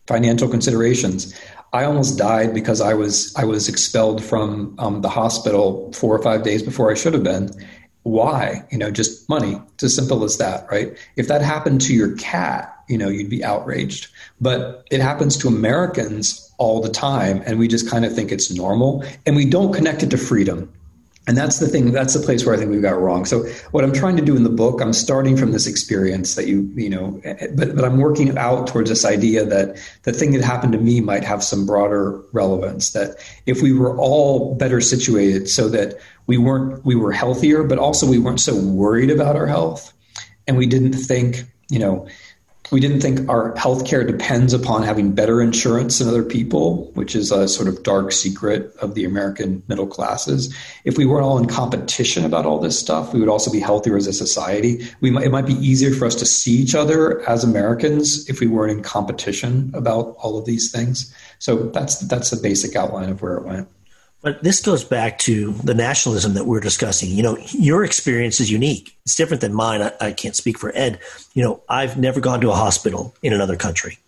financial 0.07 0.49
considerations. 0.49 1.35
I 1.77 1.85
almost 1.85 2.17
died 2.17 2.55
because 2.55 2.81
I 2.81 2.95
was 2.95 3.37
I 3.37 3.45
was 3.45 3.69
expelled 3.69 4.25
from 4.25 4.75
um, 4.79 5.03
the 5.03 5.11
hospital 5.11 5.93
four 5.93 6.17
or 6.17 6.23
five 6.23 6.43
days 6.43 6.63
before 6.63 6.91
I 6.91 6.95
should 6.95 7.13
have 7.13 7.23
been. 7.23 7.51
Why? 8.03 8.65
You 8.71 8.79
know, 8.79 8.91
just 8.91 9.29
money. 9.29 9.61
It's 9.75 9.85
as 9.85 9.95
simple 9.95 10.25
as 10.25 10.39
that, 10.39 10.67
right? 10.71 10.97
If 11.17 11.29
that 11.29 11.43
happened 11.43 11.83
to 11.83 11.95
your 11.95 12.17
cat, 12.17 12.75
you 12.89 12.97
know, 12.97 13.09
you'd 13.09 13.29
be 13.29 13.45
outraged. 13.45 14.09
But 14.41 14.87
it 14.91 15.03
happens 15.03 15.37
to 15.39 15.49
Americans 15.49 16.51
all 16.57 16.81
the 16.81 16.89
time, 16.89 17.43
and 17.45 17.59
we 17.59 17.69
just 17.69 17.91
kind 17.91 18.07
of 18.07 18.15
think 18.15 18.33
it's 18.33 18.51
normal, 18.51 19.05
and 19.27 19.37
we 19.37 19.45
don't 19.45 19.75
connect 19.75 20.03
it 20.03 20.11
to 20.13 20.17
freedom. 20.17 20.73
And 21.29 21.37
that's 21.37 21.59
the 21.59 21.67
thing. 21.67 21.91
That's 21.91 22.15
the 22.15 22.21
place 22.21 22.47
where 22.47 22.55
I 22.55 22.59
think 22.59 22.71
we've 22.71 22.83
got 22.83 23.01
wrong. 23.01 23.25
So 23.25 23.43
what 23.73 23.83
I'm 23.83 23.93
trying 23.93 24.17
to 24.17 24.23
do 24.23 24.37
in 24.37 24.45
the 24.45 24.49
book, 24.49 24.81
I'm 24.81 24.93
starting 24.93 25.37
from 25.37 25.51
this 25.51 25.67
experience 25.67 26.37
that 26.37 26.47
you, 26.47 26.71
you 26.77 26.89
know, 26.89 27.21
but 27.55 27.75
but 27.75 27.85
I'm 27.85 27.99
working 27.99 28.39
out 28.39 28.69
towards 28.69 28.91
this 28.91 29.05
idea 29.05 29.45
that 29.45 29.77
the 30.05 30.13
thing 30.13 30.31
that 30.33 30.43
happened 30.43 30.73
to 30.75 30.79
me 30.79 31.01
might 31.01 31.25
have 31.25 31.43
some 31.43 31.67
broader 31.67 32.23
relevance. 32.33 32.91
That 32.91 33.17
if 33.45 33.61
we 33.61 33.73
were 33.73 33.99
all 33.99 34.55
better 34.55 34.81
situated, 34.81 35.49
so 35.49 35.69
that 35.71 35.99
we 36.29 36.39
weren't 36.39 36.85
we 36.85 36.95
were 36.95 37.13
healthier, 37.13 37.65
but 37.65 37.79
also 37.79 38.09
we 38.09 38.19
weren't 38.19 38.41
so 38.41 38.57
worried 38.57 39.11
about 39.11 39.35
our 39.35 39.47
health, 39.47 39.93
and 40.47 40.57
we 40.57 40.67
didn't 40.67 40.93
think, 40.93 41.43
you 41.71 41.81
know, 41.81 42.07
we 42.71 42.81
didn't 42.81 43.01
think 43.01 43.29
our 43.29 43.53
healthcare 43.55 44.07
depends 44.07 44.53
upon 44.53 44.83
having 44.83 45.13
better 45.13 45.41
insurance 45.41 45.99
than 45.99 46.09
other 46.09 46.23
people, 46.23 46.91
which 46.95 47.15
is 47.15 47.31
a 47.31 47.49
sort 47.49 47.69
of 47.69 47.83
dark 47.83 48.13
secret 48.13 48.75
of 48.81 48.95
the 48.95 49.05
American 49.05 49.63
middle 49.69 49.87
classes. 49.87 50.55
If 50.85 50.99
we 50.99 51.07
weren't 51.07 51.25
all 51.25 51.39
in 51.39 51.47
competition 51.47 52.25
about 52.25 52.47
all 52.47 52.59
this 52.59 52.79
stuff, 52.79 53.13
we 53.13 53.21
would 53.21 53.29
also 53.29 53.53
be 53.53 53.61
healthier 53.61 53.97
as 53.97 54.07
a 54.07 54.13
society. 54.13 54.87
We 55.01 55.11
might, 55.11 55.25
it 55.25 55.31
might 55.31 55.47
be 55.47 55.55
easier 55.55 55.93
for 55.93 56.07
us 56.07 56.15
to 56.17 56.27
see 56.27 56.53
each 56.53 56.75
other 56.75 57.29
as 57.29 57.45
Americans 57.45 58.29
if 58.29 58.41
we 58.41 58.47
weren't 58.47 58.73
in 58.73 58.83
competition 58.83 59.71
about 59.75 60.17
all 60.19 60.39
of 60.39 60.45
these 60.45 60.71
things. 60.73 61.15
So 61.39 61.69
that's 61.71 61.99
that's 62.01 62.31
the 62.31 62.37
basic 62.37 62.75
outline 62.75 63.11
of 63.11 63.23
where 63.23 63.37
it 63.37 63.45
went. 63.45 63.69
But 64.27 64.43
this 64.43 64.61
goes 64.61 64.83
back 64.83 65.21
to 65.21 65.53
the 65.53 65.73
nationalism 65.73 66.35
that 66.35 66.47
we're 66.47 66.59
discussing. 66.59 67.11
You 67.11 67.23
know, 67.23 67.39
your 67.53 67.85
experience 67.85 68.41
is 68.41 68.51
unique. 68.51 68.97
It's 69.05 69.15
different 69.15 69.41
than 69.41 69.55
mine. 69.55 69.83
I, 69.83 69.93
I, 70.01 70.11
can't 70.11 70.35
speak 70.35 70.59
for 70.59 70.73
Ed. 70.75 70.99
You 71.35 71.45
know, 71.45 71.63
I've 71.69 71.97
never 71.97 72.19
gone 72.19 72.41
to 72.41 72.51
a 72.51 72.57
hospital 72.57 73.15
in 73.23 73.33
another 73.33 73.55
country. 73.55 73.99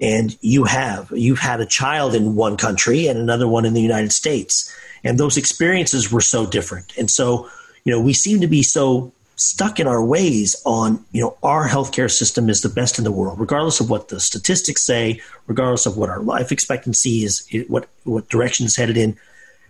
and 0.00 0.38
you 0.40 0.64
have 0.64 1.12
you've 1.14 1.38
had 1.38 1.60
a 1.60 1.66
child 1.66 2.14
in 2.14 2.34
one 2.34 2.56
country 2.56 3.08
and 3.08 3.18
another 3.18 3.46
one 3.46 3.66
in 3.66 3.74
the 3.74 3.82
United 3.82 4.10
States, 4.10 4.74
and 5.04 5.18
those 5.18 5.36
experiences 5.36 6.10
were 6.10 6.22
so 6.22 6.46
different. 6.46 6.96
And 6.96 7.10
so, 7.10 7.46
you 7.84 7.92
know, 7.92 8.00
we 8.00 8.14
seem 8.14 8.40
to 8.40 8.46
be 8.46 8.62
so 8.62 9.12
stuck 9.36 9.78
in 9.78 9.86
our 9.86 10.02
ways 10.02 10.56
on 10.64 11.04
you 11.12 11.20
know 11.20 11.36
our 11.42 11.68
healthcare 11.68 12.10
system 12.10 12.48
is 12.48 12.62
the 12.62 12.70
best 12.70 12.96
in 12.96 13.04
the 13.04 13.12
world 13.12 13.38
regardless 13.38 13.80
of 13.80 13.90
what 13.90 14.08
the 14.08 14.20
statistics 14.20 14.82
say 14.86 15.20
regardless 15.46 15.84
of 15.84 15.96
what 15.96 16.08
our 16.08 16.20
life 16.20 16.52
expectancy 16.52 17.24
is 17.24 17.46
what 17.66 17.88
what 18.04 18.28
direction 18.28 18.64
is 18.66 18.76
headed 18.76 18.96
in 18.96 19.18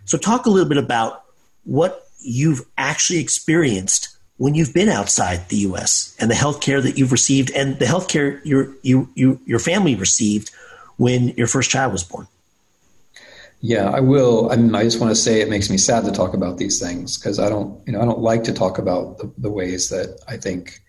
so 0.05 0.19
talk 0.19 0.47
a 0.47 0.51
little 0.51 0.69
bit 0.69 0.79
about 0.79 1.25
what 1.65 2.07
you've 2.21 2.63
actually 2.79 3.21
experienced 3.21 4.17
when 4.37 4.55
you've 4.55 4.75
been 4.75 4.89
outside 4.89 5.49
the 5.49 5.57
US 5.59 6.17
and 6.19 6.31
the 6.31 6.35
healthcare 6.35 6.83
that 6.83 6.99
you've 6.99 7.13
received 7.13 7.51
and 7.53 7.79
the 7.79 7.85
healthcare 7.85 8.45
your 8.45 8.75
you, 8.83 9.09
you 9.15 9.41
your 9.47 9.59
family 9.59 9.95
received 9.95 10.51
when 10.97 11.29
your 11.31 11.47
first 11.47 11.71
child 11.71 11.93
was 11.93 12.05
born 12.05 12.27
yeah, 13.65 13.91
I 13.91 14.01
will. 14.01 14.51
I 14.51 14.57
mean, 14.57 14.75
I 14.75 14.83
just 14.83 15.01
want 15.01 15.13
to 15.13 15.15
say 15.15 15.41
it 15.41 15.49
makes 15.49 15.71
me 15.71 15.79
sad 15.79 16.05
to 16.05 16.11
talk 16.11 16.35
about 16.35 16.59
these 16.59 16.81
things 16.81 17.17
because 17.17 17.39
I 17.39 17.49
don't, 17.49 17.81
you 17.87 17.93
know, 17.93 18.03
I 18.03 18.05
don't 18.05 18.19
like 18.19 18.43
to 18.45 18.53
talk 18.53 18.79
about 18.79 19.19
the, 19.19 19.33
the 19.39 19.51
ways 19.51 19.89
that 19.91 20.21
I 20.27 20.37
think 20.37 20.81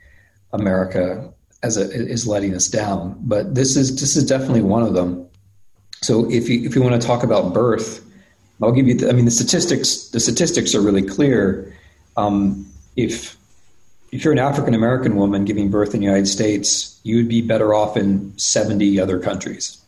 America 0.51 1.31
as 1.61 1.77
a, 1.77 1.83
is 1.83 2.25
letting 2.25 2.55
us 2.55 2.67
down. 2.67 3.15
But 3.19 3.53
this 3.53 3.77
is 3.77 3.99
this 3.99 4.15
is 4.15 4.25
definitely 4.25 4.63
one 4.63 4.81
of 4.81 4.95
them. 4.95 5.27
So 6.01 6.29
if 6.31 6.49
you 6.49 6.63
if 6.63 6.75
you 6.75 6.81
want 6.81 6.99
to 6.99 7.07
talk 7.07 7.23
about 7.23 7.53
birth, 7.53 8.02
I'll 8.63 8.71
give 8.71 8.87
you. 8.87 8.95
The, 8.95 9.09
I 9.09 9.13
mean, 9.13 9.25
the 9.25 9.31
statistics 9.31 10.09
the 10.09 10.19
statistics 10.19 10.73
are 10.75 10.81
really 10.81 11.03
clear. 11.03 11.75
Um, 12.17 12.65
if 12.95 13.37
if 14.11 14.23
you're 14.23 14.33
an 14.33 14.39
African 14.39 14.73
American 14.73 15.15
woman 15.15 15.45
giving 15.45 15.69
birth 15.69 15.93
in 15.93 15.99
the 15.99 16.05
United 16.05 16.27
States, 16.27 16.99
you 17.03 17.17
would 17.17 17.27
be 17.27 17.41
better 17.41 17.73
off 17.73 17.97
in 17.97 18.37
70 18.37 18.99
other 18.99 19.19
countries 19.19 19.83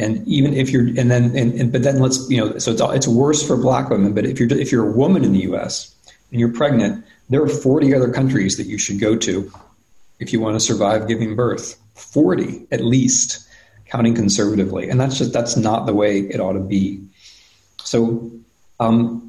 and 0.00 0.26
even 0.26 0.54
if 0.54 0.70
you're 0.70 0.86
and 0.98 1.10
then 1.10 1.36
and, 1.36 1.52
and, 1.54 1.72
but 1.72 1.82
then 1.82 2.00
let's 2.00 2.28
you 2.30 2.38
know 2.38 2.58
so 2.58 2.72
it's 2.72 2.80
it's 2.80 3.08
worse 3.08 3.46
for 3.46 3.56
black 3.56 3.90
women 3.90 4.14
but 4.14 4.24
if 4.24 4.40
you're 4.40 4.50
if 4.52 4.72
you're 4.72 4.88
a 4.88 4.92
woman 4.92 5.22
in 5.24 5.32
the 5.32 5.40
US 5.40 5.94
and 6.30 6.40
you're 6.40 6.52
pregnant 6.52 7.04
there 7.28 7.42
are 7.42 7.48
40 7.48 7.94
other 7.94 8.10
countries 8.10 8.56
that 8.56 8.66
you 8.66 8.78
should 8.78 8.98
go 8.98 9.16
to 9.16 9.52
if 10.18 10.32
you 10.32 10.40
want 10.40 10.56
to 10.56 10.60
survive 10.60 11.06
giving 11.06 11.36
birth 11.36 11.78
40 11.94 12.66
at 12.72 12.82
least 12.82 13.46
counting 13.86 14.14
conservatively 14.14 14.88
and 14.88 14.98
that's 14.98 15.18
just 15.18 15.32
that's 15.32 15.56
not 15.56 15.86
the 15.86 15.94
way 15.94 16.20
it 16.20 16.40
ought 16.40 16.54
to 16.54 16.60
be 16.60 17.04
so 17.90 18.30
um, 18.78 19.28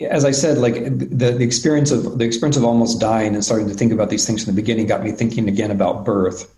as 0.00 0.24
I 0.24 0.30
said, 0.30 0.56
like 0.56 0.82
the, 0.82 1.32
the 1.32 1.42
experience 1.42 1.90
of 1.90 2.16
the 2.16 2.24
experience 2.24 2.56
of 2.56 2.64
almost 2.64 3.00
dying 3.00 3.34
and 3.34 3.44
starting 3.44 3.68
to 3.68 3.74
think 3.74 3.92
about 3.92 4.08
these 4.08 4.26
things 4.26 4.42
from 4.42 4.54
the 4.54 4.62
beginning 4.62 4.86
got 4.86 5.04
me 5.04 5.12
thinking 5.12 5.46
again 5.46 5.70
about 5.70 6.06
birth. 6.06 6.50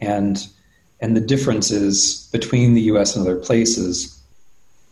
And 0.00 0.46
and 1.00 1.16
the 1.16 1.20
differences 1.20 2.28
between 2.30 2.74
the 2.74 2.82
US 2.82 3.16
and 3.16 3.26
other 3.26 3.36
places, 3.36 4.16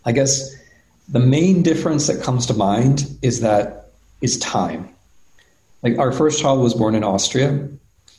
I 0.05 0.11
guess 0.11 0.53
the 1.09 1.21
main 1.21 1.63
difference 1.63 2.09
that 2.09 2.21
comes 2.25 2.45
to 2.47 2.55
mind 2.55 3.05
is 3.23 3.41
that 3.41 3.93
is 4.21 4.39
time. 4.41 4.93
Like 5.85 5.97
our 5.97 6.11
first 6.11 6.41
child 6.41 6.61
was 6.61 6.75
born 6.75 6.97
in 6.97 7.05
Austria, 7.05 7.69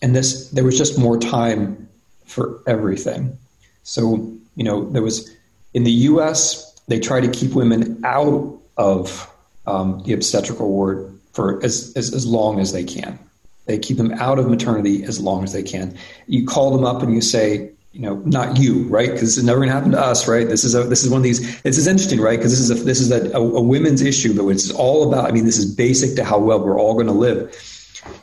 and 0.02 0.16
this 0.16 0.50
there 0.52 0.64
was 0.64 0.78
just 0.78 0.98
more 0.98 1.18
time 1.18 1.90
for 2.26 2.62
everything. 2.68 3.38
So, 3.84 4.32
you 4.56 4.64
know, 4.64 4.90
there 4.92 5.02
was 5.02 5.30
in 5.74 5.84
the 5.84 5.92
US, 5.92 6.73
they 6.88 7.00
try 7.00 7.22
to 7.22 7.28
keep 7.28 7.54
women 7.54 8.02
out 8.04 8.60
of 8.78 9.30
um, 9.66 10.02
the 10.06 10.14
obstetrical 10.14 10.70
ward 10.70 11.18
for 11.34 11.64
as, 11.64 11.94
as, 11.96 12.14
as 12.14 12.26
long 12.26 12.60
as 12.60 12.74
they 12.74 12.84
can. 12.84 13.18
They 13.66 13.80
keep 13.80 13.98
them 13.98 14.12
out 14.14 14.40
of 14.40 14.50
maternity 14.50 15.04
as 15.04 15.22
long 15.22 15.44
as 15.44 15.54
they 15.54 15.64
can. 15.64 15.98
You 16.28 16.46
call 16.46 16.76
them 16.76 16.86
up 16.86 17.02
and 17.02 17.14
you 17.14 17.22
say, 17.22 17.72
you 17.94 18.02
know, 18.02 18.16
not 18.26 18.58
you, 18.58 18.88
right? 18.90 19.06
Because 19.06 19.22
this 19.22 19.38
is 19.38 19.44
never 19.44 19.60
going 19.60 19.70
to 19.70 19.74
happen 19.74 19.92
to 19.92 20.00
us, 20.00 20.28
right? 20.28 20.48
This 20.48 20.64
is 20.64 20.74
a, 20.76 20.84
this 20.84 21.04
is 21.04 21.10
one 21.10 21.20
of 21.20 21.24
these. 21.24 21.62
This 21.62 21.78
is 21.78 21.88
interesting, 21.88 22.20
right? 22.20 22.38
Because 22.38 22.52
this 22.52 22.60
is 22.60 22.72
a, 22.72 22.84
this 22.84 23.00
is 23.00 23.12
a, 23.12 23.32
a, 23.38 23.40
a 23.40 23.62
women's 23.62 24.02
issue, 24.02 24.36
but 24.36 24.48
it's 24.50 24.72
all 24.72 25.08
about. 25.08 25.30
I 25.30 25.32
mean, 25.32 25.46
this 25.46 25.60
is 25.60 25.74
basic 25.74 26.16
to 26.16 26.26
how 26.26 26.40
well 26.40 26.60
we're 26.60 26.80
all 26.80 26.96
going 26.96 27.08
to 27.08 27.14
live. 27.14 27.56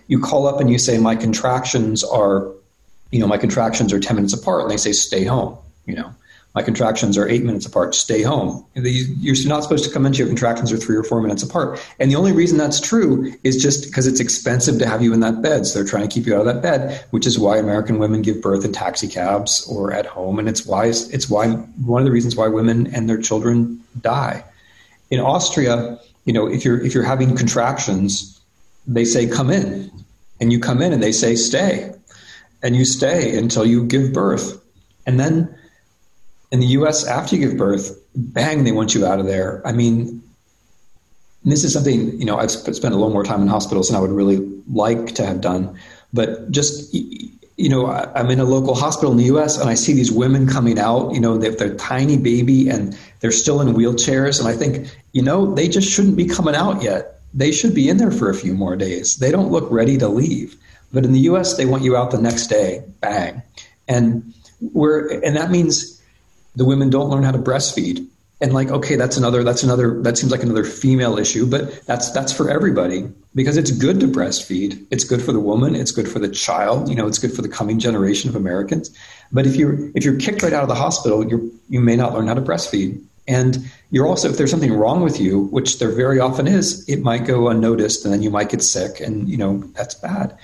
You 0.09 0.21
call 0.21 0.49
up 0.49 0.61
and 0.61 0.69
you 0.71 0.79
say, 0.79 0.99
my 0.99 1.15
contractions 1.15 2.03
are, 2.03 2.49
you 3.13 3.21
know, 3.21 3.29
my 3.29 3.39
contractions 3.39 3.93
are 3.93 4.01
ten 4.01 4.17
minutes 4.17 4.35
apart, 4.35 4.63
and 4.63 4.71
they 4.71 4.77
say, 4.77 4.93
stay 4.93 5.25
home. 5.25 5.57
You 5.87 5.95
know, 5.95 6.15
my 6.55 6.63
contractions 6.63 7.17
are 7.17 7.29
eight 7.29 7.45
minutes 7.45 7.65
apart. 7.65 7.95
Stay 7.95 8.23
home. 8.23 8.65
You're 8.75 9.37
not 9.47 9.63
supposed 9.63 9.85
to 9.85 9.91
come 9.91 10.05
into 10.05 10.19
your 10.19 10.27
contractions 10.27 10.73
are 10.73 10.77
three 10.77 10.97
or 10.97 11.05
four 11.05 11.21
minutes 11.21 11.45
apart. 11.45 11.81
And 12.01 12.11
the 12.11 12.17
only 12.17 12.33
reason 12.33 12.59
that's 12.59 12.81
true 12.81 13.33
is 13.45 13.63
just 13.63 13.85
because 13.85 14.09
it's 14.09 14.19
expensive 14.19 14.79
to 14.81 14.87
have 14.87 15.01
you 15.01 15.13
in 15.13 15.21
that 15.21 15.43
bed. 15.43 15.67
So 15.67 15.79
they're 15.79 15.89
trying 15.89 16.09
to 16.09 16.13
keep 16.13 16.27
you 16.27 16.35
out 16.35 16.41
of 16.41 16.47
that 16.47 16.61
bed, 16.61 17.05
which 17.11 17.25
is 17.25 17.39
why 17.39 17.59
American 17.59 18.01
women 18.01 18.23
give 18.23 18.43
birth 18.43 18.65
in 18.65 18.73
taxi 18.73 19.07
cabs 19.07 19.65
or 19.71 19.93
at 19.93 20.07
home. 20.07 20.41
And 20.41 20.49
it's 20.49 20.67
why 20.67 20.87
it's 20.87 21.31
why 21.31 21.51
one 21.51 22.03
of 22.03 22.07
the 22.07 22.13
reasons 22.13 22.35
why 22.35 22.49
women 22.49 22.93
and 22.93 23.09
their 23.09 23.21
children 23.21 23.81
die. 24.01 24.43
In 25.11 25.21
Austria, 25.21 26.01
you 26.25 26.33
know, 26.33 26.49
if 26.49 26.65
you're 26.65 26.81
if 26.85 26.95
you're 26.95 27.05
having 27.05 27.37
contractions, 27.37 28.41
they 28.89 29.05
say 29.05 29.29
come 29.29 29.51
in, 29.51 29.89
and 30.41 30.53
you 30.53 30.59
come 30.59 30.83
in 30.83 30.93
and 30.93 31.03
they 31.03 31.13
say 31.13 31.37
stay, 31.37 31.93
and 32.61 32.75
you 32.75 32.85
stay 32.85 33.39
until 33.39 33.65
you 33.65 33.85
give 33.85 34.13
birth, 34.13 34.61
and 35.07 35.21
then 35.21 35.57
in 36.51 36.61
the 36.61 36.67
US, 36.67 37.07
after 37.07 37.37
you 37.37 37.49
give 37.49 37.57
birth, 37.57 37.97
bang, 38.15 38.65
they 38.65 38.73
want 38.73 38.95
you 38.95 39.07
out 39.07 39.21
of 39.21 39.27
there. 39.27 39.63
I 39.65 39.73
mean, 39.73 40.23
this 41.45 41.65
is 41.65 41.73
something, 41.73 42.19
you 42.19 42.25
know, 42.25 42.37
I've 42.37 42.51
spent 42.51 42.83
a 42.83 42.97
little 42.97 43.11
more 43.11 43.25
time 43.25 43.41
in 43.43 43.49
hospitals 43.49 43.89
than 43.89 43.97
I 43.97 44.01
would 44.01 44.11
really 44.11 44.39
like 44.73 45.15
to 45.15 45.25
have 45.25 45.41
done. 45.41 45.79
But 46.13 46.51
just, 46.51 46.93
you 46.93 47.69
know, 47.69 47.87
I'm 47.87 48.31
in 48.31 48.41
a 48.41 48.45
local 48.45 48.75
hospital 48.75 49.13
in 49.13 49.17
the 49.17 49.25
US 49.37 49.59
and 49.59 49.71
I 49.71 49.75
see 49.75 49.93
these 49.93 50.11
women 50.11 50.47
coming 50.49 50.79
out, 50.79 51.15
you 51.15 51.21
know, 51.21 51.39
they 51.39 51.47
have 51.47 51.59
their 51.59 51.75
tiny 51.77 52.17
baby 52.17 52.69
and 52.69 52.99
they're 53.21 53.31
still 53.31 53.61
in 53.61 53.69
wheelchairs. 53.75 54.41
And 54.41 54.49
I 54.49 54.57
think, 54.57 54.89
you 55.13 55.23
know, 55.23 55.55
they 55.55 55.69
just 55.69 55.91
shouldn't 55.91 56.17
be 56.17 56.27
coming 56.27 56.55
out 56.55 56.83
yet. 56.83 57.21
They 57.33 57.53
should 57.53 57.75
be 57.75 57.89
in 57.89 57.99
there 57.99 58.11
for 58.11 58.29
a 58.29 58.35
few 58.35 58.55
more 58.55 58.77
days. 58.77 59.17
They 59.17 59.31
don't 59.31 59.53
look 59.53 59.71
ready 59.71 59.97
to 59.99 60.09
leave. 60.09 60.57
But 60.93 61.05
in 61.05 61.13
the 61.13 61.21
US, 61.21 61.57
they 61.57 61.65
want 61.65 61.85
you 61.85 61.97
out 61.97 62.11
the 62.11 62.21
next 62.21 62.49
day, 62.49 62.83
bang. 63.01 63.41
And 63.87 64.35
we're, 64.73 65.21
and 65.23 65.37
that 65.37 65.51
means, 65.53 66.00
the 66.61 66.67
women 66.67 66.91
don't 66.91 67.09
learn 67.09 67.23
how 67.23 67.33
to 67.33 67.39
breastfeed. 67.39 68.07
And 68.43 68.53
like 68.53 68.69
okay 68.69 68.97
that's 68.97 69.17
another 69.17 69.43
that's 69.43 69.63
another 69.63 70.03
that 70.03 70.19
seems 70.19 70.31
like 70.31 70.43
another 70.43 70.65
female 70.65 71.19
issue 71.19 71.47
but 71.47 71.87
that's 71.87 72.11
that's 72.11 72.33
for 72.35 72.51
everybody. 72.51 73.09
Because 73.35 73.57
it's 73.57 73.71
good 73.71 73.99
to 74.01 74.07
breastfeed. 74.07 74.87
It's 74.91 75.05
good 75.05 75.23
for 75.23 75.33
the 75.33 75.41
woman. 75.41 75.75
It's 75.75 75.91
good 75.91 76.07
for 76.07 76.19
the 76.19 76.29
child. 76.29 76.91
You 76.91 76.97
know 76.97 77.07
it's 77.07 77.19
good 77.19 77.33
for 77.33 77.41
the 77.41 77.49
coming 77.49 77.79
generation 77.79 78.29
of 78.29 78.37
americans. 78.37 78.91
But 79.33 79.47
if 79.47 79.57
you're 79.57 79.91
if 79.95 80.05
you're 80.05 80.19
kicked 80.19 80.43
right 80.43 80.53
out 80.53 80.63
of 80.63 80.69
the 80.69 80.75
hospital 80.75 81.27
you 81.27 81.51
you 81.71 81.81
may 81.81 81.97
not 81.97 82.13
learn 82.13 82.27
how 82.27 82.35
to 82.35 82.43
breastfeed. 82.43 83.03
And 83.27 83.71
you're 83.91 84.07
also 84.07 84.29
if 84.29 84.37
there's 84.37 84.51
something 84.51 84.75
wrong 84.75 85.03
with 85.03 85.19
you 85.19 85.45
which 85.57 85.79
there 85.79 85.93
very 85.93 86.21
often 86.21 86.47
is 86.47 86.87
it 86.91 87.01
might 87.01 87.25
go 87.25 87.49
unnoticed 87.49 88.05
and 88.05 88.13
then 88.13 88.21
you 88.21 88.31
might 88.31 88.51
get 88.51 88.63
sick 88.63 89.01
and 89.01 89.31
you 89.31 89.39
know 89.39 89.63
that's 89.77 89.95
bad. 89.95 90.37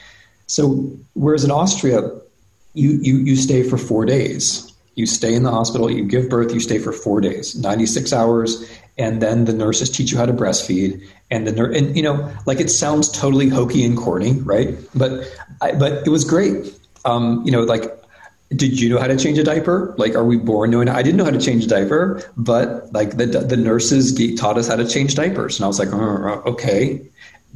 So 0.47 0.91
whereas 1.13 1.45
in 1.45 1.51
austria 1.51 1.99
you 2.73 2.91
you, 3.03 3.17
you 3.19 3.37
stay 3.37 3.63
for 3.63 3.77
four 3.77 4.07
days 4.07 4.73
you 4.97 5.07
stay 5.07 5.35
in 5.35 5.43
the 5.43 5.51
hospital, 5.51 5.91
you 5.91 6.05
give 6.05 6.29
birth, 6.29 6.53
you 6.53 6.59
stay 6.59 6.79
for 6.79 6.91
four 6.91 7.21
days, 7.21 7.55
96 7.55 8.13
hours, 8.13 8.69
and 8.99 9.23
then 9.23 9.45
the 9.45 9.53
nurses 9.53 9.91
teach 9.91 10.11
you 10.11 10.19
how 10.19 10.27
to 10.27 10.33
breastfeed. 10.33 11.07
And 11.31 11.47
the 11.47 11.53
nurse, 11.53 11.77
and 11.77 11.95
you 11.95 12.03
know, 12.03 12.33
like 12.47 12.61
it 12.61 12.71
sounds 12.71 13.11
totally 13.11 13.49
hokey 13.49 13.85
and 13.85 13.97
corny, 13.97 14.33
right? 14.41 14.75
But, 14.95 15.31
I, 15.61 15.73
but 15.73 16.07
it 16.07 16.09
was 16.09 16.25
great. 16.25 16.75
Um, 17.05 17.45
you 17.45 17.53
know, 17.53 17.61
like, 17.61 17.93
did 18.51 18.81
you 18.81 18.89
know 18.89 18.99
how 18.99 19.07
to 19.07 19.17
change 19.17 19.39
a 19.39 19.45
diaper? 19.45 19.95
Like, 19.99 20.15
are 20.15 20.25
we 20.25 20.37
born 20.39 20.71
knowing? 20.71 20.89
I 20.89 21.03
didn't 21.03 21.19
know 21.19 21.25
how 21.25 21.31
to 21.31 21.41
change 21.41 21.65
a 21.65 21.69
diaper, 21.69 22.23
but 22.37 22.93
like 22.93 23.17
the 23.17 23.27
the 23.27 23.57
nurses 23.57 24.15
taught 24.37 24.57
us 24.57 24.69
how 24.69 24.77
to 24.77 24.87
change 24.87 25.17
diapers, 25.17 25.59
and 25.59 25.65
I 25.65 25.67
was 25.67 25.81
like, 25.81 25.89
oh, 25.93 26.43
okay. 26.47 27.03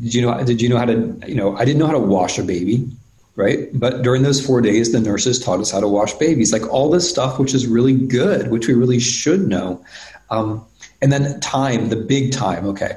Did 0.03 0.15
you 0.15 0.23
know? 0.23 0.43
Did 0.43 0.61
you 0.61 0.69
know 0.69 0.79
how 0.79 0.87
to? 0.87 1.17
You 1.29 1.37
know, 1.37 1.57
I 1.57 1.65
didn't 1.65 1.79
know 1.79 1.87
how 1.87 1.93
to 1.93 2.01
wash 2.01 2.39
a 2.39 2.43
baby 2.43 2.91
right? 3.37 3.69
But 3.73 4.03
during 4.03 4.23
those 4.23 4.45
four 4.45 4.61
days, 4.61 4.93
the 4.93 5.01
nurses 5.01 5.39
taught 5.39 5.61
us 5.61 5.71
how 5.71 5.81
to 5.81 5.89
wash 5.89 6.13
babies, 6.15 6.53
like 6.53 6.67
all 6.73 6.91
this 6.91 7.09
stuff, 7.09 7.39
which 7.39 7.55
is 7.55 7.67
really 7.67 7.95
good, 7.95 8.51
which 8.51 8.69
we 8.69 8.75
really 8.75 9.01
should 9.01 9.49
know. 9.49 9.85
Um, 10.31 10.65
and 11.03 11.13
then 11.13 11.41
time, 11.41 11.89
the 11.89 11.97
big 11.97 12.33
time, 12.33 12.67
okay. 12.67 12.97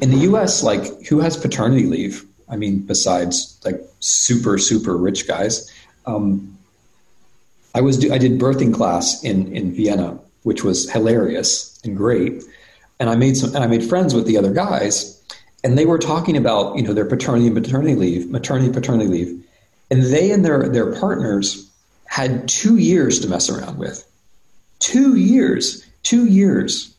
In 0.00 0.10
the 0.10 0.18
US, 0.30 0.62
like 0.62 1.06
who 1.06 1.20
has 1.20 1.36
paternity 1.36 1.86
leave? 1.86 2.24
I 2.48 2.56
mean, 2.56 2.80
besides 2.80 3.60
like 3.64 3.80
super, 4.00 4.58
super 4.58 4.96
rich 4.96 5.28
guys. 5.28 5.70
Um, 6.06 6.56
I 7.74 7.80
was 7.80 8.10
I 8.10 8.18
did 8.18 8.40
birthing 8.40 8.74
class 8.74 9.22
in 9.22 9.54
in 9.54 9.74
Vienna, 9.74 10.18
which 10.42 10.64
was 10.64 10.90
hilarious 10.90 11.78
and 11.84 11.96
great. 11.96 12.42
And 12.98 13.10
I 13.10 13.14
made 13.14 13.36
some 13.36 13.54
and 13.54 13.62
I 13.62 13.66
made 13.66 13.84
friends 13.84 14.14
with 14.14 14.26
the 14.26 14.38
other 14.38 14.52
guys 14.52 15.17
and 15.64 15.76
they 15.76 15.86
were 15.86 15.98
talking 15.98 16.36
about 16.36 16.76
you 16.76 16.82
know 16.82 16.92
their 16.92 17.04
paternity 17.04 17.46
and 17.46 17.54
maternity 17.54 17.94
leave, 17.94 18.30
maternity 18.30 18.72
paternity 18.72 19.08
leave, 19.08 19.44
and 19.90 20.02
they 20.02 20.30
and 20.30 20.44
their 20.44 20.68
their 20.68 20.94
partners 20.94 21.70
had 22.06 22.48
two 22.48 22.76
years 22.76 23.20
to 23.20 23.28
mess 23.28 23.50
around 23.50 23.78
with, 23.78 24.06
two 24.78 25.16
years, 25.16 25.84
two 26.02 26.26
years, 26.26 26.94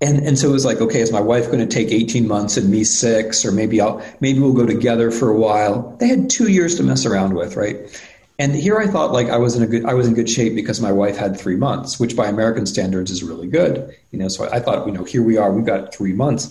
and 0.00 0.26
and 0.26 0.38
so 0.38 0.48
it 0.48 0.52
was 0.52 0.64
like, 0.64 0.80
okay, 0.80 1.00
is 1.00 1.12
my 1.12 1.20
wife 1.20 1.46
going 1.46 1.66
to 1.66 1.72
take 1.72 1.90
eighteen 1.92 2.26
months 2.26 2.56
and 2.56 2.68
me 2.68 2.84
six, 2.84 3.44
or 3.44 3.52
maybe 3.52 3.80
I'll 3.80 4.02
maybe 4.20 4.40
we'll 4.40 4.52
go 4.52 4.66
together 4.66 5.10
for 5.10 5.30
a 5.30 5.36
while. 5.36 5.96
They 6.00 6.08
had 6.08 6.30
two 6.30 6.50
years 6.50 6.76
to 6.76 6.82
mess 6.82 7.06
around 7.06 7.34
with, 7.34 7.56
right? 7.56 7.76
And 8.38 8.56
here 8.56 8.78
I 8.78 8.88
thought 8.88 9.12
like 9.12 9.28
I 9.28 9.36
was 9.36 9.54
in 9.54 9.62
a 9.62 9.66
good 9.68 9.84
I 9.84 9.94
was 9.94 10.08
in 10.08 10.14
good 10.14 10.28
shape 10.28 10.56
because 10.56 10.80
my 10.80 10.90
wife 10.90 11.16
had 11.16 11.38
three 11.38 11.54
months, 11.54 12.00
which 12.00 12.16
by 12.16 12.26
American 12.26 12.66
standards 12.66 13.10
is 13.12 13.22
really 13.22 13.46
good. 13.46 13.94
You 14.10 14.18
know, 14.18 14.28
so 14.28 14.50
I 14.50 14.58
thought, 14.58 14.86
you 14.86 14.92
know, 14.92 15.04
here 15.04 15.22
we 15.22 15.36
are, 15.36 15.52
we've 15.52 15.64
got 15.64 15.94
three 15.94 16.12
months. 16.12 16.50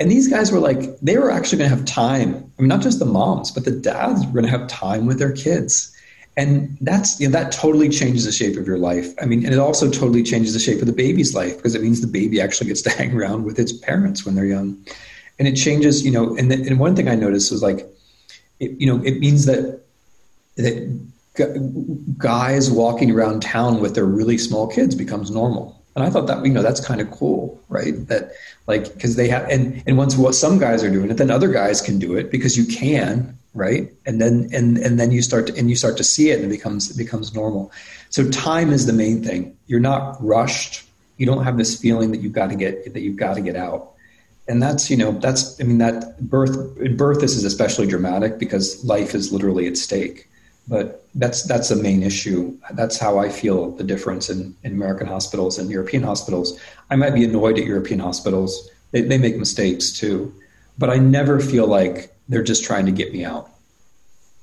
And 0.00 0.10
these 0.10 0.28
guys 0.28 0.50
were 0.50 0.58
like, 0.58 0.98
they 1.00 1.18
were 1.18 1.30
actually 1.30 1.58
going 1.58 1.70
to 1.70 1.76
have 1.76 1.86
time. 1.86 2.52
I 2.58 2.62
mean, 2.62 2.68
not 2.68 2.80
just 2.80 2.98
the 2.98 3.04
moms, 3.04 3.50
but 3.50 3.64
the 3.64 3.70
dads 3.70 4.26
were 4.26 4.32
going 4.32 4.44
to 4.44 4.50
have 4.50 4.66
time 4.66 5.06
with 5.06 5.18
their 5.18 5.32
kids. 5.32 5.94
And 6.36 6.76
that's, 6.80 7.20
you 7.20 7.28
know, 7.28 7.32
that 7.32 7.52
totally 7.52 7.88
changes 7.88 8.24
the 8.24 8.32
shape 8.32 8.56
of 8.56 8.66
your 8.66 8.78
life. 8.78 9.14
I 9.22 9.26
mean, 9.26 9.44
and 9.44 9.54
it 9.54 9.60
also 9.60 9.88
totally 9.88 10.24
changes 10.24 10.52
the 10.52 10.58
shape 10.58 10.80
of 10.80 10.86
the 10.86 10.92
baby's 10.92 11.32
life 11.32 11.56
because 11.56 11.76
it 11.76 11.82
means 11.82 12.00
the 12.00 12.08
baby 12.08 12.40
actually 12.40 12.66
gets 12.66 12.82
to 12.82 12.90
hang 12.98 13.14
around 13.14 13.44
with 13.44 13.58
its 13.58 13.72
parents 13.72 14.26
when 14.26 14.34
they're 14.34 14.44
young. 14.44 14.84
And 15.38 15.46
it 15.46 15.54
changes, 15.54 16.04
you 16.04 16.10
know, 16.10 16.36
and, 16.36 16.50
the, 16.50 16.54
and 16.66 16.80
one 16.80 16.96
thing 16.96 17.08
I 17.08 17.14
noticed 17.14 17.52
was 17.52 17.62
like, 17.62 17.86
it, 18.58 18.72
you 18.72 18.86
know, 18.86 19.02
it 19.04 19.20
means 19.20 19.46
that, 19.46 19.80
that 20.56 21.00
guys 22.18 22.70
walking 22.70 23.10
around 23.10 23.42
town 23.42 23.80
with 23.80 23.94
their 23.94 24.04
really 24.04 24.38
small 24.38 24.68
kids 24.68 24.94
becomes 24.94 25.30
normal 25.30 25.83
and 25.94 26.04
I 26.04 26.10
thought 26.10 26.26
that, 26.26 26.44
you 26.44 26.52
know, 26.52 26.62
that's 26.62 26.84
kind 26.84 27.00
of 27.00 27.10
cool, 27.10 27.60
right? 27.68 27.94
That 28.08 28.32
like, 28.66 28.92
because 28.94 29.16
they 29.16 29.28
have, 29.28 29.48
and, 29.48 29.82
and 29.86 29.96
once 29.96 30.16
what 30.16 30.34
some 30.34 30.58
guys 30.58 30.82
are 30.82 30.90
doing 30.90 31.10
it, 31.10 31.18
then 31.18 31.30
other 31.30 31.48
guys 31.48 31.80
can 31.80 31.98
do 31.98 32.16
it 32.16 32.30
because 32.30 32.56
you 32.56 32.66
can, 32.66 33.38
right? 33.54 33.92
And 34.04 34.20
then, 34.20 34.48
and, 34.52 34.76
and 34.78 34.98
then 34.98 35.12
you 35.12 35.22
start 35.22 35.46
to, 35.46 35.56
and 35.56 35.70
you 35.70 35.76
start 35.76 35.96
to 35.98 36.04
see 36.04 36.30
it 36.30 36.40
and 36.40 36.46
it 36.46 36.56
becomes, 36.56 36.90
it 36.90 36.96
becomes 36.96 37.32
normal. 37.32 37.70
So 38.10 38.28
time 38.30 38.72
is 38.72 38.86
the 38.86 38.92
main 38.92 39.22
thing. 39.22 39.56
You're 39.66 39.80
not 39.80 40.22
rushed. 40.22 40.82
You 41.16 41.26
don't 41.26 41.44
have 41.44 41.58
this 41.58 41.80
feeling 41.80 42.10
that 42.10 42.20
you've 42.22 42.32
got 42.32 42.50
to 42.50 42.56
get, 42.56 42.92
that 42.92 43.00
you've 43.00 43.16
got 43.16 43.34
to 43.34 43.40
get 43.40 43.54
out. 43.54 43.92
And 44.48 44.60
that's, 44.60 44.90
you 44.90 44.96
know, 44.96 45.12
that's, 45.12 45.58
I 45.60 45.64
mean, 45.64 45.78
that 45.78 46.20
birth, 46.20 46.76
in 46.78 46.96
birth, 46.96 47.20
this 47.20 47.36
is 47.36 47.44
especially 47.44 47.86
dramatic 47.86 48.38
because 48.38 48.84
life 48.84 49.14
is 49.14 49.32
literally 49.32 49.66
at 49.68 49.78
stake 49.78 50.28
but 50.66 51.04
that's 51.14 51.42
that's 51.42 51.68
the 51.68 51.76
main 51.76 52.02
issue. 52.02 52.56
That's 52.72 52.98
how 52.98 53.18
I 53.18 53.28
feel 53.28 53.70
the 53.72 53.84
difference 53.84 54.30
in, 54.30 54.54
in 54.62 54.72
American 54.72 55.06
hospitals 55.06 55.58
and 55.58 55.70
European 55.70 56.02
hospitals. 56.02 56.58
I 56.90 56.96
might 56.96 57.14
be 57.14 57.24
annoyed 57.24 57.58
at 57.58 57.64
European 57.64 58.00
hospitals. 58.00 58.70
They, 58.92 59.02
they 59.02 59.18
make 59.18 59.36
mistakes 59.36 59.92
too, 59.92 60.32
but 60.78 60.90
I 60.90 60.96
never 60.98 61.40
feel 61.40 61.66
like 61.66 62.14
they're 62.28 62.42
just 62.42 62.64
trying 62.64 62.86
to 62.86 62.92
get 62.92 63.12
me 63.12 63.24
out. 63.24 63.50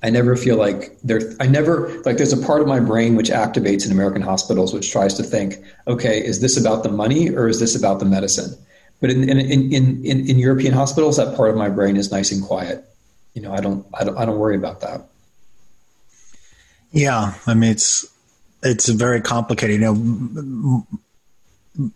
I 0.04 0.10
never 0.10 0.36
feel 0.36 0.56
like 0.56 0.96
they're. 1.02 1.32
I 1.40 1.46
never 1.46 1.88
like. 2.04 2.16
There's 2.16 2.32
a 2.32 2.46
part 2.46 2.60
of 2.60 2.66
my 2.66 2.80
brain 2.80 3.14
which 3.14 3.30
activates 3.30 3.86
in 3.86 3.92
American 3.92 4.22
hospitals, 4.22 4.74
which 4.74 4.90
tries 4.90 5.14
to 5.14 5.22
think, 5.22 5.56
okay, 5.86 6.24
is 6.24 6.40
this 6.40 6.56
about 6.56 6.82
the 6.82 6.90
money 6.90 7.30
or 7.30 7.48
is 7.48 7.60
this 7.60 7.76
about 7.76 8.00
the 8.00 8.04
medicine? 8.04 8.56
But 9.00 9.10
in 9.10 9.28
in 9.28 9.38
in 9.38 10.04
in, 10.04 10.28
in 10.28 10.38
European 10.38 10.72
hospitals, 10.72 11.16
that 11.18 11.36
part 11.36 11.50
of 11.50 11.56
my 11.56 11.68
brain 11.68 11.96
is 11.96 12.10
nice 12.10 12.32
and 12.32 12.42
quiet. 12.42 12.84
You 13.34 13.42
know, 13.42 13.52
I 13.52 13.60
don't 13.60 13.86
I 13.94 14.04
don't 14.04 14.18
I 14.18 14.24
don't 14.24 14.38
worry 14.38 14.56
about 14.56 14.80
that. 14.80 15.08
Yeah, 16.92 17.34
I 17.46 17.54
mean 17.54 17.72
it's 17.72 18.06
it's 18.62 18.88
very 18.88 19.20
complicated. 19.20 19.80
You 19.80 19.86
know, 19.92 20.86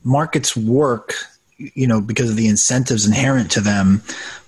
markets 0.02 0.56
work, 0.56 1.14
you 1.58 1.86
know, 1.86 2.00
because 2.00 2.30
of 2.30 2.36
the 2.36 2.48
incentives 2.48 3.06
inherent 3.06 3.50
to 3.52 3.60
them, 3.60 4.02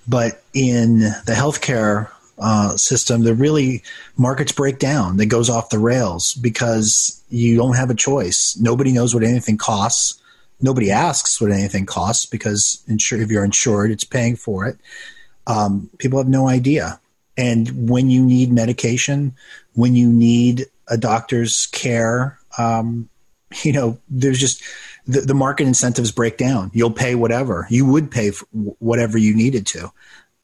but 0.06 0.42
in 0.54 1.00
the 1.00 1.34
healthcare 1.34 2.10
uh, 2.38 2.76
system, 2.76 3.22
the 3.22 3.34
really 3.34 3.82
markets 4.16 4.52
break 4.52 4.78
down. 4.78 5.16
That 5.16 5.26
goes 5.26 5.50
off 5.50 5.70
the 5.70 5.78
rails 5.78 6.34
because 6.34 7.22
you 7.28 7.56
don't 7.56 7.76
have 7.76 7.90
a 7.90 7.94
choice. 7.94 8.56
Nobody 8.60 8.92
knows 8.92 9.14
what 9.14 9.24
anything 9.24 9.58
costs. 9.58 10.20
Nobody 10.60 10.90
asks 10.90 11.40
what 11.40 11.52
anything 11.52 11.86
costs 11.86 12.26
because 12.26 12.82
insure, 12.88 13.20
if 13.20 13.30
you're 13.30 13.44
insured, 13.44 13.90
it's 13.90 14.04
paying 14.04 14.34
for 14.36 14.66
it. 14.66 14.78
Um, 15.46 15.88
people 15.98 16.18
have 16.18 16.28
no 16.28 16.48
idea. 16.48 17.00
And 17.38 17.88
when 17.88 18.10
you 18.10 18.26
need 18.26 18.52
medication, 18.52 19.34
when 19.74 19.94
you 19.94 20.12
need 20.12 20.66
a 20.88 20.98
doctor's 20.98 21.66
care, 21.66 22.38
um, 22.58 23.08
you 23.62 23.72
know, 23.72 23.98
there's 24.10 24.40
just 24.40 24.62
the, 25.06 25.20
the, 25.20 25.34
market 25.34 25.66
incentives 25.66 26.10
break 26.10 26.36
down. 26.36 26.70
You'll 26.74 26.90
pay 26.90 27.14
whatever 27.14 27.66
you 27.70 27.86
would 27.86 28.10
pay 28.10 28.32
for 28.32 28.46
whatever 28.80 29.16
you 29.16 29.34
needed 29.34 29.66
to, 29.68 29.90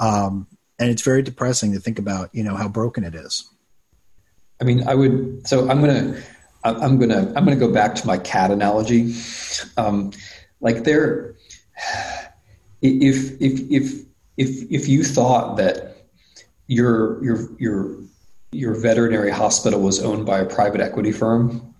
um, 0.00 0.46
and 0.78 0.88
it's 0.88 1.02
very 1.02 1.22
depressing 1.22 1.72
to 1.72 1.80
think 1.80 1.98
about. 1.98 2.30
You 2.32 2.44
know 2.44 2.54
how 2.54 2.68
broken 2.68 3.04
it 3.04 3.14
is. 3.14 3.46
I 4.60 4.64
mean, 4.64 4.88
I 4.88 4.94
would. 4.94 5.46
So 5.46 5.68
I'm 5.68 5.80
gonna, 5.80 6.22
I'm 6.62 6.98
gonna, 6.98 7.32
I'm 7.36 7.44
gonna 7.44 7.56
go 7.56 7.70
back 7.70 7.94
to 7.96 8.06
my 8.06 8.16
cat 8.16 8.50
analogy. 8.50 9.14
Um, 9.76 10.12
like 10.60 10.84
there, 10.84 11.34
if 12.80 13.32
if 13.40 13.60
if 13.70 14.06
if 14.38 14.72
if 14.72 14.88
you 14.88 15.04
thought 15.04 15.58
that 15.58 15.93
your 16.66 17.22
your 17.24 17.48
your 17.58 17.96
your 18.52 18.74
veterinary 18.74 19.30
hospital 19.30 19.80
was 19.80 20.02
owned 20.02 20.24
by 20.24 20.38
a 20.38 20.46
private 20.46 20.80
equity 20.80 21.12
firm 21.12 21.74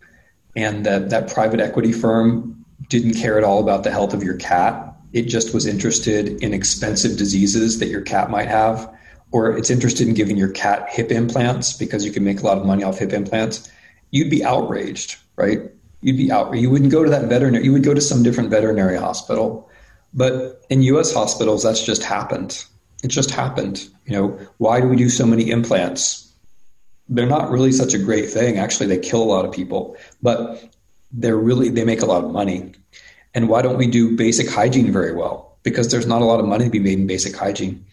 and 0.57 0.85
that 0.85 1.11
that 1.11 1.32
private 1.32 1.61
equity 1.61 1.93
firm 1.93 2.64
didn't 2.89 3.14
care 3.14 3.39
at 3.39 3.45
all 3.45 3.61
about 3.61 3.85
the 3.85 3.91
health 3.91 4.12
of 4.12 4.22
your 4.22 4.37
cat. 4.37 4.95
It 5.12 5.22
just 5.22 5.55
was 5.55 5.66
interested 5.66 6.43
in 6.43 6.53
expensive 6.53 7.16
diseases 7.16 7.78
that 7.78 7.89
your 7.89 8.03
cat 8.03 8.30
might 8.30 8.49
have 8.49 8.93
or 9.30 9.57
it's 9.57 9.70
interested 9.70 10.07
in 10.07 10.14
giving 10.14 10.37
your 10.37 10.51
cat 10.51 10.89
hip 10.91 11.11
implants 11.11 11.72
because 11.72 12.05
you 12.05 12.12
can 12.12 12.24
make 12.24 12.41
a 12.41 12.45
lot 12.45 12.59
of 12.59 12.66
money 12.66 12.85
off 12.85 12.99
hip 12.99 13.12
implants. 13.12 13.70
You'd 14.11 14.30
be 14.30 14.45
outraged 14.45 15.16
right? 15.37 15.61
You'd 16.03 16.16
be 16.16 16.30
out 16.30 16.55
you 16.57 16.70
wouldn't 16.70 16.93
go 16.93 17.03
to 17.05 17.11
that 17.11 17.28
veterinary 17.28 17.64
you 17.64 17.72
would 17.72 17.85
go 17.85 17.95
to 17.95 18.01
some 18.01 18.22
different 18.22 18.51
veterinary 18.51 18.97
hospital. 18.97 19.70
But 20.12 20.64
in 20.68 20.82
us 20.82 21.12
hospitals 21.12 21.62
that's 21.62 21.85
just 21.85 22.03
happened 22.03 22.64
it 23.05 23.09
just 23.09 23.30
happened. 23.30 23.86
You 24.07 24.12
know, 24.14 24.38
why 24.57 24.80
do 24.80 24.88
we 24.88 24.96
do 24.96 25.11
so 25.11 25.26
many 25.26 25.50
implants? 25.50 26.32
They're 27.09 27.26
not 27.26 27.50
really 27.50 27.70
such 27.70 27.92
a 27.92 27.98
great 27.98 28.30
thing. 28.30 28.59
Actually, 28.59 28.86
they 28.86 28.98
kill 28.98 29.22
a 29.22 29.24
lot 29.24 29.44
of 29.44 29.52
people, 29.52 29.96
but 30.22 30.64
they're 31.12 31.36
really 31.36 31.68
they 31.68 31.84
make 31.84 32.00
a 32.00 32.07
lot 32.07 32.24
of 32.24 32.32
money. 32.32 32.72
And 33.34 33.48
why 33.48 33.61
don't 33.61 33.76
we 33.76 33.86
do 33.86 34.16
basic 34.16 34.48
hygiene 34.48 34.90
very 34.90 35.12
well? 35.12 35.59
Because 35.62 35.90
there's 35.90 36.07
not 36.07 36.22
a 36.22 36.24
lot 36.24 36.40
of 36.40 36.46
money 36.46 36.64
to 36.64 36.70
be 36.70 36.78
made 36.78 36.98
in 36.98 37.07
basic 37.07 37.36
hygiene. 37.36 37.84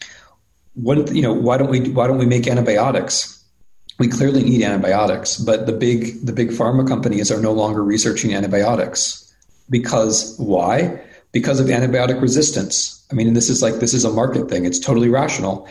What 0.76 1.14
you 1.14 1.22
know, 1.22 1.34
why 1.34 1.57
don't 1.57 1.70
we 1.70 1.89
why 1.89 2.07
don't 2.07 2.18
we 2.18 2.26
make 2.26 2.47
antibiotics? 2.47 3.38
We 3.99 4.07
clearly 4.07 4.43
need 4.43 4.64
antibiotics, 4.64 5.38
but 5.38 5.66
the 5.66 5.74
big 5.74 6.26
the 6.26 6.32
big 6.32 6.51
pharma 6.51 6.88
companies 6.88 7.30
are 7.32 7.41
no 7.41 7.51
longer 7.51 7.84
researching 7.84 8.34
antibiotics. 8.34 9.28
Because 9.70 10.36
why? 10.38 11.01
Because 11.34 11.59
of 11.59 11.68
antibiotic 11.68 12.22
resistance 12.22 13.01
I 13.12 13.16
mean, 13.16 13.34
this 13.34 13.49
is 13.49 13.62
like 13.62 13.76
this 13.76 13.93
is 13.93 14.05
a 14.05 14.12
market 14.12 14.49
thing. 14.49 14.66
It's 14.66 14.80
totally 14.80 15.09
rational. 15.09 15.68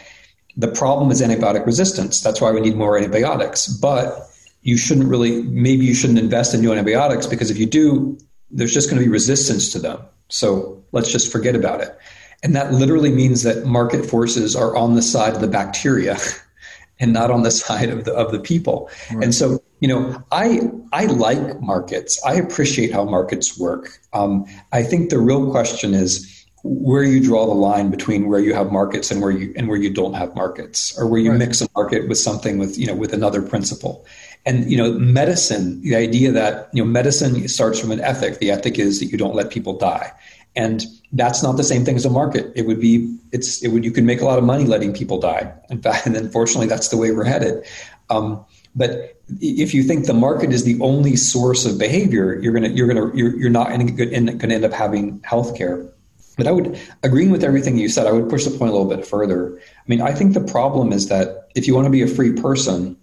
The 0.56 0.68
problem 0.68 1.10
is 1.10 1.22
antibiotic 1.22 1.64
resistance. 1.64 2.20
That's 2.20 2.40
why 2.40 2.50
we 2.50 2.60
need 2.60 2.76
more 2.76 2.98
antibiotics. 2.98 3.66
But 3.66 4.28
you 4.62 4.76
shouldn't 4.76 5.08
really 5.08 5.42
maybe 5.42 5.84
you 5.84 5.94
shouldn't 5.94 6.18
invest 6.18 6.54
in 6.54 6.60
new 6.60 6.72
antibiotics 6.72 7.26
because 7.26 7.50
if 7.50 7.58
you 7.58 7.66
do, 7.66 8.18
there's 8.50 8.74
just 8.74 8.90
going 8.90 9.00
to 9.00 9.04
be 9.04 9.10
resistance 9.10 9.72
to 9.72 9.78
them. 9.78 10.00
So 10.28 10.82
let's 10.92 11.10
just 11.10 11.32
forget 11.32 11.54
about 11.54 11.80
it. 11.80 11.96
And 12.42 12.56
that 12.56 12.72
literally 12.72 13.12
means 13.12 13.42
that 13.42 13.66
market 13.66 14.04
forces 14.06 14.56
are 14.56 14.74
on 14.76 14.94
the 14.94 15.02
side 15.02 15.34
of 15.34 15.40
the 15.40 15.48
bacteria 15.48 16.16
and 17.00 17.12
not 17.12 17.30
on 17.30 17.42
the 17.42 17.50
side 17.50 17.88
of 17.88 18.04
the 18.04 18.12
of 18.12 18.32
the 18.32 18.40
people. 18.40 18.90
Right. 19.12 19.24
And 19.24 19.34
so, 19.34 19.62
you 19.80 19.88
know, 19.88 20.22
I 20.30 20.60
I 20.92 21.06
like 21.06 21.60
markets. 21.60 22.20
I 22.24 22.34
appreciate 22.34 22.92
how 22.92 23.04
markets 23.04 23.58
work. 23.58 23.98
Um, 24.12 24.46
I 24.72 24.82
think 24.82 25.10
the 25.10 25.18
real 25.18 25.50
question 25.50 25.94
is 25.94 26.39
where 26.62 27.02
you 27.02 27.22
draw 27.22 27.46
the 27.46 27.54
line 27.54 27.90
between 27.90 28.28
where 28.28 28.40
you 28.40 28.52
have 28.54 28.70
markets 28.70 29.10
and 29.10 29.22
where 29.22 29.30
you 29.30 29.52
and 29.56 29.68
where 29.68 29.78
you 29.78 29.90
don't 29.90 30.14
have 30.14 30.34
markets 30.34 30.96
or 30.98 31.06
where 31.06 31.20
you 31.20 31.30
right. 31.30 31.38
mix 31.38 31.60
a 31.62 31.68
market 31.74 32.08
with 32.08 32.18
something 32.18 32.58
with 32.58 32.78
you 32.78 32.86
know 32.86 32.94
with 32.94 33.12
another 33.12 33.40
principle. 33.40 34.04
And 34.46 34.70
you 34.70 34.76
know 34.76 34.92
medicine 34.92 35.80
the 35.82 35.96
idea 35.96 36.32
that 36.32 36.68
you 36.72 36.82
know 36.82 36.90
medicine 36.90 37.48
starts 37.48 37.78
from 37.78 37.90
an 37.90 38.00
ethic. 38.00 38.38
The 38.38 38.50
ethic 38.50 38.78
is 38.78 39.00
that 39.00 39.06
you 39.06 39.16
don't 39.16 39.34
let 39.34 39.50
people 39.50 39.78
die. 39.78 40.12
And 40.56 40.84
that's 41.12 41.42
not 41.42 41.56
the 41.56 41.64
same 41.64 41.84
thing 41.84 41.96
as 41.96 42.04
a 42.04 42.10
market. 42.10 42.52
It 42.54 42.66
would 42.66 42.80
be 42.80 43.16
it's 43.32 43.62
it 43.62 43.68
would 43.68 43.84
you 43.84 43.92
can 43.92 44.04
make 44.04 44.20
a 44.20 44.24
lot 44.24 44.38
of 44.38 44.44
money 44.44 44.64
letting 44.64 44.92
people 44.92 45.18
die. 45.18 45.52
In 45.70 45.80
fact 45.80 46.06
and 46.06 46.16
unfortunately 46.16 46.66
that's 46.66 46.88
the 46.88 46.96
way 46.98 47.10
we're 47.10 47.24
headed. 47.24 47.64
Um, 48.10 48.44
but 48.74 49.20
if 49.40 49.72
you 49.72 49.82
think 49.82 50.06
the 50.06 50.14
market 50.14 50.52
is 50.52 50.64
the 50.64 50.78
only 50.80 51.16
source 51.16 51.64
of 51.64 51.78
behavior 51.78 52.38
you're 52.40 52.52
gonna 52.52 52.68
you're 52.68 52.88
gonna 52.88 53.10
you're, 53.14 53.36
you're 53.36 53.50
not 53.50 53.70
gonna, 53.70 53.90
gonna 53.90 54.54
end 54.54 54.64
up 54.64 54.72
having 54.72 55.20
healthcare 55.20 55.90
but 56.36 56.46
I 56.46 56.52
would, 56.52 56.78
agreeing 57.02 57.30
with 57.30 57.44
everything 57.44 57.76
you 57.76 57.88
said, 57.88 58.06
I 58.06 58.12
would 58.12 58.28
push 58.28 58.44
the 58.44 58.56
point 58.56 58.70
a 58.70 58.72
little 58.72 58.88
bit 58.88 59.06
further. 59.06 59.58
I 59.58 59.82
mean, 59.86 60.00
I 60.00 60.12
think 60.12 60.34
the 60.34 60.40
problem 60.40 60.92
is 60.92 61.08
that 61.08 61.48
if 61.54 61.66
you 61.66 61.74
want 61.74 61.86
to 61.86 61.90
be 61.90 62.02
a 62.02 62.06
free 62.06 62.32
person, 62.32 62.96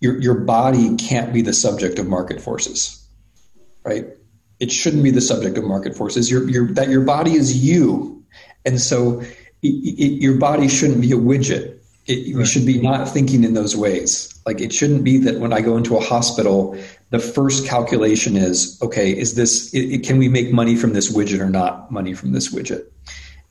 your, 0.00 0.20
your 0.20 0.34
body 0.34 0.96
can't 0.96 1.32
be 1.32 1.42
the 1.42 1.52
subject 1.52 1.98
of 1.98 2.08
market 2.08 2.40
forces, 2.40 3.06
right? 3.84 4.06
It 4.58 4.72
shouldn't 4.72 5.02
be 5.02 5.10
the 5.10 5.20
subject 5.20 5.56
of 5.58 5.64
market 5.64 5.94
forces. 5.96 6.30
Your, 6.30 6.48
your, 6.48 6.72
that 6.72 6.88
your 6.88 7.02
body 7.02 7.32
is 7.32 7.56
you. 7.56 8.24
And 8.64 8.80
so 8.80 9.20
it, 9.20 9.68
it, 9.68 10.20
your 10.20 10.36
body 10.36 10.68
shouldn't 10.68 11.00
be 11.00 11.12
a 11.12 11.16
widget. 11.16 11.78
It, 12.06 12.34
right. 12.34 12.36
We 12.38 12.46
should 12.46 12.66
be 12.66 12.80
not 12.80 13.08
thinking 13.08 13.44
in 13.44 13.54
those 13.54 13.76
ways. 13.76 14.38
Like 14.46 14.60
it 14.60 14.72
shouldn't 14.72 15.04
be 15.04 15.18
that 15.18 15.38
when 15.38 15.52
I 15.52 15.60
go 15.60 15.76
into 15.76 15.96
a 15.96 16.00
hospital, 16.00 16.78
the 17.10 17.18
first 17.18 17.66
calculation 17.66 18.36
is 18.36 18.78
okay 18.82 19.10
is 19.10 19.34
this 19.34 19.72
it, 19.74 20.04
can 20.04 20.18
we 20.18 20.28
make 20.28 20.52
money 20.52 20.76
from 20.76 20.92
this 20.92 21.12
widget 21.12 21.40
or 21.40 21.50
not 21.50 21.90
money 21.90 22.14
from 22.14 22.32
this 22.32 22.52
widget 22.52 22.84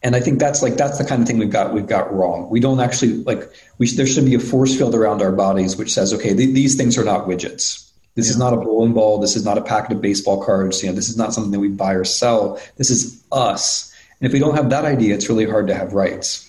and 0.02 0.16
I 0.16 0.22
think 0.22 0.40
that's 0.40 0.62
like 0.62 0.76
that's 0.76 0.98
the 0.98 1.04
kind 1.04 1.22
of 1.22 1.28
thing 1.28 1.38
we've 1.38 1.50
got 1.50 1.74
we've 1.74 1.88
got 1.88 2.14
wrong. 2.14 2.50
We 2.50 2.60
don't 2.60 2.80
actually 2.80 3.24
like 3.24 3.52
we 3.78 3.90
there 3.92 4.08
should 4.08 4.26
be 4.26 4.36
a 4.36 4.40
force 4.40 4.78
field 4.78 4.96
around 4.96 5.22
our 5.22 5.32
bodies 5.32 5.76
which 5.76 5.94
says, 5.94 6.14
okay, 6.14 6.34
th- 6.34 6.56
these 6.56 6.76
things 6.76 6.98
are 6.98 7.04
not 7.04 7.28
widgets. 7.28 7.90
This 8.16 8.28
yeah. 8.28 8.32
is 8.32 8.38
not 8.38 8.54
a 8.54 8.58
bowling 8.58 8.94
ball. 8.94 9.20
This 9.20 9.36
is 9.36 9.44
not 9.44 9.58
a 9.58 9.62
packet 9.62 9.98
of 9.98 10.02
baseball 10.02 10.44
cards. 10.44 10.82
You 10.82 10.90
know, 10.90 10.96
this 10.96 11.10
is 11.10 11.18
not 11.18 11.34
something 11.34 11.52
that 11.52 11.60
we 11.60 11.68
buy 11.68 11.94
or 11.94 12.06
sell. 12.06 12.60
This 12.78 12.90
is 12.90 13.22
us. 13.32 13.94
And 14.22 14.28
if 14.28 14.34
we 14.34 14.40
don't 14.40 14.56
have 14.56 14.70
that 14.70 14.86
idea, 14.86 15.16
it's 15.16 15.30
really 15.30 15.46
hard 15.46 15.68
to 15.68 15.76
have 15.76 15.94
rights. 15.94 16.46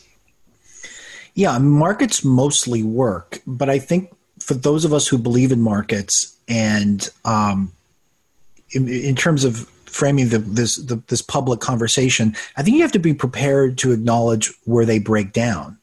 Yeah, 1.34 1.58
markets 1.58 2.24
mostly 2.24 2.82
work, 2.82 3.40
but 3.46 3.70
I 3.70 3.78
think 3.78 4.12
for 4.50 4.54
those 4.54 4.84
of 4.84 4.92
us 4.92 5.06
who 5.06 5.16
believe 5.16 5.52
in 5.52 5.60
markets 5.60 6.36
and 6.48 7.08
um, 7.24 7.70
in, 8.72 8.88
in 8.88 9.14
terms 9.14 9.44
of 9.44 9.68
framing 9.86 10.30
the, 10.30 10.38
this 10.38 10.74
the, 10.74 10.96
this 11.06 11.22
public 11.22 11.60
conversation, 11.60 12.34
I 12.56 12.64
think 12.64 12.74
you 12.74 12.82
have 12.82 12.90
to 12.90 12.98
be 12.98 13.14
prepared 13.14 13.78
to 13.78 13.92
acknowledge 13.92 14.52
where 14.64 14.84
they 14.84 14.98
break 14.98 15.32
down, 15.32 15.78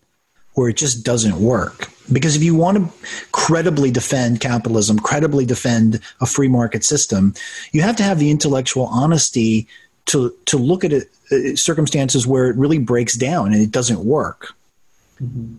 where 0.55 0.67
it 0.67 0.75
just 0.75 1.05
doesn't 1.05 1.39
work. 1.39 1.87
Because 2.11 2.35
if 2.35 2.43
you 2.43 2.55
want 2.55 2.77
to 2.77 3.07
credibly 3.31 3.89
defend 3.89 4.41
capitalism, 4.41 4.99
credibly 4.99 5.45
defend 5.45 6.01
a 6.19 6.25
free 6.25 6.49
market 6.49 6.83
system, 6.83 7.35
you 7.71 7.81
have 7.83 7.95
to 7.95 8.03
have 8.03 8.19
the 8.19 8.31
intellectual 8.31 8.87
honesty 8.87 9.65
to 10.07 10.35
to 10.47 10.57
look 10.57 10.83
at 10.83 10.91
it, 10.91 11.09
uh, 11.31 11.55
circumstances 11.55 12.27
where 12.27 12.49
it 12.49 12.57
really 12.57 12.79
breaks 12.79 13.15
down 13.15 13.53
and 13.53 13.61
it 13.61 13.71
doesn't 13.71 14.03
work. 14.03 14.53
Mm-hmm. 15.23 15.55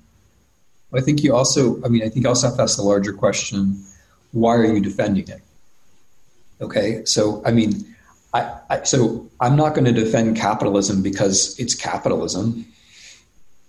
I 0.95 1.01
think 1.01 1.23
you 1.23 1.35
also, 1.35 1.83
I 1.85 1.89
mean, 1.89 2.03
I 2.03 2.09
think 2.09 2.25
you 2.25 2.29
also 2.29 2.49
have 2.49 2.57
to 2.57 2.63
ask 2.63 2.77
the 2.77 2.83
larger 2.83 3.13
question: 3.13 3.85
Why 4.33 4.57
are 4.57 4.65
you 4.65 4.81
defending 4.81 5.29
it? 5.29 5.43
Okay, 6.61 7.05
so 7.05 7.43
I 7.45 7.53
mean, 7.53 7.85
I, 8.33 8.57
I, 8.71 8.83
so 8.83 9.29
I'm 9.41 9.57
not 9.57 9.75
going 9.75 9.85
to 9.85 9.93
defend 9.93 10.37
capitalism 10.37 11.03
because 11.03 11.59
it's 11.59 11.75
capitalism. 11.75 12.67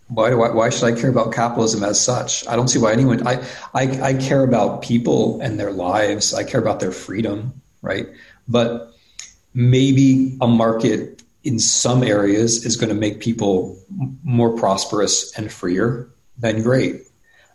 Why, 0.08 0.34
why, 0.34 0.50
why 0.50 0.70
should 0.70 0.86
I 0.86 1.00
care 1.00 1.10
about 1.10 1.34
capitalism 1.34 1.84
as 1.84 2.04
such? 2.04 2.48
I 2.48 2.56
don't 2.56 2.68
see 2.68 2.80
why 2.80 2.94
anyone. 2.94 3.28
I, 3.28 3.46
I 3.76 3.84
I 4.02 4.14
care 4.16 4.44
about 4.44 4.82
people 4.82 5.40
and 5.42 5.60
their 5.60 5.72
lives. 5.72 6.34
I 6.34 6.44
care 6.44 6.60
about 6.60 6.80
their 6.80 6.92
freedom, 6.92 7.62
right? 7.82 8.08
But 8.48 8.92
maybe 9.54 10.38
a 10.42 10.48
market 10.48 11.22
in 11.44 11.60
some 11.60 12.04
areas 12.04 12.66
is 12.66 12.76
going 12.76 12.90
to 12.90 12.96
make 12.96 13.20
people 13.20 13.78
more 14.24 14.58
prosperous 14.58 15.32
and 15.38 15.52
freer. 15.52 16.10
Then 16.38 16.64
great. 16.64 17.09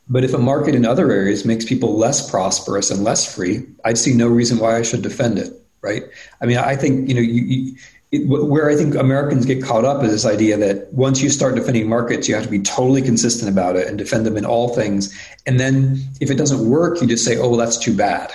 But 0.08 0.24
if 0.24 0.34
a 0.34 0.38
market 0.38 0.74
in 0.74 0.84
other 0.84 1.10
areas 1.10 1.44
makes 1.44 1.64
people 1.64 1.96
less 1.96 2.28
prosperous 2.30 2.90
and 2.90 3.02
less 3.02 3.34
free, 3.34 3.66
I'd 3.84 3.98
see 3.98 4.14
no 4.14 4.28
reason 4.28 4.58
why 4.58 4.76
I 4.76 4.82
should 4.82 5.02
defend 5.02 5.38
it 5.38 5.64
right? 5.84 6.02
I 6.40 6.46
mean, 6.46 6.56
I 6.56 6.74
think 6.74 7.08
you 7.08 7.14
know 7.14 7.20
you, 7.20 7.42
you, 7.42 7.76
it, 8.10 8.26
where 8.26 8.68
I 8.70 8.74
think 8.74 8.94
Americans 8.94 9.44
get 9.44 9.62
caught 9.62 9.84
up 9.84 10.02
is 10.02 10.10
this 10.10 10.24
idea 10.24 10.56
that 10.56 10.92
once 10.92 11.20
you 11.20 11.28
start 11.28 11.54
defending 11.54 11.88
markets, 11.88 12.28
you 12.28 12.34
have 12.34 12.44
to 12.44 12.50
be 12.50 12.60
totally 12.60 13.02
consistent 13.02 13.50
about 13.50 13.76
it 13.76 13.86
and 13.86 13.98
defend 13.98 14.26
them 14.26 14.36
in 14.36 14.44
all 14.46 14.74
things. 14.74 15.14
And 15.46 15.60
then 15.60 16.00
if 16.20 16.30
it 16.30 16.36
doesn't 16.36 16.68
work, 16.68 17.00
you 17.00 17.06
just 17.06 17.24
say, 17.24 17.36
"Oh, 17.36 17.50
well, 17.50 17.58
that's 17.58 17.78
too 17.78 17.94
bad." 17.94 18.32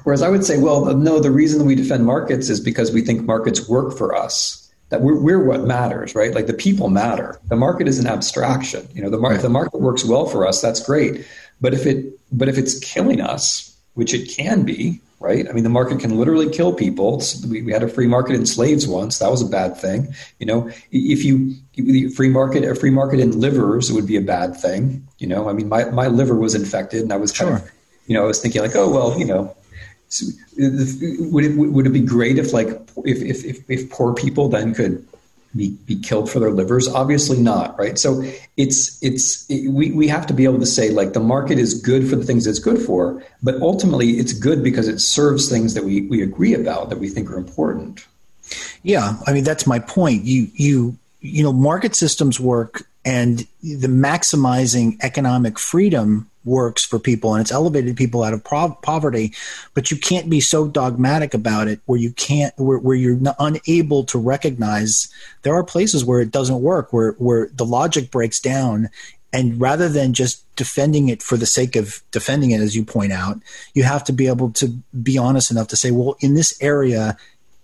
Whereas 0.05 0.21
I 0.23 0.29
would 0.29 0.45
say, 0.45 0.59
well, 0.59 0.95
no, 0.95 1.19
the 1.19 1.31
reason 1.31 1.65
we 1.65 1.75
defend 1.75 2.05
markets 2.05 2.51
is 2.51 2.61
because 2.61 2.93
we 2.93 3.01
think 3.01 3.23
markets 3.23 3.67
work 3.67 3.97
for 3.97 4.15
us. 4.15 4.66
That 4.91 5.01
we're, 5.01 5.19
we're 5.21 5.45
what 5.45 5.65
matters, 5.65 6.15
right? 6.15 6.33
Like 6.33 6.47
the 6.47 6.55
people 6.55 6.89
matter. 6.89 7.41
The 7.49 7.57
market 7.57 7.89
is 7.89 7.99
an 7.99 8.07
abstraction. 8.07 8.87
You 8.95 9.03
know, 9.03 9.11
the, 9.11 9.19
mar- 9.19 9.33
right. 9.33 9.43
the 9.43 9.49
market 9.49 9.81
works 9.81 10.05
well 10.05 10.27
for 10.27 10.47
us. 10.47 10.61
That's 10.61 10.85
great. 10.85 11.27
But 11.61 11.75
if 11.75 11.87
it, 11.87 12.19
but 12.31 12.49
if 12.49 12.57
it's 12.57 12.79
killing 12.79 13.21
us, 13.21 13.77
which 13.95 14.15
it 14.15 14.29
can 14.29 14.63
be, 14.63 15.01
right? 15.21 15.49
I 15.49 15.53
mean, 15.53 15.65
the 15.65 15.71
market 15.71 16.01
can 16.01 16.17
literally 16.17 16.51
kill 16.51 16.73
people. 16.73 17.23
We, 17.49 17.63
we, 17.63 17.73
had 17.73 17.83
a 17.83 17.89
free 17.89 18.07
market 18.07 18.35
in 18.35 18.47
slaves 18.47 18.87
once. 18.87 19.19
That 19.19 19.31
was 19.31 19.43
a 19.43 19.47
bad 19.47 19.77
thing. 19.77 20.15
You 20.39 20.47
know, 20.47 20.71
if 20.93 21.25
you 21.25 22.11
free 22.11 22.29
market 22.29 22.65
a 22.65 22.75
free 22.75 22.91
market 22.91 23.21
in 23.21 23.39
livers 23.41 23.93
would 23.93 24.07
be 24.07 24.17
a 24.17 24.21
bad 24.21 24.57
thing. 24.57 25.07
You 25.19 25.27
know, 25.27 25.49
I 25.49 25.53
mean, 25.53 25.69
my, 25.69 25.87
my 25.87 26.09
liver 26.09 26.37
was 26.37 26.55
infected, 26.55 27.03
and 27.03 27.13
I 27.13 27.17
was 27.17 27.33
kind 27.33 27.49
sure. 27.49 27.67
of, 27.67 27.73
you 28.07 28.15
know, 28.15 28.25
I 28.25 28.27
was 28.27 28.41
thinking 28.41 28.63
like, 28.63 28.77
oh 28.77 28.91
well, 28.91 29.19
you 29.19 29.25
know, 29.25 29.57
would 30.59 31.45
it 31.45 31.57
would 31.57 31.87
it 31.87 31.91
be 31.91 32.01
great 32.01 32.39
if 32.39 32.53
like 32.53 32.69
if 33.05 33.45
if 33.45 33.71
if, 33.71 33.91
poor 33.91 34.15
people 34.15 34.49
then 34.49 34.73
could 34.75 35.07
be, 35.55 35.71
be 35.87 35.99
killed 35.99 36.31
for 36.31 36.39
their 36.39 36.51
livers? 36.51 36.87
Obviously 36.89 37.39
not, 37.39 37.79
right? 37.79 37.99
So 37.99 38.23
it's 38.57 39.03
it's 39.03 39.49
it, 39.51 39.69
we 39.69 39.91
we 39.91 40.09
have 40.09 40.27
to 40.29 40.35
be 40.35 40.45
able 40.45 40.61
to 40.61 40.67
say 40.67 40.91
like 40.91 41.13
the 41.13 41.21
market 41.21 41.59
is 41.59 41.75
good 41.75 42.09
for 42.09 42.17
the 42.17 42.25
things 42.25 42.47
it's 42.47 42.59
good 42.59 42.81
for, 42.81 43.23
but 43.43 43.57
ultimately 43.57 44.13
it's 44.13 44.33
good 44.33 44.63
because 44.63 44.89
it 44.89 45.01
serves 45.01 45.49
things 45.49 45.75
that 45.75 45.85
we 45.85 46.03
we 46.03 46.23
agree 46.23 46.55
about 46.55 46.89
that 46.91 46.99
we 46.99 47.09
think 47.09 47.31
are 47.31 47.39
important. 47.39 48.07
Yeah, 48.83 49.17
I 49.27 49.33
mean 49.33 49.45
that's 49.45 49.67
my 49.67 49.81
point. 49.81 50.25
You 50.25 50.49
you 50.55 50.97
you 51.21 51.43
know 51.43 51.53
market 51.53 51.97
systems 51.97 52.39
work 52.39 52.87
and 53.07 53.47
the 53.63 53.87
maximizing 53.87 54.99
economic 55.01 55.61
freedom 55.61 56.29
works 56.45 56.85
for 56.85 56.99
people 56.99 57.35
and 57.35 57.41
it's 57.41 57.53
elevated 57.53 57.97
people 57.97 58.25
out 58.25 58.35
of 58.35 58.43
poverty. 58.45 59.33
But 59.75 59.93
you 59.93 59.97
can't 59.97 60.29
be 60.29 60.41
so 60.41 60.67
dogmatic 60.67 61.33
about 61.33 61.69
it 61.69 61.81
where 61.87 62.01
you 62.01 62.11
can't 62.13 62.53
where, 62.59 62.79
where 62.79 62.97
you're 62.97 63.19
unable 63.39 64.05
to 64.05 64.19
recognize 64.19 65.09
there 65.43 65.55
are 65.55 65.65
places 65.65 66.05
where 66.05 66.21
it 66.21 66.33
doesn't 66.33 66.61
work 66.61 66.93
where 66.93 67.13
where 67.13 67.49
the 67.55 67.65
logic 67.65 68.11
breaks 68.11 68.41
down. 68.41 68.91
And 69.33 69.61
rather 69.61 69.89
than 69.89 70.13
just 70.13 70.43
defending 70.57 71.09
it 71.09 71.23
for 71.23 71.37
the 71.37 71.47
sake 71.47 71.77
of 71.77 72.03
defending 72.11 72.51
it 72.51 72.61
as 72.61 72.75
you 72.75 72.85
point 72.85 73.13
out 73.13 73.39
you 73.75 73.83
have 73.83 74.03
to 74.05 74.13
be 74.13 74.27
able 74.27 74.51
to 74.53 74.69
be 75.03 75.19
honest 75.19 75.51
enough 75.51 75.69
to 75.69 75.77
say 75.77 75.91
well 75.91 76.17
in 76.21 76.35
this 76.35 76.57
area 76.63 77.17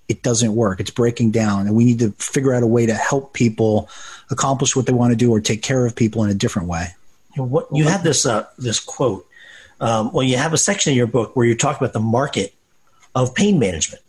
it 0.09 0.23
doesn't 0.23 0.55
work 0.55 0.81
it's 0.81 0.91
breaking 0.91 1.31
down 1.31 1.67
and 1.67 1.75
we 1.75 1.85
need 1.85 1.99
to 1.99 2.11
figure 2.13 2.55
out 2.55 2.63
a 2.63 2.67
way 2.67 2.87
to 2.87 2.95
help 2.95 3.33
people 3.33 3.89
accomplish 4.31 4.75
what 4.75 4.87
they 4.87 4.93
want 4.93 5.11
to 5.13 5.17
do 5.17 5.31
or 5.31 5.41
take 5.41 5.63
care 5.63 5.87
of 5.87 5.95
people 5.95 6.25
in 6.25 6.31
a 6.31 6.35
different 6.35 6.69
way 6.69 6.95
what, 7.37 7.69
you 7.73 7.85
had 7.85 8.03
this 8.03 8.27
uh, 8.27 8.47
this 8.59 8.81
quote. 8.81 9.27
Um, 9.81 10.13
well, 10.13 10.23
you 10.23 10.37
have 10.37 10.53
a 10.53 10.59
section 10.59 10.93
in 10.93 10.97
your 10.97 11.07
book 11.07 11.35
where 11.35 11.47
you 11.47 11.57
talk 11.57 11.79
about 11.79 11.93
the 11.93 12.01
market 12.01 12.55
of 13.15 13.35
pain 13.35 13.59
management 13.59 14.03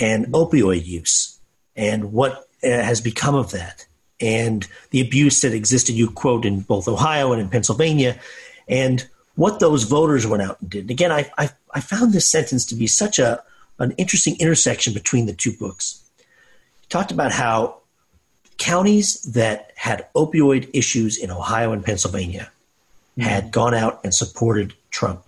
and 0.00 0.26
opioid 0.28 0.84
use 0.84 1.38
and 1.76 2.12
what 2.12 2.48
uh, 2.62 2.68
has 2.68 3.00
become 3.00 3.34
of 3.34 3.52
that 3.52 3.86
and 4.20 4.66
the 4.90 5.00
abuse 5.00 5.40
that 5.42 5.52
existed. 5.52 5.92
You 5.92 6.10
quote 6.10 6.44
in 6.44 6.60
both 6.60 6.88
Ohio 6.88 7.32
and 7.32 7.40
in 7.40 7.48
Pennsylvania, 7.48 8.18
and 8.66 9.06
what 9.36 9.60
those 9.60 9.84
voters 9.84 10.26
went 10.26 10.42
out 10.42 10.60
and 10.60 10.70
did. 10.70 10.90
Again, 10.90 11.12
I, 11.12 11.30
I, 11.36 11.50
I 11.72 11.80
found 11.80 12.12
this 12.12 12.30
sentence 12.30 12.66
to 12.66 12.74
be 12.74 12.86
such 12.86 13.18
a 13.18 13.42
an 13.78 13.92
interesting 13.92 14.36
intersection 14.38 14.92
between 14.92 15.26
the 15.26 15.32
two 15.32 15.52
books. 15.52 16.02
He 16.80 16.86
talked 16.88 17.10
about 17.10 17.32
how 17.32 17.78
counties 18.58 19.20
that 19.32 19.72
had 19.74 20.06
opioid 20.14 20.70
issues 20.72 21.18
in 21.18 21.30
Ohio 21.30 21.72
and 21.72 21.84
Pennsylvania 21.84 22.50
hmm. 23.16 23.22
had 23.22 23.50
gone 23.50 23.74
out 23.74 24.00
and 24.04 24.14
supported 24.14 24.74
Trump. 24.90 25.24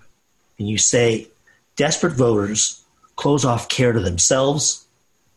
And 0.58 0.68
you 0.68 0.78
say 0.78 1.28
desperate 1.76 2.14
voters 2.14 2.82
close 3.16 3.44
off 3.44 3.68
care 3.68 3.92
to 3.92 4.00
themselves, 4.00 4.86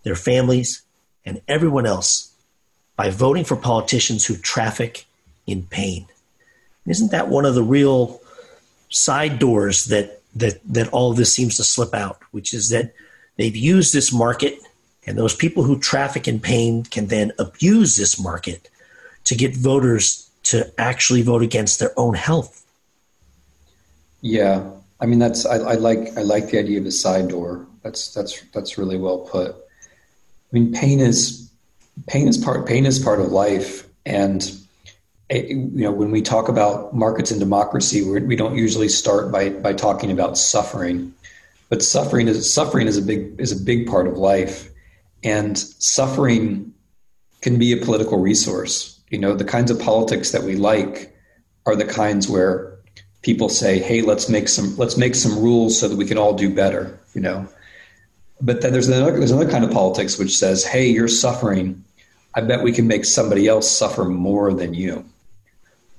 their 0.03 0.15
families, 0.15 0.81
and 1.25 1.41
everyone 1.47 1.85
else 1.85 2.31
by 2.95 3.09
voting 3.09 3.45
for 3.45 3.55
politicians 3.55 4.25
who 4.25 4.35
traffic 4.35 5.05
in 5.47 5.63
pain. 5.63 6.05
Isn't 6.85 7.11
that 7.11 7.29
one 7.29 7.45
of 7.45 7.55
the 7.55 7.63
real 7.63 8.21
side 8.89 9.39
doors 9.39 9.85
that 9.85 10.18
that 10.39 10.59
that 10.65 10.89
all 10.89 11.13
this 11.13 11.33
seems 11.33 11.57
to 11.57 11.63
slip 11.63 11.93
out, 11.93 12.19
which 12.31 12.53
is 12.53 12.69
that 12.69 12.93
they've 13.37 13.55
used 13.55 13.93
this 13.93 14.11
market 14.11 14.59
and 15.05 15.17
those 15.17 15.35
people 15.35 15.63
who 15.63 15.79
traffic 15.79 16.27
in 16.27 16.39
pain 16.39 16.83
can 16.83 17.07
then 17.07 17.31
abuse 17.39 17.95
this 17.95 18.21
market 18.21 18.69
to 19.25 19.35
get 19.35 19.55
voters 19.55 20.29
to 20.43 20.71
actually 20.79 21.21
vote 21.21 21.41
against 21.41 21.79
their 21.79 21.91
own 21.97 22.13
health. 22.13 22.65
Yeah, 24.21 24.69
I 24.99 25.05
mean 25.05 25.19
that's 25.19 25.45
I, 25.45 25.55
I 25.55 25.73
like 25.75 26.17
I 26.17 26.21
like 26.21 26.49
the 26.49 26.59
idea 26.59 26.79
of 26.79 26.85
a 26.85 26.91
side 26.91 27.29
door. 27.29 27.65
That's 27.83 28.13
that's 28.13 28.41
that's 28.53 28.77
really 28.77 28.97
well 28.97 29.19
put. 29.19 29.51
I 29.51 30.51
mean, 30.51 30.73
pain 30.73 30.99
is 30.99 31.49
pain 32.07 32.27
is 32.27 32.37
part 32.37 32.67
pain 32.67 32.85
is 32.85 32.99
part 32.99 33.19
of 33.19 33.31
life, 33.31 33.87
and 34.05 34.51
you 35.29 35.69
know 35.73 35.91
when 35.91 36.11
we 36.11 36.21
talk 36.21 36.49
about 36.49 36.95
markets 36.95 37.31
and 37.31 37.39
democracy, 37.39 38.03
we're, 38.03 38.25
we 38.25 38.35
do 38.35 38.43
not 38.45 38.53
usually 38.53 38.89
start 38.89 39.31
by 39.31 39.49
by 39.49 39.73
talking 39.73 40.11
about 40.11 40.37
suffering, 40.37 41.13
but 41.69 41.83
suffering 41.83 42.27
is 42.27 42.51
suffering 42.51 42.87
is 42.87 42.97
a 42.97 43.01
big 43.01 43.39
is 43.39 43.51
a 43.51 43.63
big 43.63 43.87
part 43.87 44.07
of 44.07 44.17
life, 44.17 44.69
and 45.23 45.57
suffering 45.57 46.73
can 47.41 47.57
be 47.57 47.71
a 47.71 47.77
political 47.77 48.19
resource 48.19 48.99
you 49.09 49.17
know, 49.17 49.33
the 49.33 49.45
kinds 49.45 49.71
of 49.71 49.79
politics 49.79 50.31
that 50.31 50.43
we 50.43 50.55
like 50.55 51.15
are 51.65 51.75
the 51.75 51.85
kinds 51.85 52.29
where 52.29 52.77
people 53.21 53.49
say, 53.49 53.79
"Hey, 53.79 54.01
let's 54.01 54.29
make 54.29 54.47
some 54.47 54.77
let's 54.77 54.97
make 54.97 55.15
some 55.15 55.39
rules 55.39 55.79
so 55.79 55.87
that 55.87 55.97
we 55.97 56.05
can 56.05 56.17
all 56.17 56.33
do 56.33 56.53
better." 56.53 56.97
You 57.13 57.21
know, 57.21 57.47
but 58.39 58.61
then 58.61 58.71
there's 58.71 58.87
another 58.87 59.17
there's 59.17 59.31
another 59.31 59.49
kind 59.49 59.65
of 59.65 59.71
politics 59.71 60.17
which 60.17 60.37
says, 60.37 60.63
"Hey, 60.63 60.87
you're 60.87 61.07
suffering. 61.07 61.83
I 62.35 62.41
bet 62.41 62.61
we 62.61 62.71
can 62.71 62.87
make 62.87 63.05
somebody 63.05 63.47
else 63.47 63.69
suffer 63.69 64.05
more 64.05 64.53
than 64.53 64.75
you," 64.75 65.05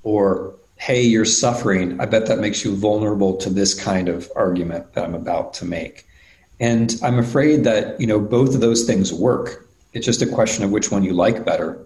or 0.03 0.53
"Hey, 0.77 1.01
you're 1.03 1.25
suffering. 1.25 1.99
I 2.01 2.05
bet 2.05 2.25
that 2.27 2.39
makes 2.39 2.63
you 2.65 2.75
vulnerable 2.75 3.37
to 3.37 3.49
this 3.49 3.73
kind 3.73 4.09
of 4.09 4.29
argument 4.35 4.93
that 4.93 5.03
I'm 5.05 5.15
about 5.15 5.53
to 5.55 5.65
make." 5.65 6.05
And 6.59 6.95
I'm 7.03 7.17
afraid 7.19 7.63
that 7.63 7.99
you 7.99 8.07
know 8.07 8.19
both 8.19 8.53
of 8.55 8.61
those 8.61 8.83
things 8.85 9.11
work. 9.13 9.67
It's 9.93 10.05
just 10.05 10.21
a 10.21 10.27
question 10.27 10.63
of 10.63 10.71
which 10.71 10.91
one 10.91 11.03
you 11.03 11.13
like 11.13 11.45
better 11.45 11.85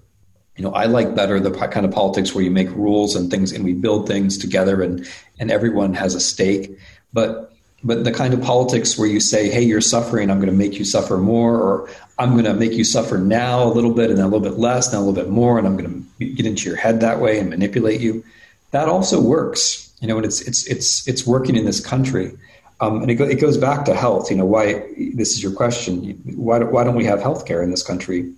You 0.58 0.64
know, 0.64 0.72
I 0.72 0.86
like 0.86 1.16
better 1.16 1.40
the 1.40 1.52
kind 1.52 1.86
of 1.86 1.92
politics 1.92 2.34
where 2.34 2.44
you 2.44 2.52
make 2.52 2.70
rules 2.72 3.16
and 3.16 3.30
things 3.30 3.52
and 3.52 3.66
we 3.66 3.74
build 3.74 4.08
things 4.08 4.38
together 4.38 4.82
and, 4.82 5.06
and 5.40 5.52
everyone 5.52 5.94
has 5.96 6.16
a 6.16 6.20
stake. 6.20 6.78
But 7.12 7.52
but 7.86 8.04
the 8.04 8.12
kind 8.12 8.34
of 8.34 8.42
politics 8.42 8.98
where 8.98 9.08
you 9.08 9.20
say, 9.20 9.48
hey, 9.50 9.62
you're 9.62 9.80
suffering, 9.80 10.32
I'm 10.32 10.40
going 10.40 10.50
to 10.50 10.58
make 10.58 10.80
you 10.80 10.84
suffer 10.84 11.18
more, 11.18 11.56
or 11.56 11.90
I'm 12.18 12.32
going 12.32 12.46
to 12.46 12.56
make 12.56 12.72
you 12.74 12.84
suffer 12.84 13.20
now 13.20 13.64
a 13.64 13.72
little 13.72 13.94
bit 13.94 14.10
and 14.10 14.18
then 14.18 14.26
a 14.26 14.28
little 14.28 14.42
bit 14.42 14.58
less, 14.58 14.88
and 14.88 14.96
a 14.96 15.00
little 15.00 15.14
bit 15.14 15.30
more, 15.30 15.60
and 15.60 15.68
I'm 15.68 15.78
going 15.78 16.08
to 16.18 16.26
get 16.26 16.48
into 16.48 16.68
your 16.68 16.78
head 16.78 17.00
that 17.02 17.22
way 17.22 17.40
and 17.40 17.48
manipulate 17.48 18.02
you. 18.02 18.24
That 18.72 18.90
also 18.90 19.22
works, 19.22 19.94
you 20.02 20.08
know, 20.08 20.18
and 20.18 20.26
it's 20.26 20.42
it's 20.42 20.66
it's 20.66 21.08
it's 21.08 21.28
working 21.28 21.56
in 21.56 21.66
this 21.66 21.80
country. 21.80 22.36
Um, 22.82 23.04
and 23.04 23.10
it, 23.10 23.16
go, 23.16 23.24
it 23.24 23.40
goes 23.40 23.58
back 23.58 23.86
to 23.86 23.96
health. 23.96 24.32
You 24.32 24.38
know, 24.38 24.46
why 24.46 24.84
this 25.14 25.34
is 25.34 25.44
your 25.44 25.54
question. 25.54 26.20
Why, 26.36 26.60
why 26.60 26.84
don't 26.84 26.96
we 26.96 27.06
have 27.06 27.22
health 27.22 27.46
care 27.46 27.62
in 27.62 27.70
this 27.70 27.84
country? 27.84 28.34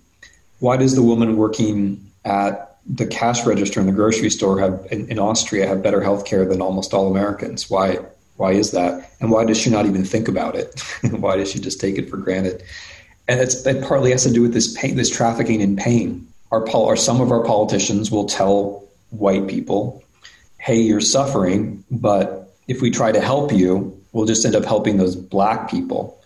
Why 0.60 0.76
does 0.76 0.94
the 0.94 1.02
woman 1.02 1.36
working 1.36 2.04
at 2.24 2.76
the 2.86 3.06
cash 3.06 3.44
register 3.46 3.80
in 3.80 3.86
the 3.86 3.92
grocery 3.92 4.30
store 4.30 4.60
have 4.60 4.86
in, 4.92 5.08
in 5.08 5.18
Austria 5.18 5.66
have 5.66 5.82
better 5.82 6.02
health 6.02 6.26
care 6.26 6.44
than 6.44 6.60
almost 6.60 6.92
all 6.92 7.10
Americans? 7.10 7.70
Why 7.70 7.98
why 8.38 8.52
is 8.52 8.70
that? 8.70 9.12
And 9.20 9.30
why 9.30 9.44
does 9.44 9.58
she 9.58 9.68
not 9.68 9.84
even 9.84 10.04
think 10.04 10.28
about 10.28 10.54
it? 10.54 10.80
why 11.10 11.36
does 11.36 11.50
she 11.50 11.58
just 11.58 11.80
take 11.80 11.98
it 11.98 12.08
for 12.08 12.16
granted? 12.16 12.62
And 13.26 13.40
it's, 13.40 13.66
it 13.66 13.82
partly 13.84 14.12
has 14.12 14.22
to 14.22 14.32
do 14.32 14.40
with 14.40 14.54
this 14.54 14.72
pain, 14.78 14.96
this 14.96 15.10
trafficking 15.10 15.60
in 15.60 15.76
pain. 15.76 16.26
Our, 16.50 16.66
or 16.70 16.96
some 16.96 17.20
of 17.20 17.30
our 17.30 17.44
politicians 17.44 18.10
will 18.10 18.24
tell 18.24 18.88
white 19.10 19.48
people, 19.48 20.02
"Hey, 20.56 20.80
you're 20.80 21.02
suffering, 21.02 21.84
but 21.90 22.54
if 22.68 22.80
we 22.80 22.90
try 22.90 23.12
to 23.12 23.20
help 23.20 23.52
you, 23.52 24.00
we'll 24.12 24.24
just 24.24 24.46
end 24.46 24.56
up 24.56 24.64
helping 24.64 24.96
those 24.96 25.14
black 25.14 25.68
people." 25.68 26.18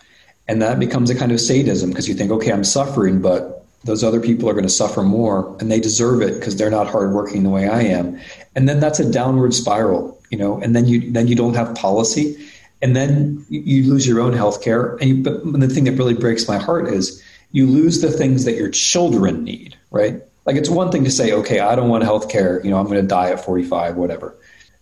And 0.47 0.63
that 0.63 0.79
becomes 0.79 1.11
a 1.11 1.17
kind 1.17 1.33
of 1.33 1.41
sadism 1.41 1.91
because 1.91 2.09
you 2.09 2.15
think, 2.15 2.31
"Okay, 2.31 2.53
I'm 2.53 2.63
suffering, 2.63 3.21
but 3.21 3.65
those 3.83 4.05
other 4.05 4.21
people 4.21 4.49
are 4.49 4.53
going 4.53 4.63
to 4.63 4.71
suffer 4.71 5.03
more, 5.03 5.57
and 5.59 5.73
they 5.73 5.81
deserve 5.81 6.23
it 6.23 6.35
because 6.35 6.55
they're 6.55 6.71
not 6.71 6.87
hardworking 6.87 7.43
the 7.43 7.51
way 7.51 7.67
I 7.67 7.83
am." 7.83 8.21
And 8.55 8.69
then 8.69 8.79
that's 8.79 9.01
a 9.01 9.11
downward 9.11 9.55
spiral 9.55 10.22
you 10.33 10.39
know, 10.39 10.59
and 10.59 10.75
then 10.75 10.89
you 10.89 11.13
then 11.13 11.29
you 11.29 11.37
don't 11.37 11.55
have 11.55 11.77
policy, 11.77 12.37
and 12.81 12.97
then 12.97 13.45
you 13.51 13.89
lose 13.89 14.07
your 14.07 14.21
own 14.21 14.33
health 14.33 14.63
care. 14.63 14.97
And 14.97 15.05
you, 15.05 15.23
but 15.23 15.45
the 15.45 15.69
thing 15.69 15.85
that 15.85 15.93
really 15.93 16.15
breaks 16.15 16.49
my 16.49 16.57
heart 16.57 16.89
is 16.89 17.23
you 17.53 17.67
lose 17.67 18.01
the 18.01 18.11
things 18.11 18.47
that 18.47 18.55
your 18.55 18.71
children 18.71 19.45
need, 19.45 19.77
right? 19.91 20.23
Like 20.47 20.57
it's 20.57 20.71
one 20.71 20.91
thing 20.91 21.05
to 21.05 21.11
say, 21.11 21.33
okay, 21.33 21.61
I 21.61 21.77
don't 21.77 21.91
want 21.91 22.03
health 22.03 22.31
care, 22.31 22.65
you 22.65 22.71
know, 22.71 22.79
I'm 22.79 22.87
going 22.87 23.01
to 23.01 23.07
die 23.07 23.31
at 23.31 23.45
45, 23.45 23.97
whatever. 23.97 24.35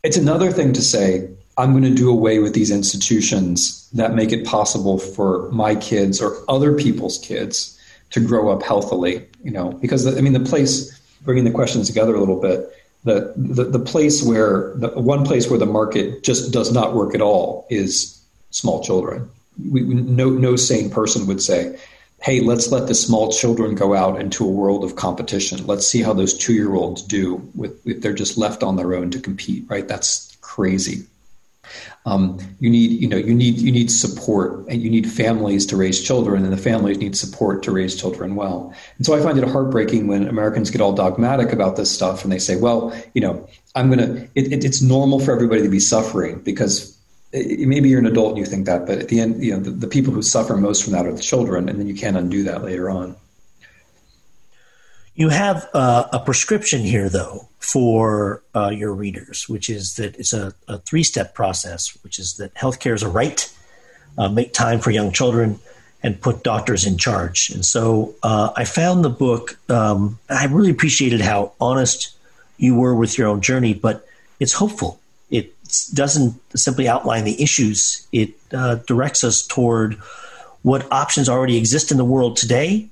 It's 0.02 0.16
another 0.16 0.52
thing 0.52 0.72
to 0.72 0.80
say, 0.80 1.28
I'm 1.58 1.72
going 1.72 1.84
to 1.84 1.94
do 1.94 2.08
away 2.08 2.38
with 2.38 2.54
these 2.54 2.70
institutions 2.70 3.90
that 3.90 4.14
make 4.14 4.32
it 4.32 4.46
possible 4.46 4.98
for 4.98 5.50
my 5.50 5.74
kids 5.74 6.22
or 6.22 6.38
other 6.48 6.74
people's 6.74 7.18
kids 7.18 7.76
to 8.10 8.20
grow 8.20 8.50
up 8.50 8.62
healthily, 8.62 9.26
you 9.42 9.50
know, 9.50 9.72
because 9.72 10.06
I 10.06 10.20
mean, 10.20 10.32
the 10.32 10.40
place, 10.40 10.96
bringing 11.22 11.44
the 11.44 11.50
questions 11.50 11.88
together 11.88 12.14
a 12.14 12.20
little 12.20 12.40
bit, 12.40 12.72
the, 13.04 13.32
the, 13.36 13.64
the 13.64 13.78
place 13.78 14.22
where 14.22 14.72
the 14.76 14.88
one 14.88 15.24
place 15.24 15.48
where 15.48 15.58
the 15.58 15.66
market 15.66 16.22
just 16.22 16.52
does 16.52 16.72
not 16.72 16.94
work 16.94 17.14
at 17.14 17.22
all 17.22 17.66
is 17.70 18.20
small 18.50 18.82
children. 18.82 19.28
We, 19.70 19.82
no, 19.82 20.30
no 20.30 20.56
sane 20.56 20.90
person 20.90 21.26
would 21.26 21.42
say, 21.42 21.78
hey, 22.22 22.40
let's 22.40 22.70
let 22.70 22.86
the 22.86 22.94
small 22.94 23.32
children 23.32 23.74
go 23.74 23.94
out 23.94 24.20
into 24.20 24.44
a 24.44 24.50
world 24.50 24.84
of 24.84 24.96
competition. 24.96 25.66
Let's 25.66 25.86
see 25.86 26.02
how 26.02 26.12
those 26.12 26.36
two 26.36 26.52
year 26.52 26.74
olds 26.74 27.02
do 27.02 27.36
with, 27.54 27.86
if 27.86 28.02
they're 28.02 28.12
just 28.12 28.36
left 28.36 28.62
on 28.62 28.76
their 28.76 28.94
own 28.94 29.10
to 29.12 29.20
compete, 29.20 29.64
right? 29.68 29.88
That's 29.88 30.36
crazy. 30.42 31.06
Um, 32.06 32.38
you 32.60 32.70
need, 32.70 32.90
you 33.00 33.08
know, 33.08 33.16
you 33.16 33.34
need 33.34 33.58
you 33.58 33.70
need 33.72 33.90
support, 33.90 34.66
and 34.68 34.82
you 34.82 34.90
need 34.90 35.10
families 35.10 35.66
to 35.66 35.76
raise 35.76 36.02
children, 36.02 36.44
and 36.44 36.52
the 36.52 36.56
families 36.56 36.98
need 36.98 37.16
support 37.16 37.62
to 37.64 37.72
raise 37.72 38.00
children 38.00 38.36
well. 38.36 38.74
And 38.96 39.06
so 39.06 39.14
I 39.14 39.20
find 39.20 39.38
it 39.38 39.48
heartbreaking 39.48 40.06
when 40.06 40.26
Americans 40.26 40.70
get 40.70 40.80
all 40.80 40.92
dogmatic 40.92 41.52
about 41.52 41.76
this 41.76 41.90
stuff, 41.90 42.24
and 42.24 42.32
they 42.32 42.38
say, 42.38 42.56
"Well, 42.56 42.94
you 43.14 43.20
know, 43.20 43.48
I'm 43.74 43.90
to." 43.92 44.28
It, 44.34 44.52
it, 44.52 44.64
it's 44.64 44.80
normal 44.80 45.20
for 45.20 45.34
everybody 45.34 45.62
to 45.62 45.68
be 45.68 45.80
suffering 45.80 46.40
because 46.40 46.96
it, 47.32 47.68
maybe 47.68 47.88
you're 47.88 48.00
an 48.00 48.06
adult 48.06 48.30
and 48.30 48.38
you 48.38 48.46
think 48.46 48.66
that, 48.66 48.86
but 48.86 48.98
at 48.98 49.08
the 49.08 49.20
end, 49.20 49.42
you 49.42 49.52
know, 49.52 49.60
the, 49.60 49.70
the 49.70 49.86
people 49.86 50.12
who 50.12 50.22
suffer 50.22 50.56
most 50.56 50.84
from 50.84 50.92
that 50.94 51.06
are 51.06 51.12
the 51.12 51.22
children, 51.22 51.68
and 51.68 51.78
then 51.78 51.86
you 51.86 51.94
can't 51.94 52.16
undo 52.16 52.42
that 52.44 52.64
later 52.64 52.90
on. 52.90 53.16
You 55.20 55.28
have 55.28 55.68
uh, 55.74 56.08
a 56.14 56.18
prescription 56.18 56.80
here, 56.80 57.10
though, 57.10 57.46
for 57.58 58.42
uh, 58.56 58.70
your 58.70 58.94
readers, 58.94 59.50
which 59.50 59.68
is 59.68 59.96
that 59.96 60.18
it's 60.18 60.32
a, 60.32 60.54
a 60.66 60.78
three 60.78 61.02
step 61.02 61.34
process, 61.34 61.90
which 62.02 62.18
is 62.18 62.38
that 62.38 62.54
healthcare 62.54 62.94
is 62.94 63.02
a 63.02 63.08
right, 63.10 63.46
uh, 64.16 64.30
make 64.30 64.54
time 64.54 64.80
for 64.80 64.90
young 64.90 65.12
children, 65.12 65.60
and 66.02 66.18
put 66.22 66.42
doctors 66.42 66.86
in 66.86 66.96
charge. 66.96 67.50
And 67.50 67.66
so 67.66 68.14
uh, 68.22 68.52
I 68.56 68.64
found 68.64 69.04
the 69.04 69.10
book, 69.10 69.58
um, 69.68 70.18
I 70.30 70.46
really 70.46 70.70
appreciated 70.70 71.20
how 71.20 71.52
honest 71.60 72.16
you 72.56 72.74
were 72.74 72.94
with 72.94 73.18
your 73.18 73.28
own 73.28 73.42
journey, 73.42 73.74
but 73.74 74.06
it's 74.38 74.54
hopeful. 74.54 75.00
It 75.30 75.52
doesn't 75.92 76.40
simply 76.58 76.88
outline 76.88 77.24
the 77.24 77.42
issues, 77.42 78.06
it 78.10 78.30
uh, 78.54 78.76
directs 78.86 79.22
us 79.22 79.46
toward 79.46 79.96
what 80.62 80.90
options 80.90 81.28
already 81.28 81.58
exist 81.58 81.90
in 81.90 81.98
the 81.98 82.06
world 82.06 82.38
today 82.38 82.88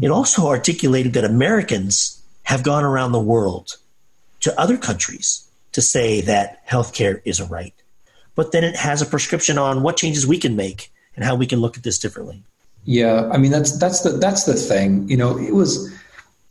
it 0.00 0.10
also 0.10 0.48
articulated 0.48 1.14
that 1.14 1.24
Americans 1.24 2.22
have 2.44 2.62
gone 2.62 2.84
around 2.84 3.12
the 3.12 3.20
world 3.20 3.76
to 4.40 4.58
other 4.58 4.76
countries 4.76 5.48
to 5.72 5.82
say 5.82 6.20
that 6.22 6.66
healthcare 6.68 7.20
is 7.24 7.40
a 7.40 7.44
right. 7.44 7.74
But 8.34 8.52
then 8.52 8.64
it 8.64 8.76
has 8.76 9.02
a 9.02 9.06
prescription 9.06 9.58
on 9.58 9.82
what 9.82 9.96
changes 9.96 10.26
we 10.26 10.38
can 10.38 10.56
make 10.56 10.92
and 11.14 11.24
how 11.24 11.34
we 11.34 11.46
can 11.46 11.60
look 11.60 11.76
at 11.76 11.82
this 11.82 11.98
differently. 11.98 12.42
Yeah, 12.84 13.28
I 13.30 13.36
mean 13.36 13.50
that's 13.50 13.78
that's 13.78 14.00
the 14.00 14.10
that's 14.10 14.44
the 14.44 14.54
thing. 14.54 15.08
You 15.08 15.16
know, 15.16 15.38
it 15.38 15.54
was. 15.54 15.92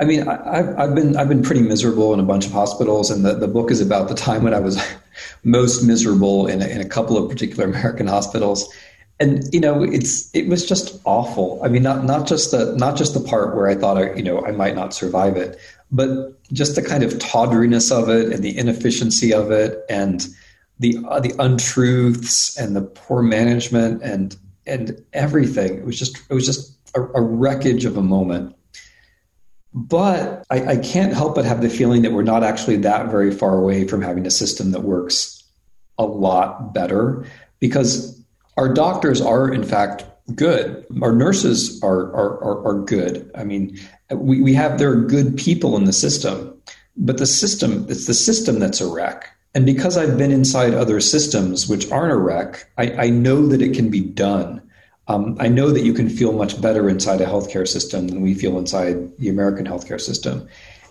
I 0.01 0.05
mean, 0.05 0.25
I, 0.27 0.57
have 0.57 0.79
I've 0.79 0.95
been 0.95 1.17
I've 1.17 1.27
been 1.27 1.41
pretty 1.41 1.61
miserable 1.61 2.13
in 2.13 2.19
a 2.19 2.23
bunch 2.23 2.45
of 2.45 2.51
hospitals, 2.51 3.09
and 3.09 3.25
the, 3.25 3.33
the 3.33 3.47
book 3.47 3.71
is 3.71 3.81
about 3.81 4.07
the 4.07 4.15
time 4.15 4.43
when 4.43 4.53
I 4.53 4.59
was 4.59 4.79
most 5.43 5.83
miserable 5.83 6.47
in 6.47 6.61
a, 6.61 6.67
in 6.67 6.79
a 6.79 6.87
couple 6.87 7.17
of 7.17 7.29
particular 7.29 7.65
American 7.65 8.07
hospitals 8.07 8.71
and 9.19 9.43
you 9.53 9.59
know 9.59 9.83
it's 9.83 10.33
it 10.33 10.47
was 10.47 10.65
just 10.65 10.99
awful. 11.05 11.59
I 11.63 11.67
mean 11.67 11.83
not 11.83 12.05
not 12.05 12.27
just 12.27 12.51
the 12.51 12.75
not 12.75 12.97
just 12.97 13.13
the 13.13 13.19
part 13.19 13.55
where 13.55 13.67
i 13.67 13.75
thought 13.75 13.97
i 13.97 14.13
you 14.13 14.23
know 14.23 14.45
i 14.45 14.51
might 14.51 14.75
not 14.75 14.93
survive 14.93 15.35
it 15.35 15.59
but 15.91 16.37
just 16.51 16.75
the 16.75 16.81
kind 16.81 17.03
of 17.03 17.17
tawdriness 17.19 17.91
of 17.91 18.09
it 18.09 18.31
and 18.31 18.43
the 18.43 18.57
inefficiency 18.57 19.33
of 19.33 19.51
it 19.51 19.83
and 19.89 20.27
the 20.79 20.97
uh, 21.07 21.19
the 21.19 21.33
untruths 21.39 22.57
and 22.57 22.75
the 22.75 22.81
poor 22.81 23.21
management 23.21 24.01
and 24.03 24.37
and 24.65 25.03
everything. 25.13 25.77
It 25.77 25.85
was 25.85 25.97
just 25.97 26.17
it 26.29 26.33
was 26.33 26.45
just 26.45 26.77
a, 26.95 27.01
a 27.01 27.21
wreckage 27.21 27.85
of 27.85 27.97
a 27.97 28.01
moment. 28.01 28.55
But 29.73 30.43
I, 30.49 30.65
I 30.65 30.77
can't 30.77 31.13
help 31.13 31.35
but 31.35 31.45
have 31.45 31.61
the 31.61 31.69
feeling 31.69 32.01
that 32.01 32.11
we're 32.11 32.23
not 32.23 32.43
actually 32.43 32.77
that 32.77 33.11
very 33.11 33.31
far 33.31 33.55
away 33.55 33.87
from 33.87 34.01
having 34.01 34.25
a 34.25 34.31
system 34.31 34.71
that 34.71 34.81
works 34.81 35.43
a 35.99 36.05
lot 36.05 36.73
better 36.73 37.25
because 37.59 38.18
our 38.59 38.67
doctors 38.67 39.21
are, 39.21 39.49
in 39.49 39.63
fact, 39.63 40.03
good. 40.35 40.85
Our 41.01 41.13
nurses 41.13 41.81
are, 41.81 42.13
are, 42.13 42.43
are, 42.43 42.67
are 42.67 42.81
good. 42.81 43.31
I 43.33 43.45
mean, 43.45 43.79
we, 44.11 44.41
we 44.41 44.53
have, 44.53 44.77
there 44.77 44.91
are 44.91 45.01
good 45.01 45.37
people 45.37 45.77
in 45.77 45.85
the 45.85 45.93
system, 45.93 46.61
but 46.97 47.19
the 47.19 47.25
system, 47.25 47.85
it's 47.87 48.05
the 48.05 48.13
system 48.13 48.59
that's 48.59 48.81
a 48.81 48.87
wreck. 48.87 49.33
And 49.55 49.65
because 49.65 49.97
I've 49.97 50.17
been 50.17 50.31
inside 50.31 50.73
other 50.73 50.99
systems 50.99 51.69
which 51.69 51.89
aren't 51.89 52.11
a 52.11 52.17
wreck, 52.17 52.69
I, 52.77 53.05
I 53.05 53.09
know 53.09 53.47
that 53.47 53.61
it 53.61 53.73
can 53.73 53.89
be 53.89 54.01
done. 54.01 54.61
Um, 55.07 55.37
I 55.39 55.47
know 55.47 55.71
that 55.71 55.83
you 55.83 55.93
can 55.93 56.09
feel 56.09 56.33
much 56.33 56.61
better 56.61 56.89
inside 56.89 57.21
a 57.21 57.25
healthcare 57.25 57.67
system 57.67 58.09
than 58.09 58.19
we 58.19 58.33
feel 58.33 58.59
inside 58.59 59.17
the 59.19 59.29
American 59.29 59.65
healthcare 59.65 60.01
system. 60.01 60.47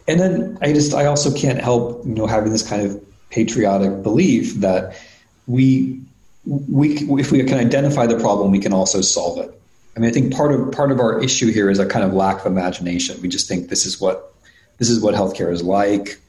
And 0.09 0.19
then 0.19 0.59
I 0.63 0.73
just, 0.73 0.95
I 0.95 1.05
also 1.05 1.33
can't 1.35 1.61
help, 1.61 2.05
you 2.07 2.15
know, 2.15 2.27
having 2.27 2.51
this 2.51 2.67
kind 2.67 2.87
of 2.87 2.99
patriotic 3.29 4.03
belief 4.03 4.55
that 4.55 4.99
we 5.47 6.01
we, 6.49 6.97
if 7.21 7.31
we 7.31 7.45
can 7.45 7.59
identify 7.59 8.07
the 8.07 8.19
problem, 8.19 8.51
we 8.51 8.59
can 8.59 8.73
also 8.73 9.03
solve 9.03 9.39
it. 9.39 9.55
I 9.97 10.01
mean, 10.01 10.11
I 10.11 10.13
think 10.13 10.33
part 10.33 10.53
of 10.53 10.73
part 10.73 10.91
of 10.91 11.01
our 11.01 11.23
issue 11.23 11.53
here 11.53 11.69
is 11.69 11.79
a 11.79 11.87
kind 11.87 12.05
of 12.05 12.15
lack 12.15 12.41
of 12.41 12.47
imagination. 12.47 13.21
We 13.21 13.29
just 13.29 13.49
think 13.49 13.69
this 13.69 13.85
is 13.85 14.01
what 14.01 14.33
this 14.79 14.89
is 14.89 15.01
what 15.01 15.15
healthcare 15.15 15.53
is 15.53 15.63
like. 15.63 16.21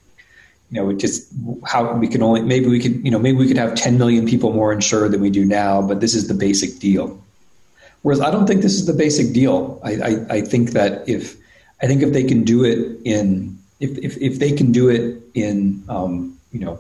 You 0.72 0.82
know, 0.82 0.94
just 0.94 1.32
how 1.66 1.94
we 1.94 2.08
can 2.08 2.22
only 2.22 2.42
maybe 2.42 2.68
we 2.68 2.80
could 2.80 3.04
you 3.06 3.12
know 3.12 3.20
maybe 3.20 3.38
we 3.38 3.48
could 3.48 3.58
have 3.58 3.76
10 3.76 3.98
million 3.98 4.28
people 4.28 4.54
more 4.54 4.74
insured 4.74 5.12
than 5.12 5.22
we 5.22 5.30
do 5.30 5.46
now, 5.46 5.82
but 5.82 6.02
this 6.02 6.16
is 6.16 6.28
the 6.28 6.34
basic 6.34 6.80
deal. 6.80 7.24
Whereas 8.02 8.22
I 8.22 8.32
don't 8.32 8.48
think 8.48 8.62
this 8.62 8.74
is 8.74 8.86
the 8.86 8.94
basic 8.94 9.34
deal. 9.34 9.80
I, 9.84 9.92
I, 9.92 10.26
I 10.38 10.42
think 10.42 10.72
that 10.72 11.08
if 11.08 11.36
I 11.82 11.88
think 11.88 12.02
if 12.02 12.12
they 12.12 12.24
can 12.24 12.44
do 12.44 12.66
it 12.66 13.00
in 13.06 13.58
if 13.80 13.98
if, 14.00 14.18
if 14.18 14.40
they 14.40 14.52
can 14.52 14.72
do 14.72 14.90
it 14.90 15.22
in 15.34 15.84
um, 15.90 16.38
you 16.52 16.60
know 16.60 16.80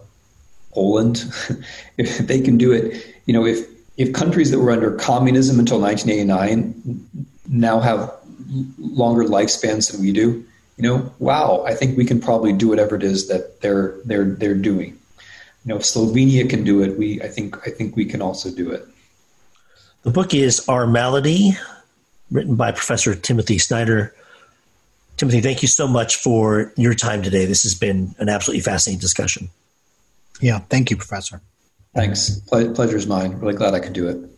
Poland, 0.71 1.23
if 1.97 2.17
they 2.17 2.41
can 2.41 2.57
do 2.57 2.71
it 2.71 3.05
you 3.29 3.33
know, 3.33 3.45
if 3.45 3.69
if 3.95 4.11
countries 4.11 4.49
that 4.49 4.57
were 4.57 4.71
under 4.71 4.95
communism 4.95 5.59
until 5.59 5.79
1989 5.79 7.29
now 7.47 7.79
have 7.79 8.11
longer 8.79 9.23
lifespans 9.23 9.91
than 9.91 10.01
we 10.01 10.11
do, 10.11 10.43
you 10.77 10.83
know, 10.83 11.13
wow, 11.19 11.63
I 11.63 11.75
think 11.75 11.95
we 11.95 12.05
can 12.05 12.19
probably 12.19 12.53
do 12.53 12.67
whatever 12.67 12.95
it 12.95 13.03
is 13.03 13.27
that 13.27 13.61
they're 13.61 13.95
they're 14.05 14.25
they're 14.25 14.55
doing. 14.55 14.97
You 15.63 15.65
know, 15.65 15.75
if 15.75 15.83
Slovenia 15.83 16.49
can 16.49 16.63
do 16.63 16.81
it, 16.81 16.97
we 16.97 17.21
I 17.21 17.27
think 17.27 17.55
I 17.67 17.69
think 17.69 17.95
we 17.95 18.05
can 18.05 18.19
also 18.19 18.49
do 18.49 18.71
it. 18.71 18.83
The 20.01 20.09
book 20.09 20.33
is 20.33 20.67
Our 20.67 20.87
Malady, 20.87 21.51
written 22.31 22.55
by 22.55 22.71
Professor 22.71 23.13
Timothy 23.13 23.59
Snyder. 23.59 24.15
Timothy, 25.17 25.41
thank 25.41 25.61
you 25.61 25.67
so 25.67 25.87
much 25.87 26.15
for 26.15 26.73
your 26.77 26.95
time 26.95 27.21
today. 27.21 27.45
This 27.45 27.61
has 27.61 27.75
been 27.75 28.15
an 28.17 28.27
absolutely 28.27 28.61
fascinating 28.61 29.01
discussion. 29.01 29.49
Yeah, 30.41 30.61
thank 30.67 30.89
you, 30.89 30.97
Professor. 30.97 31.41
Thanks. 31.95 32.39
Ple- 32.47 32.73
pleasure's 32.73 33.07
mine. 33.07 33.33
Really 33.39 33.55
glad 33.55 33.73
I 33.73 33.79
could 33.79 33.93
do 33.93 34.07
it. 34.07 34.29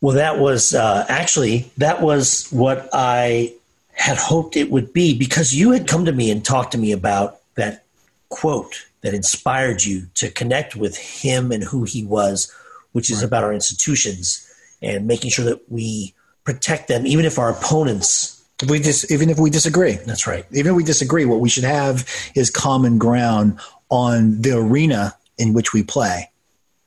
Well, 0.00 0.16
that 0.16 0.38
was 0.38 0.74
uh, 0.74 1.06
actually 1.08 1.70
that 1.78 2.02
was 2.02 2.48
what 2.50 2.88
I 2.92 3.54
had 3.92 4.18
hoped 4.18 4.56
it 4.56 4.70
would 4.70 4.92
be 4.92 5.16
because 5.16 5.54
you 5.54 5.70
had 5.70 5.86
come 5.86 6.04
to 6.04 6.12
me 6.12 6.30
and 6.30 6.44
talked 6.44 6.72
to 6.72 6.78
me 6.78 6.92
about 6.92 7.38
that 7.54 7.84
quote 8.28 8.84
that 9.00 9.14
inspired 9.14 9.84
you 9.84 10.06
to 10.14 10.30
connect 10.30 10.76
with 10.76 10.96
him 10.96 11.52
and 11.52 11.62
who 11.62 11.84
he 11.84 12.04
was, 12.04 12.52
which 12.92 13.10
is 13.10 13.18
right. 13.18 13.26
about 13.26 13.44
our 13.44 13.52
institutions 13.52 14.46
and 14.82 15.06
making 15.06 15.30
sure 15.30 15.44
that 15.44 15.70
we 15.70 16.14
protect 16.44 16.88
them, 16.88 17.06
even 17.06 17.24
if 17.24 17.38
our 17.38 17.50
opponents. 17.50 18.42
If 18.62 18.70
we 18.70 18.80
dis- 18.80 19.10
even 19.10 19.30
if 19.30 19.38
we 19.38 19.50
disagree. 19.50 19.92
That's 20.06 20.26
right. 20.26 20.44
Even 20.52 20.72
if 20.72 20.76
we 20.76 20.84
disagree, 20.84 21.24
what 21.24 21.40
we 21.40 21.48
should 21.48 21.64
have 21.64 22.08
is 22.34 22.50
common 22.50 22.98
ground 22.98 23.58
on 23.88 24.40
the 24.42 24.56
arena 24.56 25.14
in 25.38 25.52
which 25.52 25.72
we 25.72 25.82
play 25.82 26.30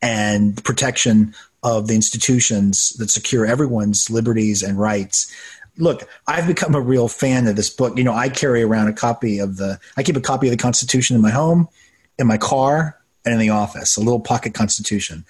and 0.02 0.64
protection 0.64 1.34
of 1.64 1.88
the 1.88 1.96
institutions 1.96 2.92
that 2.98 3.10
secure 3.10 3.46
everyone's 3.46 4.10
liberties 4.10 4.62
and 4.64 4.80
rights. 4.80 5.34
Look, 5.78 6.08
I've 6.28 6.48
become 6.48 6.76
a 6.76 6.82
real 6.82 7.08
fan 7.08 7.48
of 7.48 7.56
this 7.56 7.70
book. 7.70 7.98
You 7.98 8.04
know, 8.04 8.14
I 8.14 8.30
carry 8.30 8.64
around 8.64 8.88
a 8.88 8.94
copy 8.94 9.40
of 9.40 9.58
the, 9.58 9.80
I 9.96 10.04
keep 10.04 10.16
a 10.16 10.22
copy 10.22 10.48
of 10.48 10.52
the 10.52 10.58
Constitution 10.58 11.16
in 11.16 11.22
my 11.22 11.30
home, 11.32 11.68
in 12.18 12.28
my 12.28 12.38
car, 12.38 12.98
and 13.26 13.34
in 13.34 13.40
the 13.40 13.50
office, 13.50 13.98
a 13.98 14.00
little 14.00 14.20
pocket 14.20 14.54
Constitution. 14.54 15.26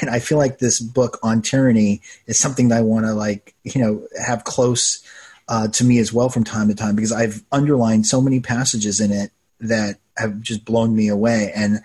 And 0.00 0.08
I 0.08 0.20
feel 0.20 0.38
like 0.38 0.58
this 0.58 0.78
book 0.78 1.18
on 1.22 1.42
tyranny 1.42 2.00
is 2.26 2.38
something 2.38 2.68
that 2.68 2.78
I 2.78 2.82
want 2.82 3.06
to, 3.06 3.12
like, 3.12 3.54
you 3.64 3.80
know, 3.80 4.06
have 4.22 4.44
close 4.44 5.02
uh, 5.48 5.66
to 5.68 5.84
me 5.84 5.98
as 5.98 6.12
well 6.12 6.28
from 6.28 6.44
time 6.44 6.68
to 6.68 6.74
time 6.74 6.94
because 6.94 7.10
I've 7.10 7.42
underlined 7.50 8.06
so 8.06 8.20
many 8.20 8.38
passages 8.38 9.00
in 9.00 9.10
it 9.10 9.32
that 9.58 9.98
have 10.16 10.40
just 10.40 10.64
blown 10.64 10.94
me 10.94 11.08
away. 11.08 11.52
And 11.54 11.80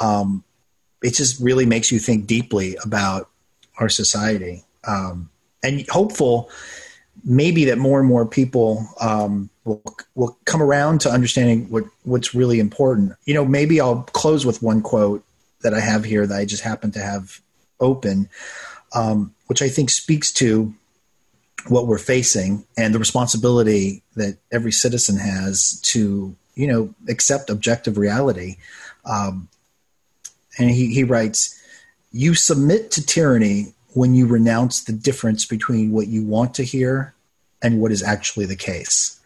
um, 0.00 0.44
it 1.02 1.14
just 1.14 1.40
really 1.40 1.66
makes 1.66 1.92
you 1.92 1.98
think 1.98 2.26
deeply 2.26 2.76
about 2.84 3.28
our 3.78 3.88
society. 3.88 4.64
Um, 4.86 5.30
and 5.62 5.86
hopeful 5.88 6.50
maybe 7.24 7.64
that 7.66 7.78
more 7.78 8.00
and 8.00 8.08
more 8.08 8.26
people 8.26 8.86
um, 9.00 9.50
will 9.64 9.82
will 10.14 10.36
come 10.44 10.62
around 10.62 11.00
to 11.02 11.10
understanding 11.10 11.70
what 11.70 11.84
what's 12.04 12.34
really 12.34 12.60
important. 12.60 13.12
You 13.24 13.34
know, 13.34 13.44
maybe 13.44 13.80
I'll 13.80 14.02
close 14.12 14.44
with 14.44 14.62
one 14.62 14.82
quote 14.82 15.24
that 15.62 15.74
I 15.74 15.80
have 15.80 16.04
here 16.04 16.26
that 16.26 16.38
I 16.38 16.44
just 16.44 16.62
happen 16.62 16.90
to 16.92 17.00
have 17.00 17.40
open, 17.80 18.28
um, 18.94 19.34
which 19.46 19.62
I 19.62 19.68
think 19.68 19.90
speaks 19.90 20.32
to 20.34 20.74
what 21.68 21.86
we're 21.86 21.98
facing 21.98 22.66
and 22.76 22.94
the 22.94 22.98
responsibility 22.98 24.02
that 24.16 24.36
every 24.52 24.72
citizen 24.72 25.16
has 25.16 25.80
to 25.82 26.36
you 26.54 26.66
know 26.66 26.94
accept 27.08 27.50
objective 27.50 27.96
reality. 27.96 28.56
Um, 29.06 29.48
and 30.58 30.70
he, 30.70 30.94
he 30.94 31.04
writes, 31.04 31.60
"You 32.12 32.34
submit 32.34 32.90
to 32.92 33.04
tyranny 33.04 33.74
when 33.94 34.14
you 34.14 34.26
renounce 34.26 34.82
the 34.82 34.92
difference 34.92 35.46
between 35.46 35.92
what 35.92 36.08
you 36.08 36.22
want 36.24 36.54
to 36.54 36.64
hear 36.64 37.14
and 37.62 37.80
what 37.80 37.92
is 37.92 38.02
actually 38.02 38.44
the 38.44 38.56
case. 38.56 39.18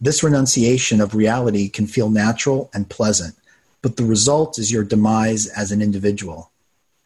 This 0.00 0.22
renunciation 0.22 1.00
of 1.00 1.14
reality 1.14 1.68
can 1.68 1.86
feel 1.86 2.10
natural 2.10 2.70
and 2.74 2.88
pleasant, 2.88 3.36
but 3.82 3.96
the 3.96 4.04
result 4.04 4.58
is 4.58 4.72
your 4.72 4.82
demise 4.82 5.46
as 5.46 5.70
an 5.70 5.80
individual, 5.80 6.50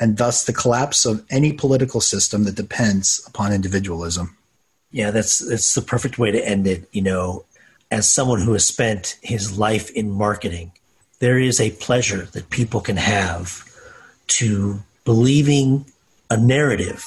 and 0.01 0.17
thus 0.17 0.45
the 0.45 0.53
collapse 0.53 1.05
of 1.05 1.25
any 1.29 1.53
political 1.53 2.01
system 2.01 2.45
that 2.45 2.55
depends 2.55 3.23
upon 3.27 3.53
individualism. 3.53 4.37
Yeah, 4.91 5.11
that's 5.11 5.39
that's 5.39 5.75
the 5.75 5.83
perfect 5.83 6.19
way 6.19 6.31
to 6.31 6.49
end 6.49 6.67
it. 6.67 6.89
You 6.93 7.03
know, 7.03 7.45
as 7.91 8.09
someone 8.09 8.41
who 8.41 8.55
has 8.55 8.65
spent 8.65 9.19
his 9.23 9.59
life 9.59 9.91
in 9.91 10.11
marketing, 10.11 10.73
there 11.19 11.39
is 11.39 11.61
a 11.61 11.73
pleasure 11.73 12.27
that 12.33 12.49
people 12.49 12.81
can 12.81 12.97
have 12.97 13.68
to 14.29 14.81
believing 15.05 15.85
a 16.31 16.37
narrative 16.37 17.05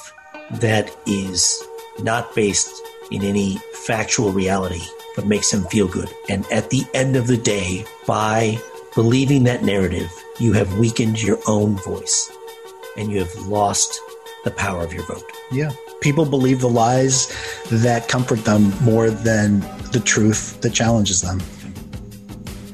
that 0.51 0.95
is 1.05 1.63
not 1.99 2.33
based 2.35 2.71
in 3.11 3.23
any 3.23 3.57
factual 3.85 4.31
reality, 4.31 4.81
but 5.15 5.27
makes 5.27 5.51
them 5.51 5.65
feel 5.65 5.87
good. 5.87 6.09
And 6.29 6.45
at 6.51 6.69
the 6.69 6.83
end 6.93 7.15
of 7.15 7.27
the 7.27 7.37
day, 7.37 7.85
by 8.07 8.59
believing 8.95 9.43
that 9.43 9.63
narrative, 9.63 10.11
you 10.39 10.53
have 10.53 10.77
weakened 10.77 11.21
your 11.21 11.39
own 11.47 11.75
voice 11.77 12.31
and 12.97 13.11
you 13.11 13.19
have 13.19 13.35
lost 13.47 13.99
the 14.43 14.51
power 14.51 14.83
of 14.83 14.93
your 14.93 15.03
vote. 15.03 15.31
Yeah. 15.51 15.71
People 16.01 16.25
believe 16.25 16.61
the 16.61 16.69
lies 16.69 17.31
that 17.69 18.07
comfort 18.07 18.43
them 18.43 18.73
more 18.81 19.11
than 19.11 19.59
the 19.91 20.01
truth 20.03 20.59
that 20.61 20.73
challenges 20.73 21.21
them. 21.21 21.39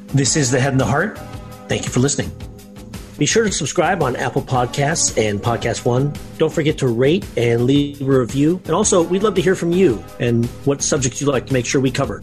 This 0.07 0.37
is 0.37 0.51
The 0.51 0.59
Head 0.59 0.71
and 0.71 0.79
the 0.79 0.85
Heart. 0.85 1.19
Thank 1.67 1.83
you 1.83 1.91
for 1.91 1.99
listening. 1.99 2.31
Be 3.17 3.25
sure 3.25 3.43
to 3.43 3.51
subscribe 3.51 4.03
on 4.03 4.15
Apple 4.15 4.43
Podcasts 4.43 5.17
and 5.17 5.41
Podcast 5.41 5.85
One. 5.85 6.13
Don't 6.37 6.53
forget 6.53 6.77
to 6.79 6.87
rate 6.87 7.25
and 7.35 7.65
leave 7.65 8.01
a 8.01 8.05
review. 8.05 8.61
And 8.65 8.75
also, 8.75 9.01
we'd 9.01 9.23
love 9.23 9.35
to 9.35 9.41
hear 9.41 9.55
from 9.55 9.71
you 9.71 10.03
and 10.19 10.45
what 10.65 10.83
subjects 10.83 11.19
you'd 11.19 11.31
like 11.31 11.47
to 11.47 11.53
make 11.53 11.65
sure 11.65 11.81
we 11.81 11.89
cover. 11.89 12.21